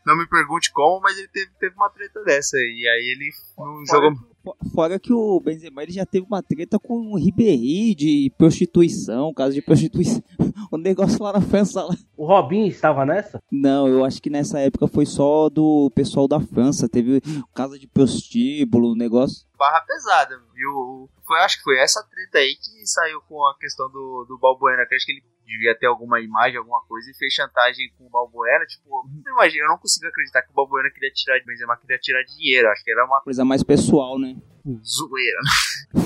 Não 0.05 0.15
me 0.15 0.27
pergunte 0.27 0.71
como, 0.71 1.01
mas 1.01 1.17
ele 1.17 1.27
teve, 1.29 1.49
teve 1.59 1.73
uma 1.75 1.89
treta 1.89 2.21
dessa. 2.23 2.57
E 2.57 2.87
aí 2.87 3.09
ele 3.11 3.31
não 3.57 3.85
jogou. 3.87 4.11
Fo- 4.43 4.57
Fora 4.75 4.99
que 4.99 5.11
o 5.11 5.39
Benzema 5.39 5.81
ele 5.81 5.93
já 5.93 6.05
teve 6.05 6.25
uma 6.27 6.43
treta 6.43 6.77
com 6.77 7.13
o 7.13 7.17
Ribéry 7.17 7.95
de 7.95 8.31
prostituição, 8.37 9.33
caso 9.33 9.53
de 9.55 9.61
prostituição. 9.63 10.21
O 10.71 10.77
negócio 10.77 11.21
lá 11.23 11.33
na 11.33 11.41
França 11.41 11.83
lá. 11.83 11.95
O 12.17 12.25
Robinho 12.25 12.67
estava 12.67 13.05
nessa? 13.05 13.41
Não, 13.51 13.87
eu 13.87 14.03
acho 14.05 14.21
que 14.21 14.29
nessa 14.29 14.59
época 14.59 14.87
foi 14.87 15.05
só 15.05 15.49
do 15.49 15.91
pessoal 15.93 16.27
da 16.27 16.39
França. 16.39 16.87
Teve 16.89 17.21
casa 17.53 17.77
de 17.77 17.87
prostíbulo, 17.87 18.91
o 18.91 18.95
negócio. 18.95 19.45
barra 19.57 19.81
pesada, 19.81 20.39
viu? 20.53 21.09
Foi, 21.25 21.39
acho 21.39 21.57
que 21.57 21.63
foi 21.63 21.79
essa 21.79 22.03
treta 22.09 22.37
aí 22.39 22.55
que 22.55 22.87
saiu 22.87 23.21
com 23.27 23.45
a 23.47 23.57
questão 23.57 23.89
do, 23.89 24.25
do 24.27 24.37
Balbuena, 24.37 24.85
que 24.87 24.95
acho 24.95 25.05
que 25.05 25.11
ele 25.13 25.23
devia 25.45 25.77
ter 25.77 25.85
alguma 25.85 26.19
imagem, 26.19 26.57
alguma 26.57 26.81
coisa, 26.87 27.09
e 27.09 27.13
fez 27.15 27.33
chantagem 27.33 27.91
com 27.97 28.05
o 28.05 28.09
Balbuena. 28.09 28.65
Tipo, 28.65 29.07
não 29.25 29.33
imagina, 29.33 29.65
eu 29.65 29.69
não 29.69 29.77
consigo 29.77 30.07
acreditar 30.07 30.41
que 30.41 30.51
o 30.51 30.55
Balbuena 30.55 30.89
queria 30.89 31.11
tirar 31.11 31.37
de 31.39 31.45
Benzema, 31.45 31.77
queria 31.77 31.99
tirar 31.99 32.23
dinheiro. 32.23 32.67
Acho 32.69 32.83
que 32.83 32.91
era 32.91 33.05
uma 33.05 33.21
Coisa 33.21 33.45
mais 33.45 33.63
pessoal, 33.63 34.17
né? 34.19 34.35
zoeira. 34.83 35.39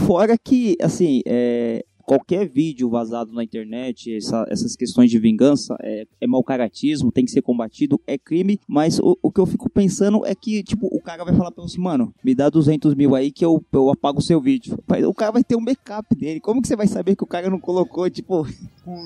Fora 0.05 0.37
que, 0.37 0.75
assim, 0.81 1.21
é, 1.25 1.85
qualquer 2.09 2.47
vídeo 2.49 2.89
vazado 2.89 3.31
na 3.31 3.43
internet, 3.43 4.15
essa- 4.15 4.43
essas 4.49 4.75
questões 4.75 5.11
de 5.11 5.19
vingança, 5.19 5.75
é, 5.79 6.07
é 6.19 6.25
mau 6.25 6.43
caratismo, 6.43 7.11
tem 7.11 7.23
que 7.23 7.29
ser 7.29 7.43
combatido, 7.43 8.01
é 8.07 8.17
crime, 8.17 8.59
mas 8.67 8.97
o, 8.99 9.15
o 9.21 9.31
que 9.31 9.39
eu 9.39 9.45
fico 9.45 9.69
pensando 9.69 10.25
é 10.25 10.33
que, 10.33 10.63
tipo, 10.63 10.87
o 10.87 10.99
cara 10.99 11.23
vai 11.23 11.35
falar 11.35 11.51
pra 11.51 11.61
você, 11.61 11.79
mano, 11.79 12.11
me 12.23 12.33
dá 12.33 12.49
200 12.49 12.95
mil 12.95 13.13
aí 13.13 13.31
que 13.31 13.45
eu, 13.45 13.63
eu 13.71 13.91
apago 13.91 14.17
o 14.17 14.23
seu 14.23 14.41
vídeo. 14.41 14.75
O 15.07 15.13
cara 15.13 15.31
vai 15.31 15.43
ter 15.43 15.55
um 15.55 15.63
backup 15.63 16.15
dele, 16.15 16.39
como 16.39 16.63
que 16.63 16.67
você 16.67 16.75
vai 16.75 16.87
saber 16.87 17.15
que 17.15 17.23
o 17.23 17.27
cara 17.27 17.47
não 17.47 17.59
colocou, 17.59 18.09
tipo... 18.09 18.43
Com 18.83 19.03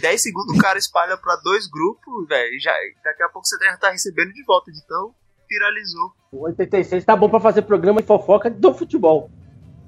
10 0.00 0.22
segundos 0.22 0.56
o 0.56 0.58
cara 0.58 0.78
espalha 0.78 1.16
pra 1.18 1.36
dois 1.44 1.66
grupos, 1.68 2.26
velho, 2.26 2.54
e 2.54 2.58
já, 2.58 2.72
daqui 3.04 3.22
a 3.22 3.28
pouco 3.28 3.46
você 3.46 3.56
já 3.62 3.76
tá 3.76 3.90
recebendo 3.90 4.32
de 4.32 4.42
volta, 4.44 4.72
de 4.72 4.82
tão 4.86 5.12
viralizou. 5.48 6.10
O 6.32 6.44
86 6.46 7.04
tá 7.04 7.14
bom 7.14 7.28
pra 7.28 7.38
fazer 7.38 7.62
programa 7.62 8.00
de 8.00 8.06
fofoca 8.06 8.50
do 8.50 8.74
futebol. 8.74 9.30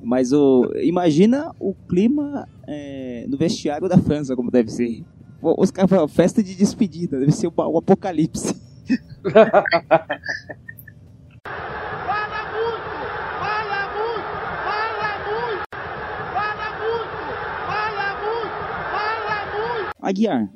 Mas 0.02 0.32
o, 0.32 0.72
imagina 0.82 1.52
o 1.58 1.74
clima 1.88 2.48
é, 2.66 3.26
no 3.28 3.36
vestiário 3.36 3.88
da 3.88 3.98
França, 3.98 4.36
como 4.36 4.50
deve 4.50 4.70
ser. 4.70 5.04
Os 5.40 5.70
caras 5.70 5.90
falam, 5.90 6.08
festa 6.08 6.42
de 6.42 6.54
despedida, 6.54 7.18
deve 7.18 7.32
ser 7.32 7.46
o, 7.46 7.52
o 7.56 7.78
apocalipse. 7.78 8.54
Fala 12.06 12.42
muito! 12.52 12.96
Fala 13.38 13.80
muito! 13.94 14.28
Fala 14.64 15.12
muito! 15.28 15.64
Fala 16.34 16.68
muito! 16.78 17.18
Fala 17.66 18.08
muito! 18.22 18.58
Fala 18.90 19.38
muito! 19.52 19.87
Aguiar, 20.00 20.52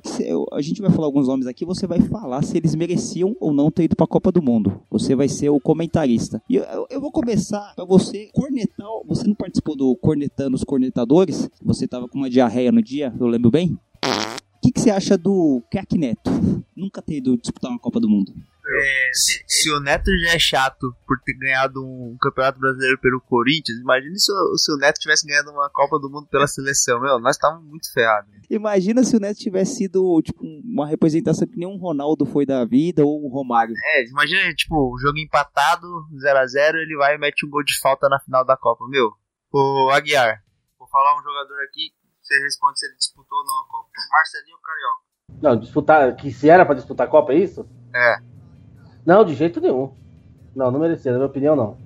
a 0.52 0.61
gente 0.62 0.81
vai 0.81 0.90
falar 0.90 1.07
alguns 1.07 1.26
nomes 1.26 1.46
aqui, 1.46 1.64
você 1.64 1.87
vai 1.87 2.00
falar 2.00 2.42
se 2.44 2.57
eles 2.57 2.74
mereciam 2.76 3.37
ou 3.40 3.52
não 3.52 3.70
ter 3.70 3.85
ido 3.85 3.96
pra 3.96 4.07
Copa 4.07 4.31
do 4.31 4.40
Mundo. 4.40 4.81
Você 4.90 5.16
vai 5.16 5.28
ser 5.28 5.48
o 5.50 5.59
comentarista. 5.61 6.40
E 6.48 6.57
eu, 6.57 6.62
eu- 6.64 6.87
eu 6.90 7.00
vou 7.00 7.11
começar 7.11 7.74
pra 7.74 7.85
você 7.85 8.31
cornetar. 8.35 8.87
Você 9.07 9.26
não 9.26 9.35
participou 9.35 9.74
do 9.76 9.96
Cornetando 9.96 10.55
os 10.55 10.62
Cornetadores? 10.64 11.50
Você 11.64 11.88
tava 11.88 12.09
com 12.09 12.18
uma 12.18 12.31
diarreia 12.31 12.70
no 12.70 12.81
dia, 12.83 13.12
eu 13.18 13.26
lembro 13.26 13.50
bem? 13.50 13.76
O 14.05 14.61
que, 14.64 14.70
que 14.72 14.81
você 14.81 14.90
acha 14.90 15.18
do 15.18 15.61
Crack 15.70 15.98
Neto? 15.98 16.31
Nunca 16.76 17.02
ter 17.02 17.16
ido 17.16 17.37
disputar 17.37 17.70
uma 17.70 17.81
Copa 17.81 17.98
do 17.98 18.09
Mundo. 18.09 18.33
É, 18.64 19.11
se, 19.12 19.44
se 19.46 19.72
o 19.72 19.81
Neto 19.81 20.11
já 20.20 20.35
é 20.35 20.38
chato 20.38 20.94
por 21.07 21.20
ter 21.25 21.35
ganhado 21.35 21.83
um 21.85 22.16
campeonato 22.20 22.61
brasileiro 22.61 22.98
pelo 23.01 23.20
Corinthians, 23.20 23.79
imagine 23.79 24.18
se 24.18 24.31
o, 24.31 24.57
se 24.57 24.72
o 24.72 24.77
Neto 24.77 25.01
tivesse 25.01 25.27
ganhado 25.27 25.51
uma 25.51 25.68
Copa 25.68 25.98
do 25.98 26.09
Mundo 26.09 26.29
pela 26.29 26.46
seleção. 26.46 27.01
Meu, 27.01 27.18
nós 27.18 27.37
estávamos 27.37 27.68
muito 27.68 27.92
ferrados. 27.92 28.31
Imagina 28.48 29.03
se 29.03 29.16
o 29.16 29.20
Neto 29.20 29.38
tivesse 29.38 29.77
sido 29.77 30.22
tipo, 30.22 30.44
uma 30.44 30.87
representação 30.87 31.46
que 31.46 31.57
nem 31.57 31.66
um 31.66 31.77
Ronaldo 31.77 32.25
foi 32.25 32.46
da 32.46 32.64
vida 32.64 33.05
ou 33.05 33.27
um 33.27 33.29
Romário. 33.29 33.75
É, 33.94 34.05
imagina, 34.09 34.55
tipo, 34.55 34.77
o 34.77 34.98
jogo 34.98 35.18
empatado, 35.18 35.87
0x0, 36.14 36.75
ele 36.77 36.96
vai 36.96 37.16
e 37.16 37.18
mete 37.18 37.44
um 37.44 37.51
gol 37.51 37.64
de 37.64 37.79
falta 37.81 38.09
na 38.09 38.20
final 38.20 38.44
da 38.44 38.57
Copa. 38.57 38.87
Meu, 38.88 39.12
o 39.53 39.90
Aguiar, 39.90 40.42
vou 40.79 40.87
falar 40.88 41.18
um 41.18 41.22
jogador 41.22 41.61
aqui, 41.64 41.92
você 42.20 42.38
responde 42.38 42.79
se 42.79 42.87
ele 42.87 42.96
disputou 42.96 43.38
ou 43.38 43.44
não 43.44 43.61
a 43.61 43.66
Copa. 43.66 43.88
Marcelinho 44.12 44.57
Carioca. 44.62 45.12
Não, 45.42 45.59
disputar. 45.59 46.14
Que 46.14 46.31
se 46.31 46.48
era 46.48 46.64
pra 46.64 46.75
disputar 46.75 47.09
a 47.09 47.11
Copa, 47.11 47.33
é 47.33 47.38
isso? 47.38 47.68
É. 47.94 48.31
Não, 49.04 49.24
de 49.24 49.34
jeito 49.34 49.60
nenhum. 49.60 49.90
Não, 50.54 50.70
não 50.70 50.78
merecia, 50.78 51.10
na 51.12 51.18
minha 51.18 51.28
opinião, 51.28 51.56
não. 51.56 51.76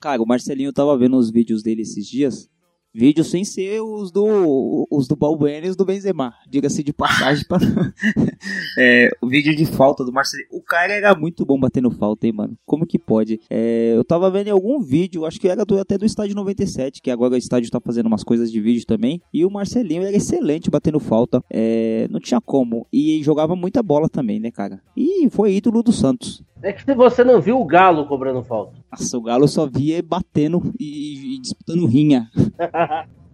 Cara, 0.00 0.20
o 0.20 0.26
Marcelinho 0.26 0.72
tava 0.72 0.96
vendo 0.98 1.16
os 1.16 1.30
vídeos 1.30 1.62
dele 1.62 1.82
esses 1.82 2.06
dias. 2.06 2.50
Vídeos 2.94 3.30
sem 3.30 3.42
ser 3.44 3.80
os 3.80 4.10
do 4.12 4.86
os 4.90 5.08
do 5.08 5.16
Balbuena 5.16 5.66
e 5.66 5.70
os 5.70 5.76
do 5.76 5.84
Benzema. 5.84 6.34
Diga-se 6.48 6.82
de 6.82 6.92
passagem 6.92 7.44
para 7.48 7.58
é, 8.78 9.08
o 9.22 9.28
vídeo 9.28 9.54
de 9.56 9.64
falta 9.64 10.04
do 10.04 10.12
Marcelinho. 10.12 10.48
O 10.52 10.60
cara 10.62 10.92
era 10.92 11.14
muito 11.14 11.44
bom 11.44 11.58
batendo 11.58 11.90
falta, 11.90 12.26
hein, 12.26 12.32
mano. 12.34 12.56
Como 12.66 12.86
que 12.86 12.98
pode? 12.98 13.40
É, 13.48 13.94
eu 13.96 14.04
tava 14.04 14.30
vendo 14.30 14.48
em 14.48 14.50
algum 14.50 14.80
vídeo, 14.80 15.24
acho 15.24 15.40
que 15.40 15.48
era 15.48 15.64
do- 15.64 15.78
até 15.78 15.96
do 15.96 16.04
estádio 16.04 16.34
97, 16.36 17.00
que 17.00 17.10
agora 17.10 17.34
o 17.34 17.36
estádio 17.38 17.70
tá 17.70 17.80
fazendo 17.80 18.06
umas 18.06 18.22
coisas 18.24 18.50
de 18.52 18.60
vídeo 18.60 18.84
também. 18.86 19.20
E 19.32 19.44
o 19.44 19.50
Marcelinho 19.50 20.02
era 20.02 20.16
excelente 20.16 20.70
batendo 20.70 21.00
falta. 21.00 21.42
É, 21.50 22.06
não 22.10 22.20
tinha 22.20 22.40
como. 22.40 22.86
E 22.92 23.22
jogava 23.22 23.56
muita 23.56 23.82
bola 23.82 24.08
também, 24.08 24.38
né, 24.38 24.50
cara? 24.50 24.80
E 24.96 25.28
foi 25.30 25.54
ídolo 25.54 25.82
do 25.82 25.92
Santos. 25.92 26.42
É 26.62 26.72
que 26.72 26.84
se 26.84 26.94
você 26.94 27.24
não 27.24 27.40
viu 27.40 27.60
o 27.60 27.64
Galo 27.66 28.06
cobrando 28.06 28.42
falta. 28.44 28.72
Nossa, 28.90 29.18
o 29.18 29.22
Galo 29.22 29.48
só 29.48 29.66
via 29.66 30.02
batendo 30.02 30.60
e, 30.78 31.36
e 31.36 31.40
disputando 31.40 31.86
rinha. 31.86 32.30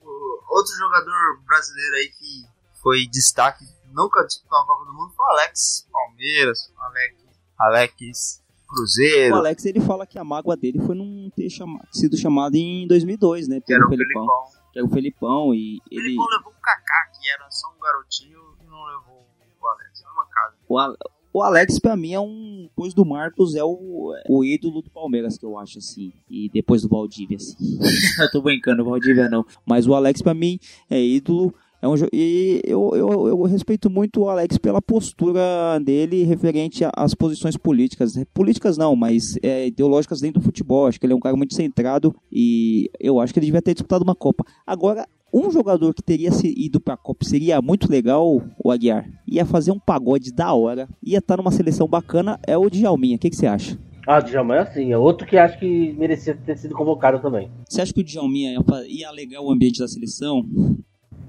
O- 0.03 0.39
Outro 0.57 0.73
jogador 0.79 1.43
brasileiro 1.47 1.95
aí 1.97 2.09
que 2.09 2.81
foi 2.83 3.07
destaque, 3.07 3.65
nunca 3.93 4.25
disputou 4.25 4.59
uma 4.59 4.67
Copa 4.67 4.85
do 4.87 4.95
Mundo, 4.95 5.13
foi 5.15 5.27
o 5.27 5.31
Alex 5.31 5.87
Palmeiras, 5.93 6.73
Alex, 6.79 7.15
Alex 7.59 8.43
O 8.65 8.67
Cruzeiro, 8.75 9.35
Alex 9.37 9.65
ele 9.67 9.81
fala 9.81 10.07
que 10.07 10.19
a 10.19 10.25
mágoa 10.25 10.57
dele 10.57 10.79
foi 10.81 10.95
não 10.95 11.31
ter 11.37 11.51
chama- 11.51 11.81
sido 11.93 12.17
chamado 12.17 12.55
em 12.55 12.87
2002, 12.89 13.47
né? 13.47 13.59
o 13.59 13.63
Pelo 13.63 13.89
Felipão. 13.91 14.27
Que 14.73 14.79
era 14.79 14.87
o 14.87 14.91
Felipão 14.91 15.55
e 15.55 15.79
O 15.79 15.95
ele. 15.95 16.03
Felipão 16.03 16.27
levou 16.29 16.53
o 16.53 16.61
Kaká, 16.63 17.11
que 17.13 17.31
era 17.31 17.51
só 17.51 17.69
um 17.77 17.81
garotinho, 17.81 18.41
e 18.63 18.67
não 18.67 18.85
levou 18.87 19.27
o 19.61 19.67
Alex. 19.69 20.03
É 20.03 20.09
uma 20.11 20.27
casa. 20.27 20.57
O, 20.67 20.79
A- 20.79 20.97
o 21.39 21.43
Alex, 21.43 21.79
pra 21.79 21.97
mim, 21.97 22.13
é 22.13 22.21
um. 22.21 22.69
Depois 22.69 22.93
do 22.93 23.05
Marcos, 23.05 23.55
é 23.55 23.65
o, 23.65 24.13
o 24.29 24.45
ídolo 24.45 24.83
do 24.83 24.91
Palmeiras, 24.91 25.39
que 25.39 25.45
eu 25.45 25.57
acho, 25.57 25.79
assim. 25.79 26.13
E 26.29 26.49
depois 26.49 26.83
do 26.83 26.89
Valdívia, 26.89 27.37
assim. 27.37 27.57
eu 28.21 28.31
tô 28.31 28.43
brincando, 28.43 28.83
o 28.83 28.87
Valdívia 28.87 29.29
não. 29.29 29.45
Mas 29.65 29.87
o 29.87 29.95
Alex, 29.95 30.21
pra 30.21 30.35
mim, 30.35 30.59
é 30.91 31.01
ídolo. 31.01 31.55
É 31.81 31.87
um 31.87 31.95
e 32.13 32.61
eu, 32.65 32.91
eu, 32.93 33.29
eu 33.29 33.43
respeito 33.43 33.89
muito 33.89 34.21
o 34.21 34.29
Alex 34.29 34.59
pela 34.59 34.83
postura 34.83 35.79
dele 35.81 36.25
referente 36.25 36.85
às 36.97 37.15
posições 37.15 37.57
políticas. 37.57 38.15
Políticas 38.35 38.77
não, 38.77 38.97
mas 38.97 39.39
é, 39.45 39.69
ideológicas 39.69 40.21
dentro 40.21 40.41
do 40.41 40.45
futebol. 40.45 40.89
Acho 40.89 40.99
que 40.99 41.07
ele 41.07 41.13
é 41.13 41.17
um 41.17 41.21
cara 41.21 41.37
muito 41.37 41.55
centrado 41.55 42.13
e 42.33 42.91
eu 42.99 43.21
acho 43.21 43.33
que 43.33 43.39
ele 43.39 43.47
devia 43.47 43.63
ter 43.63 43.75
disputado 43.75 44.03
uma 44.03 44.17
Copa. 44.17 44.45
Agora, 44.67 45.07
um 45.33 45.51
jogador 45.51 45.93
que 45.95 46.03
teria 46.03 46.31
se- 46.33 46.55
ido 46.57 46.81
pra 46.81 46.97
Copa 46.97 47.25
seria 47.25 47.61
muito 47.63 47.91
legal, 47.91 48.43
o 48.63 48.71
Aguiar. 48.71 49.07
Ia 49.27 49.45
fazer 49.45 49.71
um 49.73 49.79
pagode 49.79 50.33
da 50.33 50.53
hora, 50.53 50.89
ia 51.03 51.19
estar 51.19 51.37
numa 51.37 51.51
seleção 51.51 51.87
bacana, 51.87 52.39
é 52.47 52.57
o 52.57 52.69
Djalminha. 52.71 53.17
O 53.17 53.19
que, 53.19 53.31
que 53.31 53.37
você 53.37 53.47
acha? 53.47 53.79
Ah, 54.07 54.21
Djalma 54.21 54.57
é 54.57 54.61
assim, 54.61 54.91
é 54.93 54.97
outro 54.97 55.27
que 55.27 55.37
acho 55.37 55.59
que 55.59 55.93
merecia 55.99 56.35
ter 56.35 56.57
sido 56.57 56.75
convocado 56.75 57.21
também. 57.21 57.51
Você 57.69 57.83
acha 57.83 57.93
que 57.93 58.01
o 58.01 58.05
Djalminha 58.05 58.53
ia, 58.53 58.87
ia 58.89 59.09
alegar 59.09 59.41
o 59.43 59.51
ambiente 59.53 59.81
da 59.81 59.87
seleção? 59.89 60.43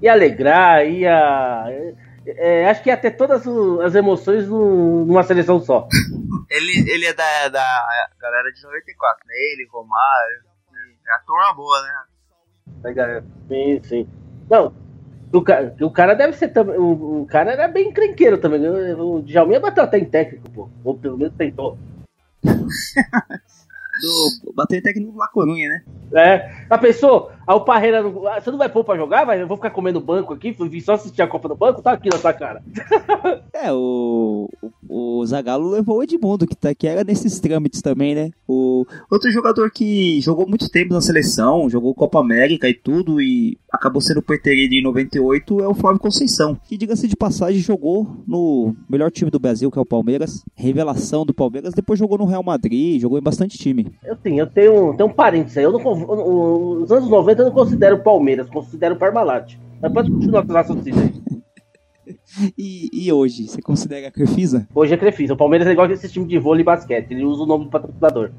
Ia 0.02 0.12
alegrar, 0.12 0.86
ia. 0.86 1.64
é, 1.68 1.94
é, 2.62 2.70
acho 2.70 2.82
que 2.82 2.88
ia 2.88 2.96
ter 2.96 3.10
todas 3.12 3.44
o- 3.46 3.80
as 3.82 3.94
emoções 3.94 4.48
num- 4.48 5.04
numa 5.04 5.22
seleção 5.22 5.60
só. 5.60 5.86
Ele, 6.50 6.90
ele 6.90 7.04
é 7.04 7.12
da, 7.12 7.48
da 7.48 7.86
galera 8.18 8.50
de 8.52 8.62
94, 8.62 9.26
né? 9.26 9.34
Ele, 9.52 9.68
Romário. 9.70 10.50
É 11.06 11.14
a 11.14 11.18
turma 11.18 11.54
boa, 11.54 11.82
né? 11.82 11.92
Tá? 12.82 13.22
Sim, 13.48 13.80
sim. 13.82 14.06
Não, 14.48 14.72
o, 15.32 15.42
ca- 15.42 15.72
o 15.80 15.90
cara 15.90 16.14
deve 16.14 16.32
ser 16.36 16.48
também. 16.48 16.76
O, 16.78 17.22
o 17.22 17.26
cara 17.26 17.52
era 17.52 17.68
bem 17.68 17.92
crenqueiro 17.92 18.38
também. 18.38 18.60
né? 18.60 18.94
O 18.94 19.20
Djalminha 19.22 19.60
bateu 19.60 19.84
até 19.84 19.98
em 19.98 20.04
técnico, 20.04 20.50
pô. 20.50 20.68
Ou 20.84 20.96
pelo 20.96 21.18
menos 21.18 21.34
tentou. 21.36 21.76
Do, 24.02 24.52
bateu 24.54 24.78
em 24.78 24.82
técnico 24.82 25.12
do 25.12 25.18
La 25.18 25.28
Corunha, 25.28 25.68
né? 25.68 25.82
É. 26.14 26.64
A 26.70 26.78
pessoa, 26.78 27.32
aí 27.50 27.56
o 27.56 27.60
Parreira, 27.60 28.02
não- 28.02 28.26
ah, 28.28 28.40
você 28.40 28.50
não 28.50 28.58
vai 28.58 28.68
pôr 28.68 28.84
pra 28.84 28.96
jogar? 28.96 29.24
Vai, 29.24 29.42
eu 29.42 29.46
vou 29.46 29.56
ficar 29.56 29.70
comendo 29.70 30.00
banco 30.00 30.32
aqui, 30.32 30.52
fui 30.52 30.68
vir 30.68 30.80
só 30.80 30.92
assistir 30.92 31.22
a 31.22 31.26
Copa 31.26 31.48
do 31.48 31.56
Banco, 31.56 31.82
tá 31.82 31.92
aqui 31.92 32.08
na 32.08 32.18
sua 32.18 32.32
cara. 32.32 32.62
É, 33.52 33.70
o, 33.72 34.48
o, 34.88 35.26
Zagallo 35.26 35.68
levou 35.68 35.98
o 35.98 36.02
Edmundo, 36.02 36.46
que, 36.46 36.56
tá, 36.56 36.74
que 36.74 36.86
era 36.86 37.04
nesses 37.04 37.38
trâmites 37.40 37.82
também, 37.82 38.14
né? 38.14 38.30
O 38.48 38.86
outro 39.10 39.30
jogador 39.30 39.70
que 39.70 40.18
jogou 40.22 40.48
muito 40.48 40.70
tempo 40.70 40.94
na 40.94 41.00
seleção, 41.02 41.68
jogou 41.68 41.94
Copa 41.94 42.18
América 42.18 42.66
e 42.68 42.72
tudo, 42.72 43.20
e 43.20 43.58
acabou 43.70 44.00
sendo 44.00 44.22
preterido 44.22 44.74
em 44.74 44.82
98, 44.82 45.60
é 45.60 45.68
o 45.68 45.74
Flávio 45.74 46.00
Conceição. 46.00 46.56
Que, 46.64 46.76
diga-se 46.76 47.06
de 47.06 47.16
passagem, 47.16 47.60
jogou 47.60 48.06
no 48.26 48.74
melhor 48.88 49.10
time 49.10 49.30
do 49.30 49.38
Brasil, 49.38 49.70
que 49.70 49.78
é 49.78 49.82
o 49.82 49.86
Palmeiras. 49.86 50.42
Revelação 50.54 51.26
do 51.26 51.34
Palmeiras. 51.34 51.74
Depois 51.74 51.98
jogou 51.98 52.16
no 52.16 52.24
Real 52.24 52.42
Madrid, 52.42 53.00
jogou 53.00 53.18
em 53.18 53.22
bastante 53.22 53.58
time. 53.58 53.92
Eu 54.02 54.16
tenho, 54.16 54.40
eu 54.40 54.46
tenho, 54.46 54.94
tenho 54.96 55.08
um 55.08 55.12
parênteses 55.12 55.58
aí. 55.58 55.64
Eu 55.64 55.72
não, 55.72 56.82
os 56.82 56.90
anos 56.90 57.10
90 57.10 57.39
eu 57.40 57.46
não 57.46 57.52
considero 57.52 57.96
o 57.96 58.02
Palmeiras, 58.02 58.48
considero 58.48 58.94
o 58.94 58.98
Parmalat. 58.98 59.56
Mas 59.80 59.92
pode 59.92 60.10
continuar 60.10 60.44
com 60.44 60.52
o 60.52 60.54
raciocínio 60.54 61.02
aí. 61.02 61.20
E, 62.56 62.88
e 62.92 63.12
hoje, 63.12 63.48
você 63.48 63.60
considera 63.60 64.08
a 64.08 64.10
Crefisa? 64.10 64.66
Hoje 64.74 64.94
é 64.94 64.96
Crefisa. 64.96 65.34
O 65.34 65.36
Palmeiras 65.36 65.66
é 65.66 65.72
igual 65.72 65.90
esse 65.90 66.08
time 66.08 66.26
de 66.26 66.38
vôlei 66.38 66.62
e 66.62 66.64
basquete. 66.64 67.10
Ele 67.10 67.24
usa 67.24 67.42
o 67.42 67.46
nome 67.46 67.64
do 67.64 67.70
patrocinador. 67.70 68.30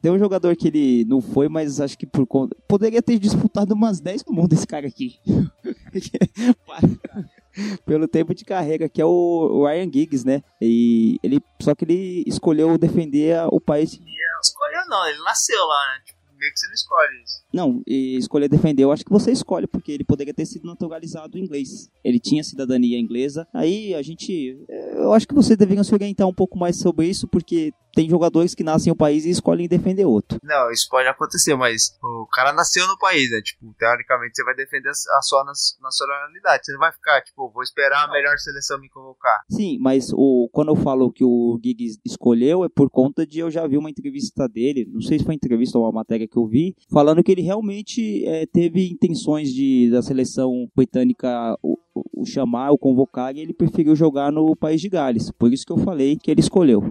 Tem 0.00 0.12
um 0.12 0.18
jogador 0.18 0.54
que 0.54 0.68
ele 0.68 1.04
não 1.06 1.20
foi, 1.20 1.48
mas 1.48 1.80
acho 1.80 1.96
que 1.96 2.06
por 2.06 2.26
conta. 2.26 2.54
Poderia 2.68 3.02
ter 3.02 3.18
disputado 3.18 3.74
umas 3.74 4.00
10 4.00 4.24
no 4.26 4.34
mundo 4.34 4.52
esse 4.52 4.66
cara 4.66 4.86
aqui. 4.86 5.18
Pelo 7.86 8.06
tempo 8.06 8.34
de 8.34 8.44
carreira, 8.44 8.88
que 8.88 9.00
é 9.00 9.04
o 9.04 9.66
Ryan 9.66 9.90
Giggs, 9.90 10.26
né? 10.26 10.42
E 10.60 11.18
ele. 11.22 11.40
Só 11.60 11.74
que 11.74 11.84
ele 11.84 12.22
escolheu 12.26 12.76
defender 12.76 13.34
o 13.50 13.58
país. 13.58 13.98
Não 13.98 14.40
escolheu, 14.42 14.86
não. 14.88 15.08
Ele 15.08 15.22
nasceu 15.22 15.64
lá, 15.64 15.94
né? 15.94 16.02
Tipo, 16.04 16.18
meio 16.38 16.52
que 16.52 16.60
você 16.60 16.66
não 16.66 16.74
escolhe 16.74 17.22
isso. 17.24 17.45
Não, 17.56 17.82
escolher 17.86 18.50
defender, 18.50 18.82
eu 18.82 18.92
acho 18.92 19.02
que 19.02 19.10
você 19.10 19.32
escolhe, 19.32 19.66
porque 19.66 19.90
ele 19.90 20.04
poderia 20.04 20.34
ter 20.34 20.44
sido 20.44 20.66
naturalizado 20.66 21.38
inglês. 21.38 21.90
Ele 22.04 22.20
tinha 22.20 22.44
cidadania 22.44 23.00
inglesa. 23.00 23.48
Aí 23.50 23.94
a 23.94 24.02
gente. 24.02 24.58
Eu 24.68 25.14
acho 25.14 25.26
que 25.26 25.34
você 25.34 25.56
deveria 25.56 25.82
se 25.82 25.94
orientar 25.94 26.28
um 26.28 26.34
pouco 26.34 26.58
mais 26.58 26.78
sobre 26.78 27.06
isso, 27.06 27.26
porque 27.26 27.72
tem 27.96 28.10
jogadores 28.10 28.54
que 28.54 28.62
nascem 28.62 28.90
no 28.90 28.96
país 28.96 29.24
e 29.24 29.30
escolhem 29.30 29.66
defender 29.66 30.04
outro. 30.04 30.38
Não, 30.42 30.70
isso 30.70 30.86
pode 30.90 31.08
acontecer, 31.08 31.56
mas 31.56 31.96
o 32.02 32.26
cara 32.30 32.52
nasceu 32.52 32.86
no 32.86 32.98
país, 32.98 33.30
né? 33.30 33.40
Tipo, 33.40 33.74
teoricamente 33.78 34.36
você 34.36 34.44
vai 34.44 34.54
defender 34.54 34.90
a 34.90 35.22
sua 35.22 35.42
nacionalidade. 35.80 36.66
Você 36.66 36.72
não 36.72 36.78
vai 36.78 36.92
ficar, 36.92 37.22
tipo, 37.22 37.50
vou 37.50 37.62
esperar 37.62 38.04
a 38.04 38.12
melhor 38.12 38.36
seleção 38.36 38.78
me 38.78 38.90
convocar. 38.90 39.40
Sim, 39.50 39.78
mas 39.80 40.12
o, 40.12 40.46
quando 40.52 40.68
eu 40.68 40.76
falo 40.76 41.10
que 41.10 41.24
o 41.24 41.58
Giggs 41.64 41.98
escolheu 42.04 42.64
é 42.64 42.68
por 42.68 42.90
conta 42.90 43.26
de 43.26 43.38
eu 43.38 43.50
já 43.50 43.66
vi 43.66 43.78
uma 43.78 43.88
entrevista 43.88 44.46
dele, 44.46 44.86
não 44.92 45.00
sei 45.00 45.18
se 45.18 45.24
foi 45.24 45.34
entrevista 45.34 45.78
ou 45.78 45.84
uma 45.84 45.92
matéria 45.92 46.28
que 46.28 46.36
eu 46.36 46.46
vi, 46.46 46.76
falando 46.92 47.24
que 47.24 47.32
ele 47.32 47.40
realmente 47.46 48.24
eh, 48.26 48.44
teve 48.46 48.90
intenções 48.90 49.52
de 49.52 49.88
da 49.90 50.02
seleção 50.02 50.68
britânica 50.76 51.56
o, 51.62 51.78
o- 51.94 52.26
chamar, 52.26 52.72
o 52.72 52.78
convocar, 52.78 53.34
e 53.34 53.40
ele 53.40 53.54
preferiu 53.54 53.94
jogar 53.96 54.30
no 54.32 54.54
país 54.56 54.80
de 54.80 54.88
Gales. 54.88 55.30
Por 55.38 55.52
isso 55.52 55.64
que 55.64 55.72
eu 55.72 55.78
falei 55.78 56.16
que 56.16 56.30
ele 56.30 56.40
escolheu. 56.40 56.82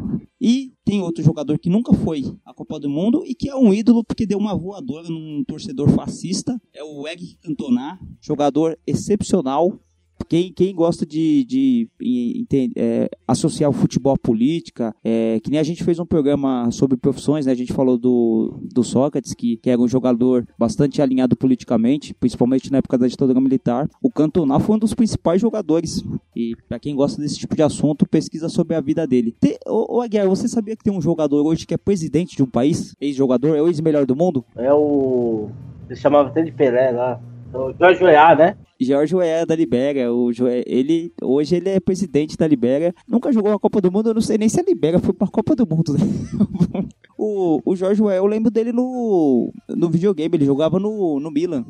E 0.42 0.74
tem 0.84 1.02
outro 1.02 1.24
jogador 1.24 1.58
que 1.60 1.70
nunca 1.70 1.94
foi 1.94 2.24
à 2.46 2.54
Copa 2.54 2.80
do 2.80 2.90
Mundo 2.90 3.24
e 3.26 3.34
que 3.36 3.50
é 3.50 3.56
um 3.56 3.74
ídolo 3.74 4.04
porque 4.04 4.26
deu 4.26 4.38
uma 4.38 4.56
voadora 4.58 5.08
num 5.10 5.44
torcedor 5.48 5.90
fascista. 5.90 6.60
É 6.74 6.84
o 6.84 7.08
Eric 7.08 7.38
Cantona, 7.42 8.00
jogador 8.22 8.78
excepcional, 8.88 9.80
quem, 10.28 10.52
quem 10.52 10.74
gosta 10.74 11.06
de, 11.06 11.44
de 11.46 11.88
enten- 12.02 12.72
é, 12.76 13.10
associar 13.28 13.70
o 13.70 13.74
futebol 13.74 14.14
à 14.14 14.18
política, 14.18 14.96
é, 15.04 15.40
que 15.42 15.52
nem 15.52 15.60
a 15.60 15.64
gente 15.64 15.84
fez 15.84 16.00
um 16.00 16.06
programa 16.06 16.70
sobre 16.72 16.98
profissões, 16.98 17.46
né? 17.46 17.52
A 17.52 17.56
gente 17.56 17.74
falou 17.74 17.98
do, 17.98 18.60
do 18.74 18.84
Sócrates, 18.84 19.34
que, 19.34 19.58
que 19.58 19.70
era 19.70 19.82
um 19.82 19.88
jogador 19.88 20.48
bastante 20.58 21.02
alinhado 21.02 21.36
politicamente, 21.36 22.14
principalmente 22.14 22.72
na 22.72 22.80
época 22.80 22.98
da 22.98 23.08
ditadura 23.08 23.40
militar. 23.42 23.90
O 24.02 24.10
Cantona 24.10 24.60
foi 24.60 24.76
um 24.76 24.80
dos 24.80 24.94
principais 24.94 25.42
jogadores. 25.42 26.04
E 26.36 26.56
para 26.68 26.80
quem 26.80 26.96
gosta 26.96 27.22
desse 27.22 27.38
tipo 27.38 27.56
de 27.56 27.62
assunto, 27.64 28.08
pesquisa 28.08 28.50
sobre 28.50 28.76
a 28.76 28.82
vida 28.82 29.06
dele. 29.06 29.36
Te, 29.40 29.58
ô, 29.68 29.98
ô 29.98 30.02
Aguiar, 30.02 30.28
você 30.28 30.48
sabia 30.48 30.76
que 30.76 30.84
tem 30.84 30.94
um 30.94 31.02
jogador 31.02 31.46
hoje 31.46 31.66
que 31.66 31.74
é 31.74 31.78
presidente 31.78 32.36
de 32.36 32.44
um 32.44 32.48
país? 32.48 32.96
Ex-jogador, 33.00 33.56
é 33.56 33.62
o 33.62 33.68
ex-melhor 33.68 34.06
do 34.06 34.16
mundo? 34.16 34.44
É 34.56 34.74
o. 34.74 35.50
Ele 35.88 36.00
chamava 36.00 36.30
até 36.30 36.42
de 36.42 36.52
Pelé 36.52 36.92
lá. 36.92 37.22
É 37.22 37.35
O 37.56 37.74
Jorge 37.80 38.04
Weah, 38.04 38.36
né? 38.36 38.58
Jorge 38.80 39.16
Weah 39.16 39.46
da 39.46 39.56
Libéria, 39.56 40.12
o 40.12 40.30
ele 40.66 41.14
hoje 41.22 41.56
ele 41.56 41.70
é 41.70 41.80
presidente 41.80 42.36
da 42.36 42.46
Libéria. 42.46 42.94
Nunca 43.08 43.32
jogou 43.32 43.54
a 43.54 43.60
Copa 43.60 43.80
do 43.80 43.92
Mundo, 43.92 44.10
eu 44.10 44.14
não 44.14 44.22
sei 44.22 44.38
nem 44.38 44.50
se 44.50 44.60
a 44.60 44.64
Libéria 44.64 45.00
foi 45.00 45.14
pra 45.14 45.28
Copa 45.28 45.56
do 45.56 45.66
Mundo. 45.66 45.94
né? 45.94 46.00
o, 47.18 47.62
o 47.64 47.76
Jorge 47.76 48.02
Weah, 48.02 48.18
eu 48.18 48.26
lembro 48.26 48.52
dele 48.52 48.74
no, 48.74 49.52
no 49.70 49.90
videogame, 49.90 50.36
ele 50.36 50.46
jogava 50.46 50.78
no, 50.78 51.20
no 51.20 51.32
Milan. 51.32 51.66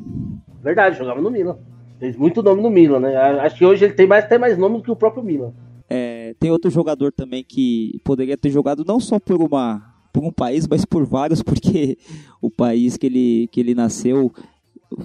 Verdade, 0.62 0.98
jogava 0.98 1.22
no 1.22 1.30
Milan. 1.30 1.56
Fez 2.00 2.16
muito 2.16 2.42
nome 2.42 2.60
no 2.60 2.70
Milan, 2.70 3.00
né? 3.00 3.16
Acho 3.16 3.56
que 3.56 3.64
hoje 3.64 3.84
ele 3.84 3.94
tem 3.94 4.06
mais, 4.06 4.24
até 4.24 4.36
mais 4.36 4.58
nome 4.58 4.78
do 4.78 4.82
que 4.82 4.90
o 4.90 4.96
próprio 4.96 5.22
Milan. 5.22 5.52
É, 5.88 6.34
tem 6.40 6.50
outro 6.50 6.70
jogador 6.70 7.12
também 7.12 7.44
que 7.44 8.00
poderia 8.02 8.36
ter 8.36 8.50
jogado 8.50 8.84
não 8.84 8.98
só 8.98 9.20
por 9.20 9.40
uma 9.40 9.94
por 10.16 10.24
um 10.24 10.32
país, 10.32 10.66
mas 10.66 10.86
por 10.86 11.04
vários, 11.04 11.42
porque 11.44 11.98
o 12.40 12.50
país 12.50 12.96
que 12.96 13.06
ele, 13.06 13.48
que 13.52 13.60
ele 13.60 13.74
nasceu 13.74 14.32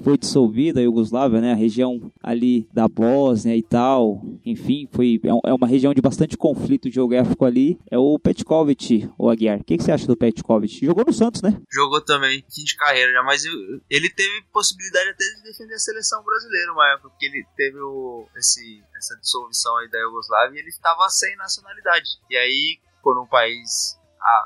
foi 0.03 0.17
dissolvido, 0.17 0.79
a 0.79 0.83
Iugoslávia, 0.83 1.41
né? 1.41 1.53
A 1.53 1.55
região 1.55 2.11
ali 2.21 2.67
da 2.73 2.87
Bósnia 2.87 3.55
e 3.55 3.63
tal, 3.63 4.21
enfim, 4.45 4.87
foi 4.91 5.19
é 5.23 5.51
é 5.51 5.53
uma 5.53 5.67
região 5.67 5.93
de 5.93 6.01
bastante 6.01 6.37
conflito 6.37 6.89
geográfico 6.89 7.45
ali. 7.45 7.79
É 7.89 7.97
o 7.97 8.19
Petkovic, 8.19 9.09
o 9.17 9.29
Aguiar. 9.29 9.59
O 9.59 9.63
que, 9.63 9.77
que 9.77 9.83
você 9.83 9.91
acha 9.91 10.07
do 10.07 10.17
Petkovic? 10.17 10.85
Jogou 10.85 11.05
no 11.05 11.13
Santos, 11.13 11.41
né? 11.41 11.59
Jogou 11.71 12.01
também, 12.01 12.43
fim 12.53 12.63
de 12.63 12.75
carreira 12.75 13.11
já, 13.11 13.23
mas 13.23 13.43
ele 13.89 14.09
teve 14.09 14.43
possibilidade 14.53 15.09
até 15.09 15.23
de 15.23 15.43
defender 15.43 15.73
a 15.73 15.79
seleção 15.79 16.23
brasileira 16.23 16.71
época, 16.93 17.09
porque 17.09 17.25
ele 17.25 17.45
teve 17.55 17.79
o, 17.79 18.27
esse, 18.35 18.83
essa 18.95 19.15
dissolução 19.17 19.75
aí 19.77 19.89
da 19.89 19.99
Iugoslávia 19.99 20.57
e 20.57 20.59
ele 20.59 20.69
estava 20.69 21.07
sem 21.09 21.35
nacionalidade. 21.35 22.09
E 22.29 22.37
aí, 22.37 22.79
quando 23.01 23.21
um 23.21 23.27
país. 23.27 23.99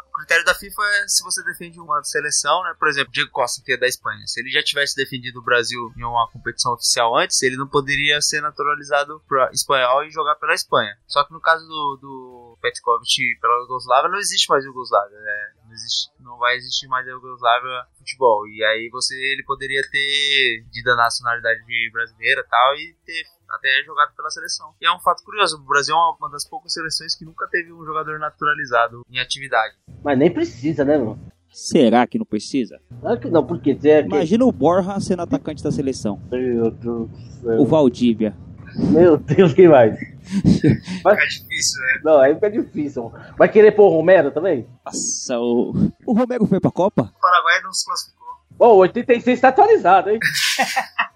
O 0.10 0.12
critério 0.14 0.46
da 0.46 0.56
FIFA 0.56 0.82
é 0.82 1.08
se 1.08 1.24
você 1.24 1.44
defende 1.44 1.80
uma 1.80 2.02
seleção, 2.04 2.64
né? 2.64 2.74
Por 2.80 2.88
exemplo, 2.88 3.12
Diego 3.12 3.30
Costa, 3.32 3.62
que 3.64 3.74
é 3.74 3.78
da 3.78 3.88
Espanha. 3.88 4.26
Se 4.26 4.40
ele 4.40 4.50
já 4.50 4.64
tivesse 4.64 4.96
defendido 4.96 5.40
o 5.40 5.44
Brasil 5.44 5.92
em 5.98 6.04
uma 6.04 6.30
competição 6.32 6.74
oficial 6.74 7.18
antes, 7.18 7.42
ele 7.44 7.58
não 7.58 7.68
poderia 7.68 8.22
ser 8.22 8.42
naturalizado 8.42 9.22
para 9.28 9.52
espanhol 9.52 10.04
e 10.06 10.12
jogar 10.12 10.36
pela 10.36 10.54
Espanha. 10.54 10.98
Só 11.06 11.24
que 11.26 11.34
no 11.34 11.42
caso 11.42 11.68
do, 11.68 11.98
do 12.02 12.58
Petkovic 12.62 13.38
pela 13.42 13.62
Yugoslávia, 13.64 14.10
não 14.10 14.18
existe 14.18 14.50
mais 14.50 14.64
Yugoslávia, 14.64 15.20
né? 15.20 15.54
Não, 15.66 15.74
existe, 15.74 16.12
não 16.20 16.38
vai 16.38 16.56
existir 16.56 16.88
mais 16.88 17.06
a 17.08 17.12
Yugoslávia 17.12 17.86
futebol. 17.98 18.48
E 18.48 18.64
aí 18.64 18.90
você 18.90 19.14
ele 19.14 19.44
poderia 19.44 19.82
ter 19.90 20.64
pedido 20.66 20.92
a 20.92 20.96
nacionalidade 20.96 21.62
brasileira 21.92 22.46
tal 22.50 22.76
e 22.76 22.96
ter 23.06 23.26
até 23.50 23.84
jogado 23.86 24.14
pela 24.16 24.30
seleção. 24.30 24.74
E 24.82 24.86
é 24.88 24.92
um 24.96 25.00
fato 25.00 25.24
curioso, 25.24 25.58
o 25.58 25.66
Brasil 25.66 25.96
é 25.96 25.98
uma- 25.98 26.30
das 26.30 26.48
poucas 26.48 26.74
seleções 26.74 27.16
que 27.16 27.26
nunca 27.26 27.48
teve 27.48 27.72
um 27.72 27.86
jogador 27.86 28.20
naturalizado 28.20 29.02
em 29.10 29.20
atividade. 29.20 29.76
Mas 30.04 30.18
nem 30.18 30.32
precisa, 30.32 30.84
né, 30.84 30.98
mano? 30.98 31.20
Será 31.52 32.06
que 32.06 32.18
não 32.20 32.26
precisa? 32.26 32.82
Claro 33.00 33.20
que 33.20 33.30
não, 33.30 33.46
porque 33.46 33.72
é 33.72 33.76
que... 34.04 34.10
Imagina 34.10 34.44
o 34.46 34.52
Borja 34.52 35.00
sendo 35.00 35.22
atacante 35.22 35.64
da 35.64 35.72
seleção. 35.72 36.22
Meu 36.30 36.70
Deus 36.72 37.10
do 37.10 37.10
céu. 37.42 37.62
O 37.62 37.66
Valdívia. 37.66 38.36
Meu 38.76 39.16
Deus, 39.18 39.54
quem 39.54 39.70
mais? 39.70 39.98
Fica 40.26 41.16
difícil, 41.30 41.82
né? 41.82 42.02
Não, 42.04 42.20
aí 42.20 42.34
fica 42.34 42.50
difícil. 42.52 43.14
Vai 43.38 43.48
querer 43.48 43.72
pôr 43.72 43.86
o 43.88 43.96
Romero 43.98 44.32
também? 44.32 44.68
Nossa, 44.86 45.40
o, 45.40 45.72
o 46.06 46.14
Romero 46.14 46.46
foi 46.46 46.60
pra 46.60 46.72
Copa? 46.72 47.14
O 47.16 47.22
Paraguai 47.22 47.62
não 47.62 47.72
se 47.72 47.86
classificou. 47.86 48.26
Ô, 48.60 48.76
86 48.78 49.40
tá 49.40 49.50
atualizado, 49.50 50.10
hein? 50.10 50.20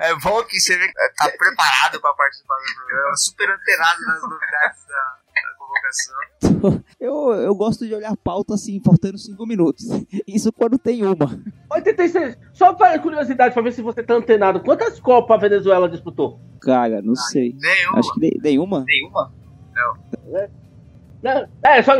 É 0.00 0.14
bom 0.16 0.42
que 0.44 0.58
você 0.60 0.76
vê 0.76 0.86
que 0.86 0.92
tá 1.16 1.28
preparado 1.36 2.00
pra 2.00 2.12
participar 2.14 2.54
do 2.56 2.74
programa, 2.86 3.16
super 3.16 3.50
antenado 3.50 4.00
nas 4.06 4.22
novidades 4.22 4.86
da, 4.86 5.18
da 5.42 5.54
convocação. 5.58 6.16
Eu, 6.98 7.32
eu 7.34 7.54
gosto 7.54 7.86
de 7.86 7.94
olhar 7.94 8.10
a 8.10 8.16
pauta 8.16 8.54
assim, 8.54 8.80
faltando 8.84 9.18
cinco 9.18 9.46
minutos. 9.46 9.84
Isso 10.26 10.52
quando 10.52 10.78
tem 10.78 11.04
uma. 11.04 11.26
86. 11.70 12.36
Só 12.52 12.72
para 12.72 12.98
curiosidade, 12.98 13.52
pra 13.54 13.62
ver 13.62 13.72
se 13.72 13.82
você 13.82 14.02
tá 14.02 14.14
antenado. 14.14 14.60
Quantas 14.60 14.98
Copas 14.98 15.36
a 15.36 15.40
Venezuela 15.40 15.88
disputou? 15.88 16.40
Cara, 16.62 17.02
não 17.02 17.14
sei. 17.14 17.54
Nenhuma. 17.60 17.98
Acho 17.98 18.12
que 18.14 18.20
ne- 18.20 18.40
nenhuma. 18.42 18.84
Nenhuma? 18.86 19.32
Não, 21.22 21.48
É, 21.64 21.82
só. 21.82 21.92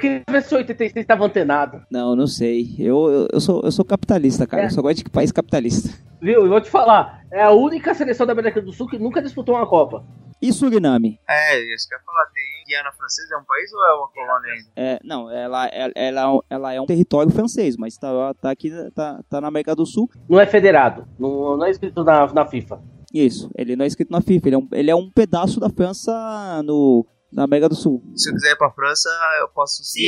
Queria 0.00 0.22
ver 0.30 0.42
se 0.42 0.54
o 0.54 0.58
86 0.58 0.96
estava 0.96 1.24
antenado. 1.24 1.82
Não, 1.90 2.16
não 2.16 2.26
sei. 2.26 2.74
Eu, 2.78 3.10
eu, 3.10 3.28
eu 3.32 3.40
sou, 3.40 3.60
eu 3.62 3.70
sou 3.70 3.84
capitalista, 3.84 4.46
cara. 4.46 4.62
É. 4.62 4.66
Eu 4.66 4.70
só 4.70 4.80
gosto 4.80 5.04
de 5.04 5.10
país 5.10 5.30
capitalista. 5.30 5.90
Viu? 6.20 6.42
Eu 6.42 6.48
vou 6.48 6.60
te 6.60 6.70
falar. 6.70 7.22
É 7.30 7.42
a 7.42 7.50
única 7.50 7.94
seleção 7.94 8.26
da 8.26 8.32
América 8.32 8.60
do 8.60 8.72
Sul 8.72 8.88
que 8.88 8.98
nunca 8.98 9.22
disputou 9.22 9.54
uma 9.54 9.66
Copa. 9.66 10.04
E 10.42 10.52
Suriname? 10.52 11.20
É, 11.28 11.60
isso 11.74 11.86
que 11.86 11.94
eu 11.94 11.98
ia 11.98 12.04
falar. 12.04 12.26
Tem 12.32 12.64
Guiana 12.66 12.92
Francesa, 12.92 13.34
é 13.34 13.38
um 13.38 13.44
país 13.44 13.72
ou 13.72 13.84
é 13.84 13.94
uma 13.94 14.08
colônia 14.08 14.52
ainda? 14.52 14.70
É, 14.74 14.98
não, 15.04 15.30
ela, 15.30 15.66
ela, 15.66 15.92
ela, 15.94 16.40
ela 16.48 16.72
é 16.72 16.80
um 16.80 16.86
território 16.86 17.30
francês, 17.30 17.76
mas 17.76 17.98
tá, 17.98 18.08
tá 18.40 18.50
aqui, 18.50 18.70
tá, 18.94 19.20
tá 19.28 19.40
na 19.40 19.48
América 19.48 19.76
do 19.76 19.84
Sul. 19.84 20.08
Não 20.26 20.40
é 20.40 20.46
federado. 20.46 21.06
Não, 21.18 21.58
não 21.58 21.66
é 21.66 21.70
escrito 21.70 22.02
na, 22.02 22.32
na 22.32 22.46
FIFA. 22.46 22.80
Isso, 23.12 23.50
ele 23.56 23.76
não 23.76 23.84
é 23.84 23.88
escrito 23.88 24.10
na 24.10 24.20
FIFA, 24.20 24.48
ele 24.48 24.54
é 24.54 24.58
um, 24.58 24.68
ele 24.72 24.90
é 24.90 24.94
um 24.94 25.10
pedaço 25.10 25.58
da 25.58 25.68
França 25.68 26.62
no, 26.64 27.04
na 27.32 27.44
América 27.44 27.68
do 27.68 27.74
Sul. 27.74 28.02
Se 28.14 28.30
eu 28.30 28.34
quiser 28.34 28.52
ir 28.52 28.56
pra 28.56 28.70
França, 28.70 29.08
eu 29.40 29.48
posso 29.48 29.84
sim. 29.84 30.00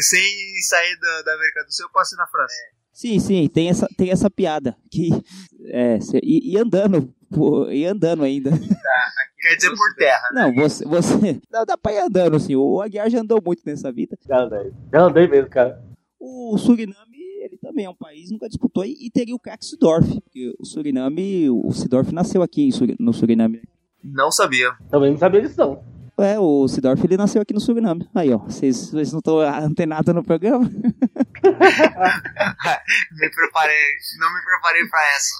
Sem 0.00 0.62
sair 0.62 0.98
da, 0.98 1.22
da 1.22 1.34
América 1.34 1.64
do 1.64 1.72
Sul, 1.72 1.86
eu 1.86 1.92
posso 1.92 2.14
ir 2.14 2.18
na 2.18 2.26
França. 2.26 2.54
Sim, 2.92 3.20
sim, 3.20 3.48
tem 3.48 3.68
essa, 3.68 3.86
tem 3.96 4.10
essa 4.10 4.28
piada. 4.28 4.76
Que, 4.90 5.10
é, 5.66 5.98
e, 6.20 6.52
e 6.52 6.58
andando, 6.58 7.14
pô, 7.30 7.70
e 7.70 7.86
andando 7.86 8.24
ainda. 8.24 8.50
Quer 8.50 9.54
dizer 9.54 9.70
por 9.70 9.94
terra. 9.94 10.28
Não, 10.32 10.52
você. 10.52 10.84
você 10.84 11.40
dá, 11.48 11.64
dá 11.64 11.78
pra 11.78 11.92
ir 11.92 12.00
andando, 12.00 12.34
assim. 12.36 12.56
O 12.56 12.82
Aguiar 12.82 13.08
já 13.08 13.20
andou 13.20 13.40
muito 13.40 13.62
nessa 13.64 13.92
vida. 13.92 14.18
Já 14.26 14.40
andei. 14.40 14.72
Já 14.92 15.00
andei 15.00 15.28
mesmo, 15.28 15.48
cara. 15.48 15.80
O 16.18 16.58
Suriname, 16.58 17.18
ele 17.40 17.56
também 17.56 17.84
é 17.84 17.90
um 17.90 17.94
país, 17.94 18.32
nunca 18.32 18.48
disputou. 18.48 18.84
E, 18.84 19.06
e 19.06 19.10
teria 19.12 19.34
o 19.36 19.38
craque 19.38 19.64
Sidorf. 19.64 20.20
Porque 20.20 20.52
o 20.58 20.64
Suriname, 20.64 21.48
o 21.50 21.70
Sidorf 21.70 22.12
nasceu 22.12 22.42
aqui 22.42 22.70
no 22.98 23.12
Suriname. 23.12 23.62
Não 24.02 24.32
sabia. 24.32 24.72
Também 24.90 25.12
não 25.12 25.18
sabia 25.18 25.40
disso, 25.40 25.54
não. 25.56 25.97
É, 26.18 26.38
o 26.38 26.66
Sidorf, 26.66 27.04
ele 27.04 27.16
nasceu 27.16 27.40
aqui 27.40 27.54
no 27.54 27.60
Suriname. 27.60 28.10
Aí, 28.12 28.34
ó, 28.34 28.38
vocês 28.38 28.92
não 28.92 29.00
estão 29.00 29.38
antenados 29.38 30.12
no 30.12 30.24
programa? 30.24 30.64
me 30.68 30.70
preparei. 33.30 33.78
Não 34.18 34.34
me 34.34 34.40
preparei 34.42 34.84
pra 34.88 34.98
essa. 35.14 35.36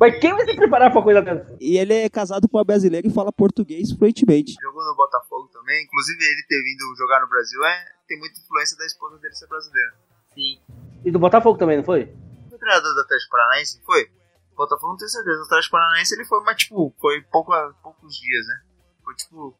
Mas 0.00 0.18
quem 0.18 0.32
vai 0.32 0.44
se 0.44 0.56
preparar 0.56 0.90
pra 0.90 1.02
coisa 1.02 1.22
dessa? 1.22 1.56
E 1.60 1.78
ele 1.78 1.94
é 1.94 2.08
casado 2.08 2.48
com 2.48 2.58
uma 2.58 2.64
brasileira 2.64 3.06
e 3.06 3.12
fala 3.12 3.32
português 3.32 3.92
fluentemente. 3.92 4.56
Jogou 4.60 4.84
no 4.84 4.96
Botafogo 4.96 5.48
também. 5.52 5.84
Inclusive, 5.84 6.18
ele 6.18 6.42
ter 6.48 6.60
vindo 6.64 6.96
jogar 6.98 7.20
no 7.20 7.28
Brasil 7.28 7.64
é, 7.64 7.84
tem 8.08 8.18
muita 8.18 8.40
influência 8.40 8.76
da 8.76 8.86
esposa 8.86 9.18
dele 9.18 9.34
ser 9.34 9.46
brasileira. 9.46 9.94
Sim. 10.34 10.58
E 11.04 11.12
do 11.12 11.20
Botafogo 11.20 11.58
também, 11.58 11.76
não 11.76 11.84
foi? 11.84 12.12
Foi 12.48 12.58
treinador 12.58 12.92
do 12.92 13.00
Atlético 13.00 13.30
Paranaense? 13.30 13.80
Foi? 13.86 14.10
Botafogo 14.56 14.92
não 14.92 14.96
tenho 14.96 15.10
certeza. 15.10 15.40
O 15.40 15.44
Atlético 15.44 15.72
Paranaense 15.72 16.14
ele 16.14 16.24
foi, 16.24 16.40
mas 16.42 16.56
tipo, 16.56 16.94
foi 16.98 17.20
pouco, 17.30 17.52
poucos 17.82 18.16
dias, 18.16 18.46
né? 18.48 18.62
Foi 19.04 19.14
tipo, 19.14 19.54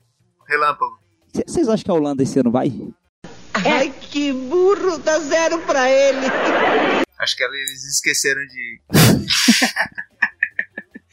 relâmpago. 0.49 0.99
Vocês 1.47 1.69
acham 1.69 1.85
que 1.85 1.91
a 1.91 1.95
Holanda 1.95 2.23
esse 2.23 2.39
ano 2.39 2.51
vai? 2.51 2.73
Ai, 3.55 3.91
que 3.91 4.33
burro, 4.33 4.99
dá 4.99 5.19
zero 5.19 5.59
pra 5.63 5.91
ele. 5.91 6.27
Acho 7.19 7.37
que 7.37 7.43
eles 7.43 7.85
esqueceram 7.85 8.43
de. 8.47 8.81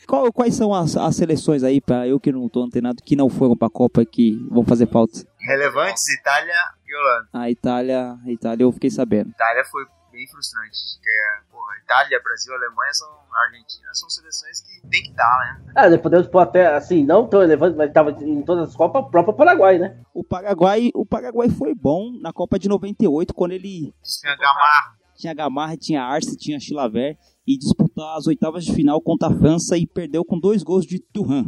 Qual- 0.07 0.31
quais 0.33 0.53
são 0.55 0.73
as, 0.73 0.95
as 0.97 1.15
seleções 1.15 1.63
aí, 1.63 1.79
pra 1.81 2.07
eu 2.07 2.19
que 2.19 2.31
não 2.31 2.47
tô 2.49 2.63
antenado, 2.63 3.01
que 3.03 3.15
não 3.15 3.29
foram 3.29 3.55
pra 3.55 3.69
Copa 3.69 4.05
que 4.05 4.37
vão 4.51 4.63
fazer 4.63 4.87
falta? 4.87 5.25
Relevantes, 5.39 6.03
Itália 6.19 6.53
e 6.85 6.95
Holanda. 6.95 7.27
A 7.33 7.49
Itália, 7.49 8.15
a 8.25 8.31
Itália 8.31 8.63
eu 8.63 8.71
fiquei 8.71 8.89
sabendo. 8.91 9.29
Itália 9.29 9.63
foi 9.65 9.85
bem 10.13 10.27
frustrante. 10.27 10.77
Que 11.01 11.09
é, 11.09 11.51
porra, 11.51 11.75
Itália, 11.83 12.21
Brasil, 12.23 12.53
Alemanha 12.53 12.93
são 12.93 13.09
Argentina, 13.45 13.89
são 13.93 14.07
seleções 14.09 14.61
que 14.61 14.87
tem 14.87 15.01
que 15.03 15.09
estar, 15.09 15.59
né? 15.65 15.73
Ah, 15.75 15.89
nós 15.89 15.99
podemos 15.99 16.27
pôr 16.27 16.39
até, 16.39 16.67
assim, 16.75 17.03
não 17.03 17.27
tão 17.27 17.39
relevante, 17.41 17.75
mas 17.75 17.91
tava 17.91 18.11
em 18.11 18.43
todas 18.43 18.69
as 18.69 18.75
Copas, 18.75 19.03
o 19.03 19.09
próprio 19.09 19.33
Paraguai, 19.33 19.79
né? 19.79 19.99
O 20.13 20.23
Paraguai, 20.23 20.91
o 20.93 21.05
Paraguai 21.05 21.49
foi 21.49 21.73
bom 21.73 22.11
na 22.21 22.31
Copa 22.31 22.59
de 22.59 22.69
98, 22.69 23.33
quando 23.33 23.53
ele 23.53 23.91
Tinha 24.21 24.35
Gamarra. 24.37 24.95
tinha 25.15 25.33
Gamarra, 25.33 25.75
tinha 25.77 26.03
Arce, 26.03 26.37
tinha 26.37 26.59
Chilaver 26.59 27.17
e 27.45 27.57
disputou 27.57 28.07
as 28.11 28.27
oitavas 28.27 28.63
de 28.63 28.73
final 28.73 29.01
contra 29.01 29.27
a 29.29 29.35
França 29.37 29.75
e 29.77 29.85
perdeu 29.87 30.23
com 30.23 30.39
dois 30.39 30.61
gols 30.63 30.85
de 30.85 30.99
Turhan. 30.99 31.43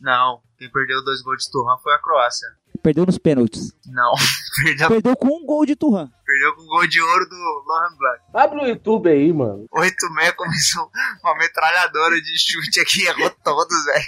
Não, 0.00 0.42
quem 0.58 0.70
perdeu 0.70 1.02
dois 1.04 1.22
gols 1.22 1.44
de 1.44 1.50
Turhan 1.50 1.78
foi 1.82 1.94
a 1.94 1.98
Croácia. 1.98 2.48
Perdeu 2.84 3.06
nos 3.06 3.16
pênaltis. 3.16 3.72
Não, 3.86 4.12
perdeu, 4.62 4.88
Perdeu 4.90 5.16
com 5.16 5.28
um 5.28 5.46
gol 5.46 5.64
de 5.64 5.74
Turhan. 5.74 6.10
perdeu 6.22 6.54
com 6.54 6.62
o 6.62 6.66
gol 6.66 6.86
de 6.86 7.00
ouro 7.00 7.26
do 7.30 7.34
Lohan 7.66 7.96
Black. 7.96 8.22
Abre 8.34 8.58
o 8.60 8.66
YouTube 8.66 9.08
aí, 9.08 9.32
mano. 9.32 9.64
8-6 9.72 10.34
começou 10.36 10.90
uma 11.24 11.34
metralhadora 11.38 12.20
de 12.20 12.38
chute 12.38 12.80
aqui, 12.80 13.06
errou 13.06 13.30
todos, 13.42 13.84
velho. 13.86 14.04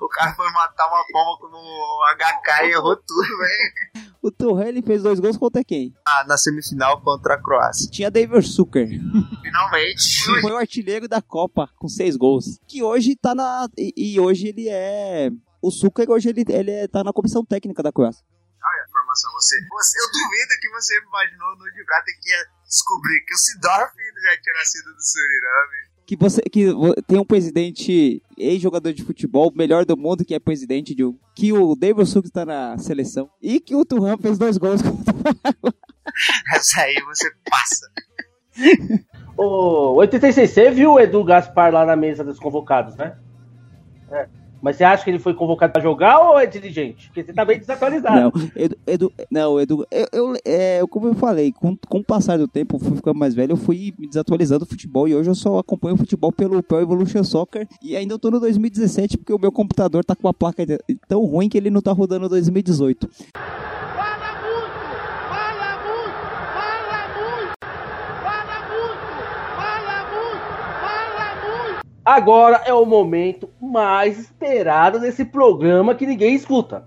O 0.00 0.08
cara 0.08 0.32
foi 0.34 0.48
matar 0.52 0.86
uma 0.86 1.04
pomba 1.10 1.38
com 1.40 1.46
o 1.48 2.14
HK 2.16 2.66
e 2.66 2.70
errou 2.70 2.96
tudo, 2.96 3.38
velho. 3.38 4.08
O 4.22 4.30
Turhan 4.30 4.68
ele 4.68 4.80
fez 4.80 5.02
dois 5.02 5.18
gols 5.18 5.36
contra 5.36 5.64
quem? 5.64 5.92
Ah, 6.06 6.24
na 6.28 6.38
semifinal 6.38 7.00
contra 7.02 7.34
a 7.34 7.42
Croácia. 7.42 7.90
Tinha 7.90 8.08
David 8.10 8.46
Zucker. 8.46 8.88
Finalmente. 9.42 10.24
Foi 10.40 10.52
o 10.52 10.56
artilheiro 10.56 11.08
da 11.08 11.20
Copa 11.20 11.68
com 11.76 11.88
seis 11.88 12.16
gols. 12.16 12.58
Que 12.68 12.82
hoje 12.84 13.16
tá 13.16 13.34
na. 13.34 13.68
E, 13.76 14.14
e 14.14 14.20
hoje 14.20 14.46
ele 14.46 14.68
é. 14.70 15.30
O 15.64 15.70
Zucker 15.70 16.10
hoje 16.10 16.28
ele, 16.28 16.44
ele 16.46 16.70
é- 16.70 16.86
tá 16.86 17.02
na 17.02 17.10
comissão 17.10 17.42
técnica 17.42 17.82
da 17.82 17.90
Croácia. 17.90 18.22
Olha 18.62 18.82
a 18.82 18.86
informação, 18.86 19.32
você, 19.32 19.56
você. 19.68 19.98
Eu 19.98 20.08
duvido 20.12 20.60
que 20.60 20.68
você 20.70 20.98
imaginou 20.98 21.56
no 21.56 21.64
de 21.72 21.84
Brata 21.84 22.04
que 22.20 22.28
ia 22.30 22.44
descobrir 22.68 23.20
que 23.26 23.32
o 23.34 23.38
Sidorf 23.38 23.92
já 23.96 24.40
tinha 24.42 24.54
nascido 24.58 24.84
do 24.94 25.02
Suriname. 25.02 25.94
Que 26.06 26.16
você 26.16 26.42
que 26.42 26.66
tem 27.06 27.18
um 27.18 27.24
presidente, 27.24 28.22
ex-jogador 28.36 28.92
de 28.92 29.02
futebol, 29.02 29.50
melhor 29.54 29.86
do 29.86 29.96
mundo, 29.96 30.22
que 30.22 30.34
é 30.34 30.38
presidente 30.38 30.94
de 30.94 31.02
um. 31.02 31.18
Que 31.34 31.50
o 31.50 31.74
David 31.74 32.04
Zucker 32.04 32.28
está 32.28 32.44
na 32.44 32.76
seleção. 32.76 33.30
E 33.40 33.58
que 33.58 33.74
o 33.74 33.86
Turhan 33.86 34.18
fez 34.18 34.36
dois 34.36 34.58
gols 34.58 34.82
contra 34.82 35.14
Essa 36.54 36.82
aí 36.82 36.96
você 37.06 37.30
passa. 37.48 37.90
Ô, 39.36 39.94
86, 39.94 40.50
você 40.50 40.70
viu 40.70 40.92
o 40.92 41.00
Edu 41.00 41.24
Gaspar 41.24 41.72
lá 41.72 41.86
na 41.86 41.96
mesa 41.96 42.22
dos 42.22 42.38
convocados, 42.38 42.96
né? 42.96 43.18
É. 44.10 44.43
Mas 44.64 44.76
você 44.76 44.84
acha 44.84 45.04
que 45.04 45.10
ele 45.10 45.18
foi 45.18 45.34
convocado 45.34 45.74
pra 45.74 45.82
jogar 45.82 46.18
ou 46.20 46.38
é 46.38 46.46
dirigente? 46.46 47.08
Porque 47.08 47.22
você 47.22 47.34
tá 47.34 47.44
bem 47.44 47.58
desatualizado. 47.58 48.32
Não, 48.34 48.50
Edu, 48.56 48.76
Edu- 48.86 49.12
não, 49.30 49.60
Edu, 49.60 49.86
eu, 49.90 50.06
eu- 50.10 50.34
é, 50.44 50.80
como 50.88 51.06
eu 51.08 51.14
falei, 51.14 51.52
com, 51.52 51.76
com 51.86 51.98
o 51.98 52.04
passar 52.04 52.38
do 52.38 52.48
tempo, 52.48 52.76
eu 52.76 52.80
fui 52.80 52.96
ficando 52.96 53.18
mais 53.18 53.34
velho, 53.34 53.52
eu 53.52 53.56
fui 53.58 53.92
me 53.98 54.08
desatualizando 54.08 54.64
o 54.64 54.66
futebol 54.66 55.06
e 55.06 55.14
hoje 55.14 55.28
eu 55.28 55.34
só 55.34 55.58
acompanho 55.58 55.96
o 55.96 55.98
futebol 55.98 56.32
pelo 56.32 56.62
Pro 56.62 56.80
Evolution 56.80 57.22
Soccer 57.22 57.68
e 57.82 57.94
ainda 57.94 58.14
eu 58.14 58.18
tô 58.18 58.30
no 58.30 58.40
2017 58.40 59.18
porque 59.18 59.34
o 59.34 59.38
meu 59.38 59.52
computador 59.52 60.02
tá 60.02 60.16
com 60.16 60.26
uma 60.26 60.32
placa 60.32 60.64
tão 61.06 61.22
ruim 61.26 61.48
que 61.50 61.58
ele 61.58 61.68
não 61.68 61.82
tá 61.82 61.92
rodando 61.92 62.26
2018. 62.28 63.06
Fala 63.34 64.32
muito! 64.40 64.80
Fala 65.28 65.76
muito! 65.84 66.14
Fala 66.54 67.00
muito! 67.18 67.52
Fala 68.22 68.58
muito! 68.70 69.12
Fala 69.56 69.98
muito! 70.10 70.48
Fala 70.80 71.28
muito! 71.44 71.93
Agora 72.04 72.60
é 72.66 72.74
o 72.74 72.84
momento 72.84 73.48
mais 73.58 74.18
esperado 74.18 75.00
desse 75.00 75.24
programa 75.24 75.94
que 75.94 76.06
ninguém 76.06 76.34
escuta. 76.34 76.84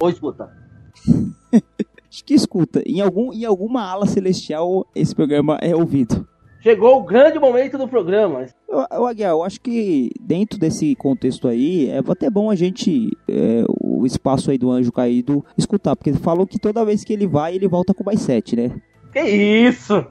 Ou 0.00 0.08
escuta. 0.08 0.50
Acho 2.10 2.24
que 2.24 2.34
escuta, 2.34 2.82
em, 2.86 3.00
algum, 3.00 3.32
em 3.32 3.44
alguma 3.44 3.88
ala 3.88 4.06
celestial 4.06 4.84
esse 4.96 5.14
programa 5.14 5.58
é 5.60 5.76
ouvido. 5.76 6.26
Chegou 6.60 6.98
o 6.98 7.04
grande 7.04 7.38
momento 7.38 7.78
do 7.78 7.86
programa. 7.86 8.46
Eu, 8.68 8.84
eu, 8.90 9.06
Aguiar, 9.06 9.30
eu 9.30 9.42
acho 9.42 9.60
que 9.60 10.10
dentro 10.20 10.58
desse 10.58 10.94
contexto 10.96 11.46
aí, 11.46 11.88
é 11.88 11.98
até 11.98 12.28
bom 12.28 12.50
a 12.50 12.54
gente, 12.54 13.16
é, 13.28 13.64
o 13.80 14.04
espaço 14.04 14.50
aí 14.50 14.58
do 14.58 14.70
Anjo 14.70 14.92
Caído, 14.92 15.44
escutar, 15.56 15.94
porque 15.94 16.12
falam 16.14 16.44
que 16.44 16.58
toda 16.58 16.84
vez 16.84 17.04
que 17.04 17.12
ele 17.12 17.26
vai, 17.26 17.54
ele 17.54 17.68
volta 17.68 17.94
com 17.94 18.04
mais 18.04 18.20
sete, 18.20 18.56
né? 18.56 18.72
Que 19.12 19.20
isso? 19.20 20.06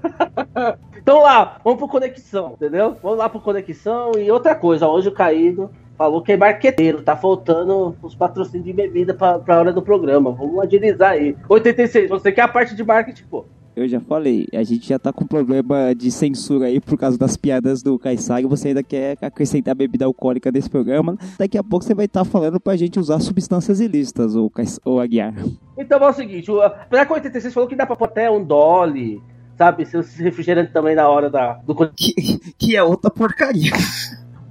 então 0.98 1.22
lá, 1.22 1.58
vamos 1.64 1.80
pro 1.80 1.88
Conexão, 1.88 2.54
entendeu? 2.54 2.98
Vamos 3.02 3.18
lá 3.18 3.30
pro 3.30 3.40
Conexão. 3.40 4.12
E 4.18 4.30
outra 4.30 4.56
coisa, 4.56 4.88
hoje 4.88 5.08
o 5.08 5.14
Caído 5.14 5.70
falou 5.98 6.22
que 6.22 6.32
é 6.32 6.38
marqueteiro, 6.38 7.02
tá 7.02 7.16
faltando 7.16 7.96
os 8.02 8.16
patrocínios 8.16 8.66
de 8.66 8.74
bebida 8.74 9.14
pra, 9.14 9.38
pra 9.38 9.60
hora 9.60 9.74
do 9.74 9.82
programa. 9.82 10.32
Vamos 10.32 10.60
agilizar 10.60 11.12
aí. 11.12 11.36
86, 11.48 12.10
você 12.10 12.32
quer 12.32 12.44
a 12.44 12.48
parte 12.48 12.76
de 12.76 12.84
marketing, 12.84 13.26
pô. 13.26 13.46
Eu 13.80 13.88
já 13.88 14.00
falei, 14.02 14.46
a 14.54 14.62
gente 14.64 14.90
já 14.90 15.00
tá 15.00 15.14
com 15.14 15.26
problema 15.26 15.94
de 15.96 16.12
censura 16.12 16.66
aí 16.66 16.82
por 16.82 16.98
causa 16.98 17.18
das 17.18 17.38
piadas 17.38 17.82
do 17.82 17.98
Kaysag. 17.98 18.46
Você 18.48 18.68
ainda 18.70 18.84
quer 18.84 19.18
acrescentar 19.22 19.74
bebida 19.74 20.04
alcoólica 20.06 20.52
nesse 20.52 20.70
programa. 20.70 21.18
Daqui 21.38 21.58
a 21.58 21.64
pouco 21.64 21.86
você 21.86 21.96
vai 21.96 22.06
estar 22.06 22.26
falando 22.26 22.60
pra 22.60 22.76
gente 22.76 23.00
usar 23.00 23.20
substâncias 23.22 23.80
ilícitas, 23.80 24.36
ou, 24.36 24.52
ou 24.84 25.00
Aguiar. 25.00 25.34
Então 25.78 25.98
é 26.04 26.10
o 26.10 26.14
seguinte, 26.14 26.52
o- 26.52 26.62
apesar 26.62 27.06
que 27.06 27.12
o 27.14 27.16
86 27.16 27.54
falou 27.54 27.70
que 27.70 27.76
dá 27.76 27.86
pra 27.86 27.96
pôr 27.96 28.06
até 28.06 28.30
um 28.30 28.44
dolly, 28.44 29.22
sabe? 29.58 29.86
Seus 29.86 30.14
refrigerantes 30.16 30.74
também 30.74 30.94
na 30.96 31.08
hora 31.08 31.30
da, 31.30 31.54
do. 31.54 31.74
Que, 31.96 32.14
que 32.58 32.76
é 32.76 32.84
outra 32.84 33.10
porcaria. 33.10 33.72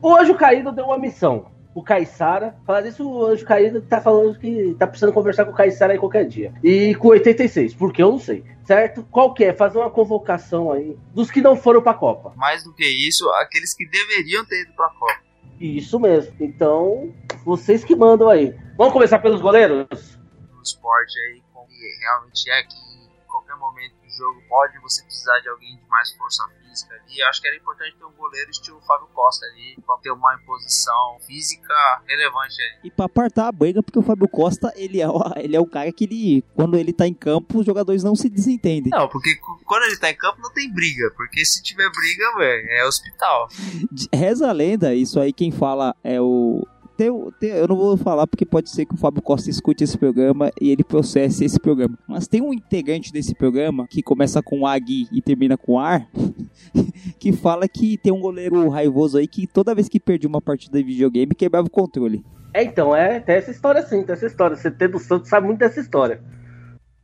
O 0.01 0.15
Anjo 0.17 0.35
Caído 0.37 0.73
deu 0.73 0.87
uma 0.87 0.99
missão. 0.99 1.47
O 1.79 1.83
Caissara, 1.85 2.57
falar 2.67 2.81
disso, 2.81 3.09
o 3.09 3.25
Anjo 3.25 3.47
Caído 3.47 3.81
tá 3.81 4.01
falando 4.01 4.37
que 4.37 4.75
tá 4.77 4.85
precisando 4.85 5.13
conversar 5.13 5.45
com 5.45 5.53
o 5.53 5.55
Caissara 5.55 5.93
aí 5.93 5.99
qualquer 5.99 6.27
dia. 6.27 6.53
E 6.61 6.93
com 6.97 7.07
86, 7.07 7.73
porque 7.75 8.03
eu 8.03 8.11
não 8.11 8.19
sei, 8.19 8.45
certo? 8.65 9.05
Qual 9.05 9.33
que 9.33 9.45
é? 9.45 9.55
Fazer 9.55 9.79
uma 9.79 9.89
convocação 9.89 10.73
aí 10.73 10.99
dos 11.15 11.31
que 11.31 11.41
não 11.41 11.55
foram 11.55 11.81
pra 11.81 11.95
Copa. 11.95 12.33
Mais 12.35 12.65
do 12.65 12.75
que 12.75 12.85
isso, 12.85 13.31
aqueles 13.35 13.75
que 13.75 13.89
deveriam 13.89 14.45
ter 14.45 14.63
ido 14.63 14.73
pra 14.73 14.89
Copa. 14.89 15.21
Isso 15.61 16.01
mesmo. 16.01 16.35
Então, 16.41 17.15
vocês 17.45 17.85
que 17.85 17.95
mandam 17.95 18.29
aí. 18.29 18.53
Vamos 18.77 18.93
começar 18.93 19.21
pelos 19.21 19.41
goleiros? 19.41 20.19
No 20.53 20.61
esporte 20.61 21.17
aí, 21.29 21.41
como 21.53 21.69
realmente 22.01 22.51
é 22.51 22.63
que 22.65 22.75
em 22.75 23.29
qualquer 23.29 23.55
momento 23.55 23.95
do 24.03 24.11
jogo 24.11 24.43
pode 24.49 24.77
você 24.81 25.01
precisar 25.05 25.39
de 25.39 25.49
alguém 25.49 25.77
de 25.77 25.89
mais 25.89 26.11
força 26.17 26.43
física 26.79 26.95
ali. 26.95 27.23
Acho 27.23 27.41
que 27.41 27.49
era 27.49 27.57
importante 27.57 27.97
ter 27.97 28.05
um 28.05 28.13
goleiro 28.13 28.51
estilo 28.51 28.81
Fábio 28.87 29.09
Costa 29.15 29.47
ali, 29.47 29.77
pra 29.85 29.97
ter 29.97 30.11
uma 30.11 30.35
imposição 30.35 31.19
física 31.27 31.75
relevante 32.07 32.57
aí. 32.63 32.81
E 32.85 32.91
pra 32.91 33.07
apartar 33.07 33.49
a 33.49 33.53
briga, 33.53 33.83
porque 33.83 33.99
o 33.99 34.03
Fábio 34.03 34.29
Costa, 34.29 34.73
ele 34.77 35.01
é, 35.01 35.09
o, 35.09 35.21
ele 35.37 35.57
é 35.57 35.61
o 35.61 35.67
cara 35.67 35.93
que 35.93 36.05
ele, 36.05 36.45
quando 36.55 36.77
ele 36.77 36.93
tá 36.93 37.07
em 37.07 37.15
campo, 37.15 37.59
os 37.59 37.67
jogadores 37.67 38.03
não 38.05 38.15
se 38.15 38.29
desentendem. 38.29 38.91
Não, 38.91 39.09
porque 39.09 39.37
quando 39.65 39.85
ele 39.85 39.97
tá 39.97 40.11
em 40.11 40.17
campo 40.17 40.41
não 40.41 40.53
tem 40.53 40.73
briga, 40.73 41.11
porque 41.17 41.45
se 41.45 41.63
tiver 41.63 41.91
briga, 41.91 42.39
velho, 42.39 42.69
é 42.71 42.87
hospital. 42.87 43.49
Reza 44.13 44.49
a 44.49 44.53
lenda, 44.53 44.95
isso 44.95 45.19
aí 45.19 45.33
quem 45.33 45.51
fala 45.51 45.95
é 46.03 46.21
o. 46.21 46.67
tem 46.99 47.09
tem- 47.39 47.51
eu 47.51 47.69
não 47.69 47.77
vou 47.77 47.97
falar 47.97 48.27
porque 48.27 48.45
pode 48.45 48.69
ser 48.69 48.85
que 48.85 48.95
o 48.95 48.99
Fábio 48.99 49.23
Costa 49.23 49.49
escute 49.49 49.85
esse 49.85 49.97
programa 49.97 50.51
e 50.61 50.71
ele 50.71 50.83
processe 50.83 51.45
esse 51.45 51.59
programa. 51.59 51.97
Mas 52.09 52.27
tem 52.27 52.43
um 52.43 52.53
integrante 52.53 53.13
desse 53.13 53.35
programa 53.35 53.87
que 53.87 54.03
começa 54.03 54.43
com 54.43 54.67
Agui 54.67 55.09
e 55.13 55.23
termina 55.23 55.57
com 55.57 55.79
Ar, 55.79 56.07
que 57.21 57.33
fala 57.33 57.69
que 57.69 57.97
tem 57.97 58.13
um 58.13 58.21
goleiro 58.21 58.69
raivoso 58.69 59.17
aí 59.17 59.29
que 59.29 59.47
toda 59.47 59.75
vez 59.75 59.89
que 59.89 60.01
perdia 60.01 60.29
uma 60.29 60.43
partida 60.43 60.77
de 60.79 60.85
videogame 60.85 61.35
quebrava 61.35 61.69
o 61.69 61.71
controle. 61.71 62.25
É, 62.53 62.65
então, 62.65 62.97
é, 62.97 63.21
tem 63.21 63.37
essa 63.37 63.53
história 63.53 63.87
sim, 63.87 64.03
tem 64.03 64.15
essa 64.15 64.27
história. 64.27 64.57
Você 64.57 64.71
tem 64.71 64.91
do 64.91 64.99
Santos 64.99 65.29
sabe 65.29 65.47
muito 65.47 65.61
dessa 65.61 65.81
história. 65.81 66.21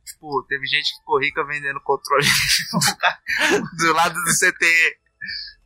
Tipo, 0.05 0.43
teve 0.49 0.65
gente 0.67 0.91
que 0.91 0.99
ficou 0.99 1.19
rica 1.19 1.43
vendendo 1.45 1.79
controle 1.81 2.25
do 3.79 3.93
lado 3.93 4.13
do 4.13 4.31
CT. 4.31 4.65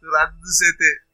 Do 0.02 0.10
lado 0.12 0.32
do 0.34 0.48
CT. 0.48 1.09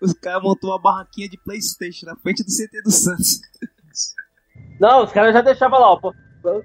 Os 0.00 0.12
caras 0.14 0.42
montou 0.42 0.70
uma 0.70 0.78
barraquinha 0.80 1.28
de 1.28 1.36
Playstation 1.38 2.06
na 2.06 2.16
frente 2.16 2.42
do 2.42 2.50
CT 2.50 2.82
do 2.82 2.90
Santos. 2.90 3.40
Não, 4.80 5.04
os 5.04 5.12
caras 5.12 5.32
já 5.32 5.40
deixavam 5.40 5.80
lá, 5.80 5.92
ó. 5.92 6.12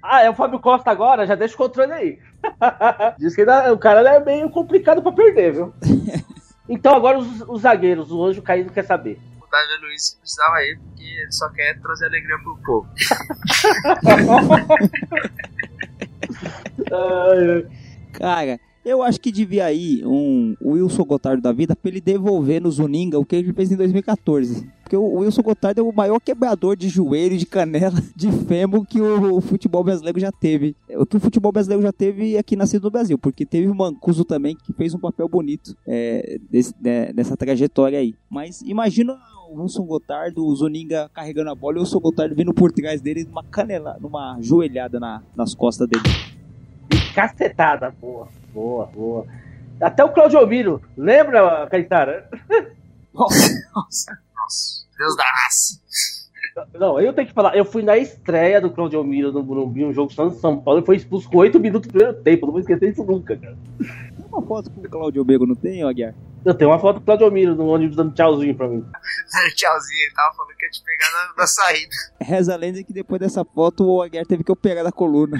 Ah, 0.03 0.21
é 0.23 0.29
o 0.29 0.35
Fábio 0.35 0.59
Costa 0.59 0.91
agora? 0.91 1.25
Já 1.25 1.35
deixa 1.35 1.55
o 1.55 1.57
controle 1.57 1.91
aí. 1.93 2.19
Diz 3.17 3.33
que 3.35 3.41
ainda- 3.41 3.71
o 3.73 3.77
cara 3.77 4.01
é 4.15 4.19
meio 4.23 4.49
complicado 4.49 5.01
pra 5.01 5.11
perder, 5.11 5.53
viu? 5.53 5.73
Então 6.71 6.93
agora 6.95 7.17
os, 7.17 7.41
os 7.47 7.61
zagueiros, 7.61 8.11
o 8.11 8.23
Anjo 8.23 8.43
Caído 8.43 8.71
quer 8.71 8.83
saber. 8.85 9.19
O 9.41 9.47
Davi 9.49 9.81
Luiz 9.81 10.13
precisava 10.21 10.61
ir 10.61 10.77
porque 10.77 11.03
ele 11.03 11.31
só 11.31 11.49
quer 11.49 11.81
trazer 11.81 12.05
alegria 12.05 12.37
pro 12.43 12.57
povo. 12.63 12.87
Cara, 18.13 18.59
eu 18.89 19.03
acho 19.03 19.19
que 19.19 19.31
devia 19.31 19.71
ir 19.73 20.05
um 20.05 20.55
Wilson 20.61 21.03
Gotardo 21.03 21.41
da 21.41 21.51
vida 21.51 21.75
pra 21.75 21.89
ele 21.89 22.01
devolver 22.01 22.61
no 22.61 22.71
Zuninga 22.71 23.19
o 23.19 23.25
que 23.25 23.35
ele 23.35 23.53
fez 23.53 23.71
em 23.71 23.75
2014. 23.75 24.67
Porque 24.83 24.95
o 24.97 25.19
Wilson 25.19 25.41
Gotardo 25.43 25.81
é 25.81 25.83
o 25.83 25.93
maior 25.93 26.19
quebrador 26.19 26.75
de 26.75 26.89
joelho, 26.89 27.37
de 27.37 27.45
canela, 27.45 28.01
de 28.15 28.31
fêmur 28.31 28.85
que 28.85 28.99
o, 28.99 29.39
futebol 29.41 29.83
brasileiro 29.83 30.19
já 30.19 30.31
teve. 30.31 30.75
É, 30.89 30.97
O 30.97 31.05
que 31.05 31.17
o 31.17 31.19
futebol 31.19 31.51
brasileiro 31.51 31.83
já 31.83 31.91
teve 31.93 32.37
aqui 32.37 32.55
nascido 32.55 32.83
no 32.85 32.91
Brasil. 32.91 33.17
Porque 33.17 33.45
teve 33.45 33.67
o 33.67 33.75
Mancuso 33.75 34.25
também 34.25 34.55
que 34.55 34.73
fez 34.73 34.93
um 34.95 34.99
papel 34.99 35.29
bonito 35.29 35.75
é, 35.87 36.39
desse- 36.49 36.73
né, 36.81 37.11
nessa 37.13 37.37
trajetória 37.37 37.99
aí. 37.99 38.15
Mas 38.29 38.61
imagina 38.63 39.15
o 39.51 39.61
Wilson 39.61 39.83
Gotardo, 39.85 40.43
o 40.45 40.55
Zuninga 40.55 41.09
carregando 41.13 41.49
a 41.51 41.55
bola 41.55 41.75
e 41.75 41.79
o 41.79 41.81
Wilson 41.81 41.99
Gotardo 41.99 42.35
vindo 42.35 42.53
por 42.53 42.71
trás 42.71 42.99
dele 43.01 43.25
numa 43.25 43.43
canela, 43.43 43.97
numa 44.01 44.37
joelhada 44.41 44.99
na- 44.99 45.21
nas 45.35 45.53
costas 45.53 45.87
dele. 45.87 46.03
E 46.91 47.13
cacetada, 47.13 47.93
boa, 48.01 48.27
boa, 48.53 48.85
boa. 48.87 49.25
Até 49.81 50.03
o 50.03 50.11
Claudio 50.11 50.45
Miro, 50.45 50.81
lembra, 50.97 51.67
Caetara? 51.67 52.29
Nossa, 53.13 53.49
nossa. 53.75 54.17
Nossa, 54.35 54.85
Deus 54.97 55.15
da 55.17 55.23
raça. 55.23 55.79
Não, 56.73 56.99
eu 56.99 57.13
tenho 57.13 57.27
que 57.27 57.33
falar, 57.33 57.55
eu 57.55 57.65
fui 57.65 57.81
na 57.83 57.97
estreia 57.97 58.61
do 58.61 58.69
Claudio 58.69 59.03
Miro 59.03 59.31
no 59.31 59.43
Morumbi, 59.43 59.85
um 59.85 59.93
jogo 59.93 60.13
Santos 60.13 60.39
São 60.39 60.59
Paulo, 60.59 60.81
e 60.81 60.85
foi 60.85 60.95
expulso 60.95 61.29
com 61.29 61.37
8 61.37 61.59
minutos 61.59 61.87
do 61.87 61.93
primeiro 61.93 62.21
tempo, 62.21 62.45
não 62.45 62.51
vou 62.53 62.61
esquecer 62.61 62.91
isso 62.91 63.03
nunca, 63.03 63.35
cara. 63.37 63.57
Tem 63.77 64.25
uma 64.27 64.41
foto 64.41 64.69
com 64.69 64.81
o 64.81 64.89
Claudio 64.89 65.23
Bego, 65.23 65.45
não 65.45 65.55
tem, 65.55 65.83
Aguiar? 65.83 66.13
Eu 66.45 66.53
tenho 66.53 66.69
uma 66.69 66.79
foto 66.79 66.99
do 66.99 67.05
Claudio 67.05 67.31
Miro 67.31 67.55
no 67.55 67.67
ônibus 67.67 67.95
dando 67.95 68.13
tchauzinho 68.13 68.55
pra 68.55 68.67
mim. 68.67 68.85
Tchauzinho, 69.55 70.01
ele 70.01 70.13
tava 70.13 70.33
falando 70.35 70.55
que 70.55 70.65
ia 70.65 70.71
te 70.71 70.83
pegar 70.83 71.11
na, 71.11 71.33
na 71.37 71.47
saída. 71.47 71.95
Reza 72.21 72.53
a 72.53 72.57
lenda 72.57 72.83
que 72.83 72.93
depois 72.93 73.19
dessa 73.19 73.43
foto 73.43 73.85
o 73.85 74.01
Aguiar 74.01 74.25
teve 74.25 74.43
que 74.43 74.51
operar 74.51 74.83
da 74.83 74.91
coluna. 74.91 75.37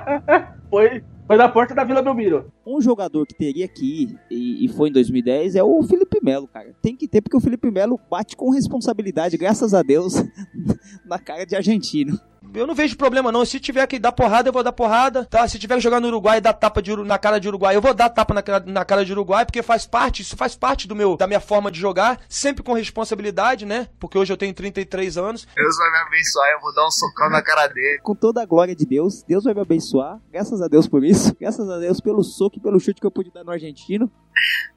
Foi, 0.70 1.02
foi 1.28 1.36
na 1.36 1.46
porta 1.46 1.74
da 1.74 1.84
Vila 1.84 2.00
Belmiro. 2.00 2.50
Um 2.66 2.80
jogador 2.80 3.26
que 3.26 3.34
teria 3.34 3.68
que 3.68 4.04
ir, 4.04 4.18
e, 4.30 4.64
e 4.64 4.68
foi 4.68 4.88
em 4.88 4.92
2010, 4.92 5.56
é 5.56 5.62
o 5.62 5.82
Felipe 5.82 6.18
Melo, 6.22 6.48
cara. 6.48 6.74
Tem 6.80 6.96
que 6.96 7.06
ter, 7.06 7.20
porque 7.20 7.36
o 7.36 7.40
Felipe 7.40 7.70
Melo 7.70 8.00
bate 8.10 8.34
com 8.34 8.48
responsabilidade, 8.48 9.36
graças 9.36 9.74
a 9.74 9.82
Deus, 9.82 10.14
na 11.04 11.18
cara 11.18 11.44
de 11.44 11.54
argentino. 11.54 12.18
Eu 12.54 12.66
não 12.66 12.74
vejo 12.74 12.96
problema 12.96 13.30
não. 13.30 13.44
Se 13.44 13.60
tiver 13.60 13.86
que 13.86 13.98
dar 13.98 14.10
porrada, 14.12 14.48
eu 14.48 14.52
vou 14.52 14.62
dar 14.64 14.72
porrada, 14.72 15.24
tá? 15.24 15.46
Se 15.46 15.58
tiver 15.58 15.74
que 15.76 15.80
jogar 15.80 16.00
no 16.00 16.08
Uruguai 16.08 16.38
e 16.38 16.40
dar 16.40 16.52
tapa 16.52 16.80
de, 16.82 16.94
na 16.96 17.18
cara 17.18 17.38
de 17.38 17.46
Uruguai, 17.48 17.76
eu 17.76 17.80
vou 17.80 17.94
dar 17.94 18.08
tapa 18.08 18.32
na, 18.34 18.42
cara- 18.42 18.64
na 18.66 18.84
cara 18.84 19.04
de 19.04 19.12
Uruguai, 19.12 19.44
porque 19.44 19.62
faz 19.62 19.86
parte, 19.86 20.22
isso 20.22 20.36
faz 20.36 20.56
parte 20.56 20.88
do 20.88 20.96
meu, 20.96 21.16
da 21.16 21.26
minha 21.26 21.40
forma 21.40 21.70
de 21.70 21.78
jogar, 21.78 22.20
sempre 22.28 22.62
com 22.62 22.72
responsabilidade, 22.72 23.64
né? 23.66 23.88
Porque 24.00 24.18
hoje 24.18 24.32
eu 24.32 24.36
tenho 24.36 24.52
33 24.54 25.16
anos. 25.18 25.46
Deus 25.54 25.76
vai 25.76 25.90
me 25.92 25.98
abençoar, 26.08 26.50
eu 26.52 26.60
vou 26.60 26.74
dar 26.74 26.86
um 26.86 26.90
socão 26.90 27.30
na 27.30 27.42
cara 27.42 27.66
dele. 27.68 28.00
Com 28.02 28.14
toda 28.14 28.42
a 28.42 28.46
glória 28.46 28.74
de 28.74 28.86
Deus, 28.86 29.22
Deus 29.22 29.44
vai 29.44 29.54
me 29.54 29.60
abençoar. 29.60 30.18
Graças 30.32 30.60
a 30.62 30.68
Deus 30.68 30.88
por 30.88 31.04
isso. 31.04 31.36
Graças 31.40 31.68
a 31.68 31.78
Deus 31.78 32.00
pelo 32.00 32.24
soco 32.24 32.56
e 32.56 32.60
pelo 32.60 32.80
chute 32.80 33.00
que 33.00 33.06
eu 33.06 33.10
pude 33.10 33.30
dar 33.30 33.44
no 33.44 33.52
argentino. 33.52 34.10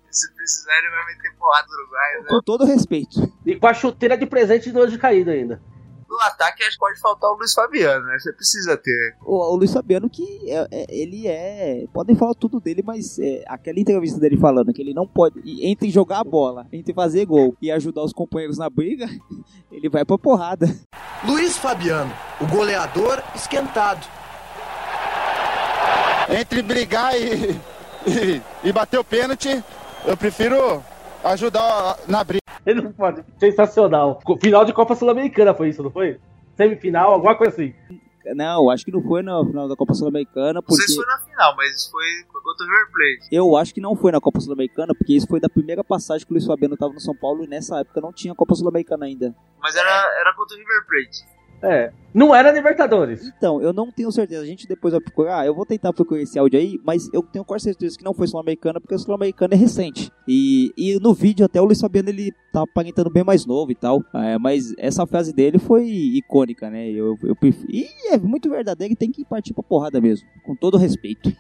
Se 0.10 0.32
precisar, 0.36 0.78
ele 0.78 0.90
vai 0.90 1.06
meter 1.16 1.36
porrada 1.40 1.68
no 1.70 1.74
Uruguai, 1.84 2.22
né? 2.22 2.26
Com 2.30 2.42
todo 2.42 2.66
respeito. 2.66 3.34
E 3.46 3.56
com 3.56 3.66
a 3.68 3.74
chuteira 3.74 4.18
de 4.18 4.26
presente 4.26 4.72
do 4.72 4.82
Anjo 4.82 5.00
Caído 5.00 5.32
ainda. 5.32 5.62
No 6.12 6.20
ataque, 6.20 6.62
acho 6.64 6.74
que 6.74 6.78
pode 6.80 7.00
faltar 7.00 7.30
o 7.32 7.36
Luiz 7.38 7.54
Fabiano, 7.54 8.06
né? 8.06 8.20
Você 8.20 8.34
precisa 8.34 8.76
ter. 8.76 9.16
O, 9.26 9.38
o 9.38 9.56
Luiz 9.56 9.72
Fabiano 9.72 10.10
que 10.10 10.52
é- 10.52 10.68
é- 10.70 10.86
ele 10.90 11.26
é. 11.26 11.86
Podem 11.94 12.18
falar 12.18 12.34
tudo 12.34 12.60
dele, 12.60 12.84
mas 12.86 13.18
é, 13.18 13.46
aquela 13.48 13.80
entrevista 13.80 14.20
dele 14.20 14.36
falando 14.36 14.74
que 14.74 14.82
ele 14.82 14.94
não 14.94 15.08
pode. 15.08 15.40
Entre 15.66 15.90
jogar 15.90 16.20
a 16.20 16.24
bola, 16.26 16.68
entre 16.74 16.94
fazer 16.94 17.26
gol 17.26 17.56
e 17.62 17.72
ajudar 17.72 18.04
os 18.04 18.12
companheiros 18.12 18.58
na 18.58 18.70
briga, 18.70 19.08
ele 19.72 19.88
vai 19.88 20.04
pra 20.04 20.18
porrada. 20.18 20.68
Luiz 21.24 21.58
Fabiano, 21.58 22.12
o 22.42 22.46
goleador 22.48 23.24
esquentado. 23.34 24.06
entre 26.30 26.62
brigar 26.62 27.16
e, 27.16 27.52
e, 28.06 28.42
e 28.66 28.72
bater 28.74 29.00
o 29.00 29.04
pênalti, 29.04 29.64
eu 30.06 30.18
prefiro 30.18 30.84
ajudar 31.24 31.98
na 32.08 32.24
briga. 32.24 32.42
Ele 32.66 32.82
não 32.82 32.92
pode. 32.92 33.24
Sensacional. 33.40 34.20
Final 34.42 34.66
de 34.66 34.74
Copa 34.74 34.96
Sul-Americana 34.96 35.54
foi 35.54 35.70
isso, 35.70 35.82
não 35.84 35.92
foi? 35.92 36.20
Semifinal, 36.56 37.14
alguma 37.14 37.36
coisa 37.36 37.54
assim. 37.54 37.74
Não, 38.36 38.70
acho 38.70 38.86
que 38.86 38.92
não 38.92 39.02
foi 39.02 39.24
na 39.24 39.44
final 39.44 39.68
da 39.68 39.76
Copa 39.76 39.96
Sul-Americana, 39.96 40.54
Não 40.54 40.62
porque. 40.62 40.76
sei 40.84 40.88
se 40.90 40.96
foi 40.96 41.06
na 41.08 41.18
final, 41.18 41.56
mas 41.56 41.72
isso 41.76 41.90
foi, 41.92 42.04
foi 42.32 42.42
contra 42.42 42.66
o 42.66 42.70
River 42.70 42.92
Plate. 42.92 43.36
Eu 43.36 43.58
acho 43.58 43.74
que 43.74 43.82
não 43.82 43.96
foi 43.96 44.12
na 44.12 44.22
Copa 44.22 44.40
Sul-Americana, 44.40 44.94
porque 44.96 45.14
isso 45.16 45.26
foi 45.28 45.40
da 45.40 45.50
primeira 45.50 45.84
passagem 45.84 46.26
que 46.26 46.32
o 46.32 46.36
Luiz 46.36 46.46
Fabiano 46.46 46.78
tava 46.78 46.94
no 46.94 47.00
São 47.00 47.16
Paulo 47.16 47.44
e 47.44 47.48
nessa 47.48 47.80
época 47.80 48.00
não 48.00 48.14
tinha 48.14 48.36
Copa 48.36 48.54
Sul-Americana 48.54 49.08
ainda. 49.08 49.34
Mas 49.60 49.76
era, 49.76 49.90
era 50.20 50.36
contra 50.36 50.56
o 50.56 50.60
River 50.60 50.86
Plate. 50.88 51.26
É. 51.64 51.92
Não 52.14 52.36
era 52.36 52.52
Libertadores. 52.52 53.26
Então, 53.38 53.62
eu 53.62 53.72
não 53.72 53.90
tenho 53.90 54.12
certeza. 54.12 54.42
A 54.42 54.46
gente 54.46 54.68
depois 54.68 54.94
vai 54.94 55.00
procurar. 55.00 55.46
Eu 55.46 55.56
vou 55.56 55.66
tentar 55.66 55.94
procurar 55.94 56.22
esse 56.22 56.38
áudio 56.38 56.60
aí, 56.60 56.80
mas 56.84 57.08
eu 57.14 57.22
tenho 57.24 57.46
quase 57.46 57.64
certeza 57.64 57.98
que 57.98 58.04
não 58.04 58.14
foi 58.14 58.28
Sul-Americana, 58.28 58.82
porque 58.82 58.96
o 58.96 59.00
Sul-Americana 59.00 59.54
é 59.54 59.58
recente. 59.58 60.12
E, 60.28 60.74
e 60.76 61.00
no 61.00 61.14
vídeo 61.14 61.46
até 61.46 61.62
o 61.62 61.66
Luiz 61.66 61.80
Fabiano 61.80 62.10
ele 62.10 62.34
tá 62.52 62.64
aparentando 62.64 63.10
bem 63.10 63.24
mais 63.24 63.46
novo 63.46 63.72
e 63.72 63.76
tal. 63.76 64.04
É, 64.14 64.38
mas 64.38 64.74
essa 64.78 65.08
frase 65.08 65.32
dele 65.32 65.58
foi 65.58 65.86
icônica, 65.86 66.70
né? 66.70 66.90
Eu, 66.90 67.18
eu. 67.24 67.38
E 67.70 67.88
é 68.12 68.18
muito 68.18 68.50
verdadeiro 68.50 68.94
e 68.94 68.98
tem 68.98 69.12
que 69.12 69.24
partir 69.24 69.54
pra 69.54 69.64
porrada 69.64 70.02
mesmo. 70.02 70.28
Com 70.44 70.56
todo 70.56 70.78
respeito. 70.78 71.32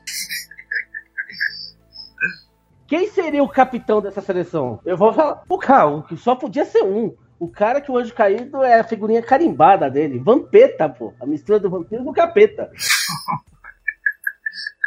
Quem 2.87 3.07
seria 3.07 3.43
o 3.43 3.49
capitão 3.49 4.01
dessa 4.01 4.21
seleção? 4.21 4.79
Eu 4.85 4.97
vou 4.97 5.13
falar. 5.13 5.43
O 5.49 5.57
cara, 5.57 6.01
que 6.03 6.15
só 6.15 6.35
podia 6.35 6.65
ser 6.65 6.83
um. 6.83 7.13
O 7.41 7.49
cara 7.49 7.81
que 7.81 7.91
o 7.91 7.97
anjo 7.97 8.13
caído 8.13 8.61
é 8.61 8.79
a 8.79 8.83
figurinha 8.83 9.19
carimbada 9.19 9.89
dele. 9.89 10.19
Vampeta, 10.19 10.87
pô. 10.87 11.11
A 11.19 11.25
mistura 11.25 11.59
do 11.59 11.71
vampiro 11.71 12.03
com 12.03 12.13
capeta. 12.13 12.69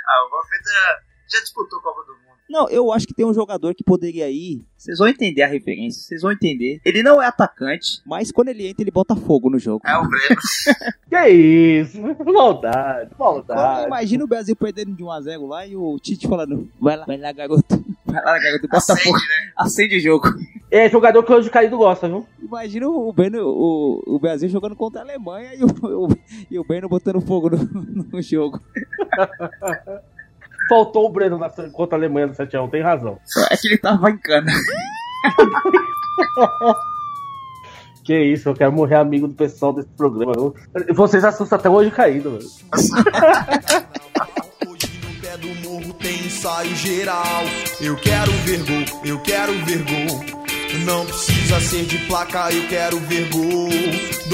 Ah, 0.07 0.27
o 0.27 0.31
Vampeta 0.31 0.71
já 1.27 1.41
disputou 1.41 1.81
Copa 1.81 2.05
do. 2.05 2.24
Não, 2.49 2.69
eu 2.69 2.93
acho 2.93 3.07
que 3.07 3.15
tem 3.15 3.25
um 3.25 3.33
jogador 3.35 3.75
que 3.75 3.83
poderia 3.83 4.31
ir. 4.31 4.65
Vocês 4.77 4.99
vão 4.99 5.09
entender 5.09 5.43
a 5.43 5.47
referência, 5.47 6.03
vocês 6.03 6.21
vão 6.23 6.31
entender. 6.31 6.81
Ele 6.85 7.03
não 7.03 7.21
é 7.21 7.27
atacante, 7.27 8.03
mas 8.05 8.31
quando 8.31 8.49
ele 8.49 8.67
entra, 8.67 8.83
ele 8.83 8.91
bota 8.91 9.17
fogo 9.17 9.49
no 9.49 9.59
jogo. 9.59 9.81
É 9.87 9.97
o 9.97 10.07
Breno. 10.07 10.37
Que 11.09 11.29
isso? 11.29 12.01
Maldade, 12.25 13.11
maldade. 13.19 13.87
Imagina 13.87 14.25
o 14.25 14.27
Brasil 14.27 14.57
perdendo 14.57 14.93
de 14.93 15.03
1x0 15.03 15.49
lá 15.49 15.67
e 15.67 15.77
o 15.77 15.97
Tite 15.99 16.27
falando: 16.29 16.69
vai 16.81 16.97
lá, 16.97 17.07
vai 17.07 17.17
lá, 17.17 17.33
garoto. 17.33 17.85
Vai 18.05 18.23
lá, 18.23 18.39
garoto, 18.39 18.69
bota 18.69 18.77
Acende, 18.77 19.03
fogo. 19.03 19.17
né? 19.17 19.53
Acende 19.57 19.97
o 19.97 20.01
jogo. 20.01 20.29
É 20.71 20.89
jogador 20.89 21.21
que 21.25 21.33
hoje 21.33 21.49
o 21.49 21.51
Caído 21.51 21.77
gosta, 21.77 22.07
viu? 22.07 22.25
Imagina 22.41 22.89
o, 22.89 23.13
Breno, 23.13 23.45
o, 23.45 24.03
o 24.07 24.19
Brasil 24.21 24.49
jogando 24.49 24.77
contra 24.77 25.01
a 25.01 25.05
Alemanha 25.05 25.53
e 25.53 25.65
o, 25.65 25.67
o, 26.07 26.09
e 26.49 26.57
o 26.57 26.63
Breno 26.65 26.89
botando 26.89 27.21
fogo 27.21 27.51
no, 27.51 27.59
no 28.13 28.23
jogo. 28.23 28.61
Faltou 30.69 31.07
o 31.07 31.13
Breno 31.13 31.39
na, 31.39 31.51
contra 31.51 31.97
a 31.97 31.99
Alemanha 31.99 32.29
no 32.29 32.35
7x1, 32.35 32.71
tem 32.71 32.83
razão. 32.83 33.19
É 33.51 33.57
que 33.57 33.69
ele 33.69 33.79
tava 33.79 34.11
em 34.11 34.17
cana. 34.19 34.53
Que 38.05 38.23
isso, 38.23 38.51
eu 38.51 38.55
quero 38.55 38.71
morrer 38.71 38.97
amigo 38.97 39.27
do 39.27 39.33
pessoal 39.35 39.73
desse 39.73 39.89
programa. 39.89 40.53
Vocês 40.93 41.25
assustam 41.25 41.59
até 41.59 41.71
hoje 41.71 41.91
caído, 41.91 42.33
mano. 42.33 42.45
Hoje 44.69 45.01
no 45.03 45.21
pé 45.23 45.37
do 45.39 45.49
morro 45.67 45.95
tem 45.95 46.27
ensaio 46.27 46.77
geral. 46.77 47.45
Eu 47.81 47.97
quero 47.97 48.31
ver 48.45 48.59
gol, 48.59 48.85
eu 49.07 49.19
quero 49.21 49.53
ver 49.65 49.83
gol. 49.85 50.45
Não 50.85 51.07
precisa 51.07 51.61
ser 51.61 51.85
de 51.87 51.97
placa, 52.07 52.53
eu 52.53 52.69
quero 52.69 52.99
ver 53.01 53.31
gol. 53.31 53.71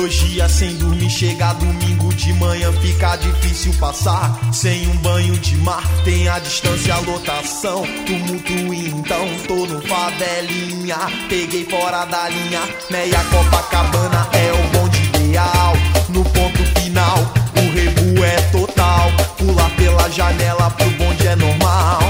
Dois 0.00 0.14
dias 0.14 0.50
sem 0.52 0.76
dormir, 0.76 1.10
chega 1.10 1.52
domingo 1.52 2.08
de 2.14 2.32
manhã, 2.32 2.72
fica 2.80 3.16
difícil 3.16 3.70
passar. 3.74 4.40
Sem 4.50 4.88
um 4.88 4.96
banho 4.96 5.38
de 5.38 5.54
mar, 5.58 5.82
tem 6.04 6.26
a 6.26 6.38
distância, 6.38 6.94
a 6.94 7.00
lotação. 7.00 7.84
Tumulto 8.06 8.50
então, 8.72 9.28
tô 9.46 9.66
no 9.66 9.78
favelinha. 9.82 10.96
Peguei 11.28 11.66
fora 11.66 12.06
da 12.06 12.30
linha, 12.30 12.62
meia 12.90 13.22
Copacabana 13.24 14.26
é 14.32 14.52
o 14.54 14.78
bonde 14.78 15.04
ideal. 15.04 15.74
No 16.08 16.24
ponto 16.24 16.80
final, 16.80 17.18
o 17.58 17.74
rebu 17.74 18.24
é 18.24 18.40
total. 18.52 19.12
Pular 19.36 19.70
pela 19.76 20.08
janela 20.08 20.70
pro 20.70 20.90
bonde 20.92 21.26
é 21.26 21.36
normal. 21.36 22.00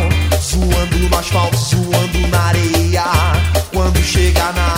Zoando 0.40 0.96
no 0.96 1.18
asfalto, 1.18 1.56
zoando 1.56 2.28
na 2.28 2.40
areia. 2.40 3.04
Quando 3.72 4.00
chegar 4.00 4.54
na 4.54 4.69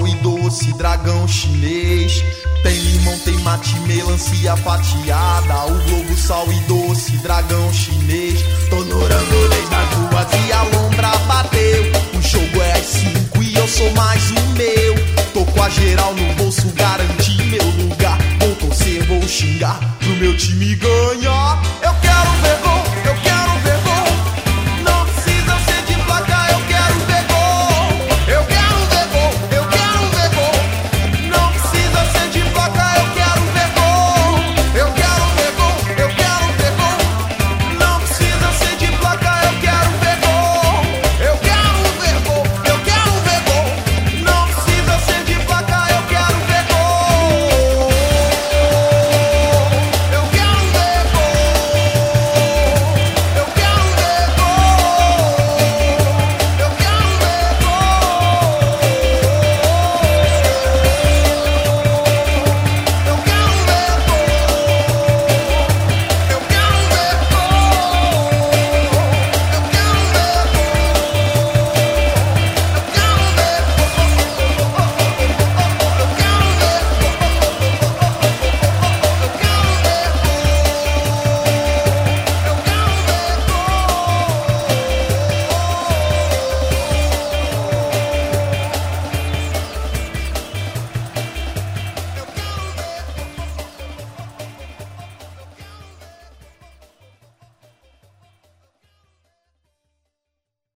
sal 0.00 0.08
e 0.08 0.14
doce, 0.16 0.72
dragão 0.74 1.28
chinês. 1.28 2.24
Tem 2.62 2.72
limão, 2.72 3.18
tem 3.20 3.38
mate, 3.40 3.78
melancia 3.80 4.56
fatiada. 4.56 5.66
O 5.66 5.84
globo, 5.84 6.16
sal 6.16 6.46
e 6.50 6.60
doce, 6.60 7.12
dragão 7.18 7.72
chinês. 7.72 8.40
Tô 8.70 8.76
no 8.84 8.98
rango 8.98 9.48
desde 9.50 9.74
as 9.74 9.88
duas 9.90 10.46
e 10.46 10.52
a 10.52 10.62
lombra 10.62 11.10
bateu. 11.26 11.92
O 12.18 12.22
jogo 12.22 12.62
é 12.62 12.72
às 12.72 12.86
cinco 12.86 13.42
e 13.42 13.54
eu 13.54 13.68
sou 13.68 13.90
mais 13.92 14.30
o 14.30 14.40
meu. 14.56 14.94
Tô 15.34 15.44
com 15.44 15.62
a 15.62 15.68
geral 15.68 16.14
no 16.14 16.34
bolso, 16.34 16.68
garanti 16.74 17.42
meu 17.44 17.64
lugar. 17.82 18.18
Vou 18.40 18.54
torcer, 18.56 19.04
vou 19.06 19.22
xingar 19.28 19.78
pro 19.98 20.16
meu 20.16 20.36
time 20.36 20.74
ganhar. 20.76 21.60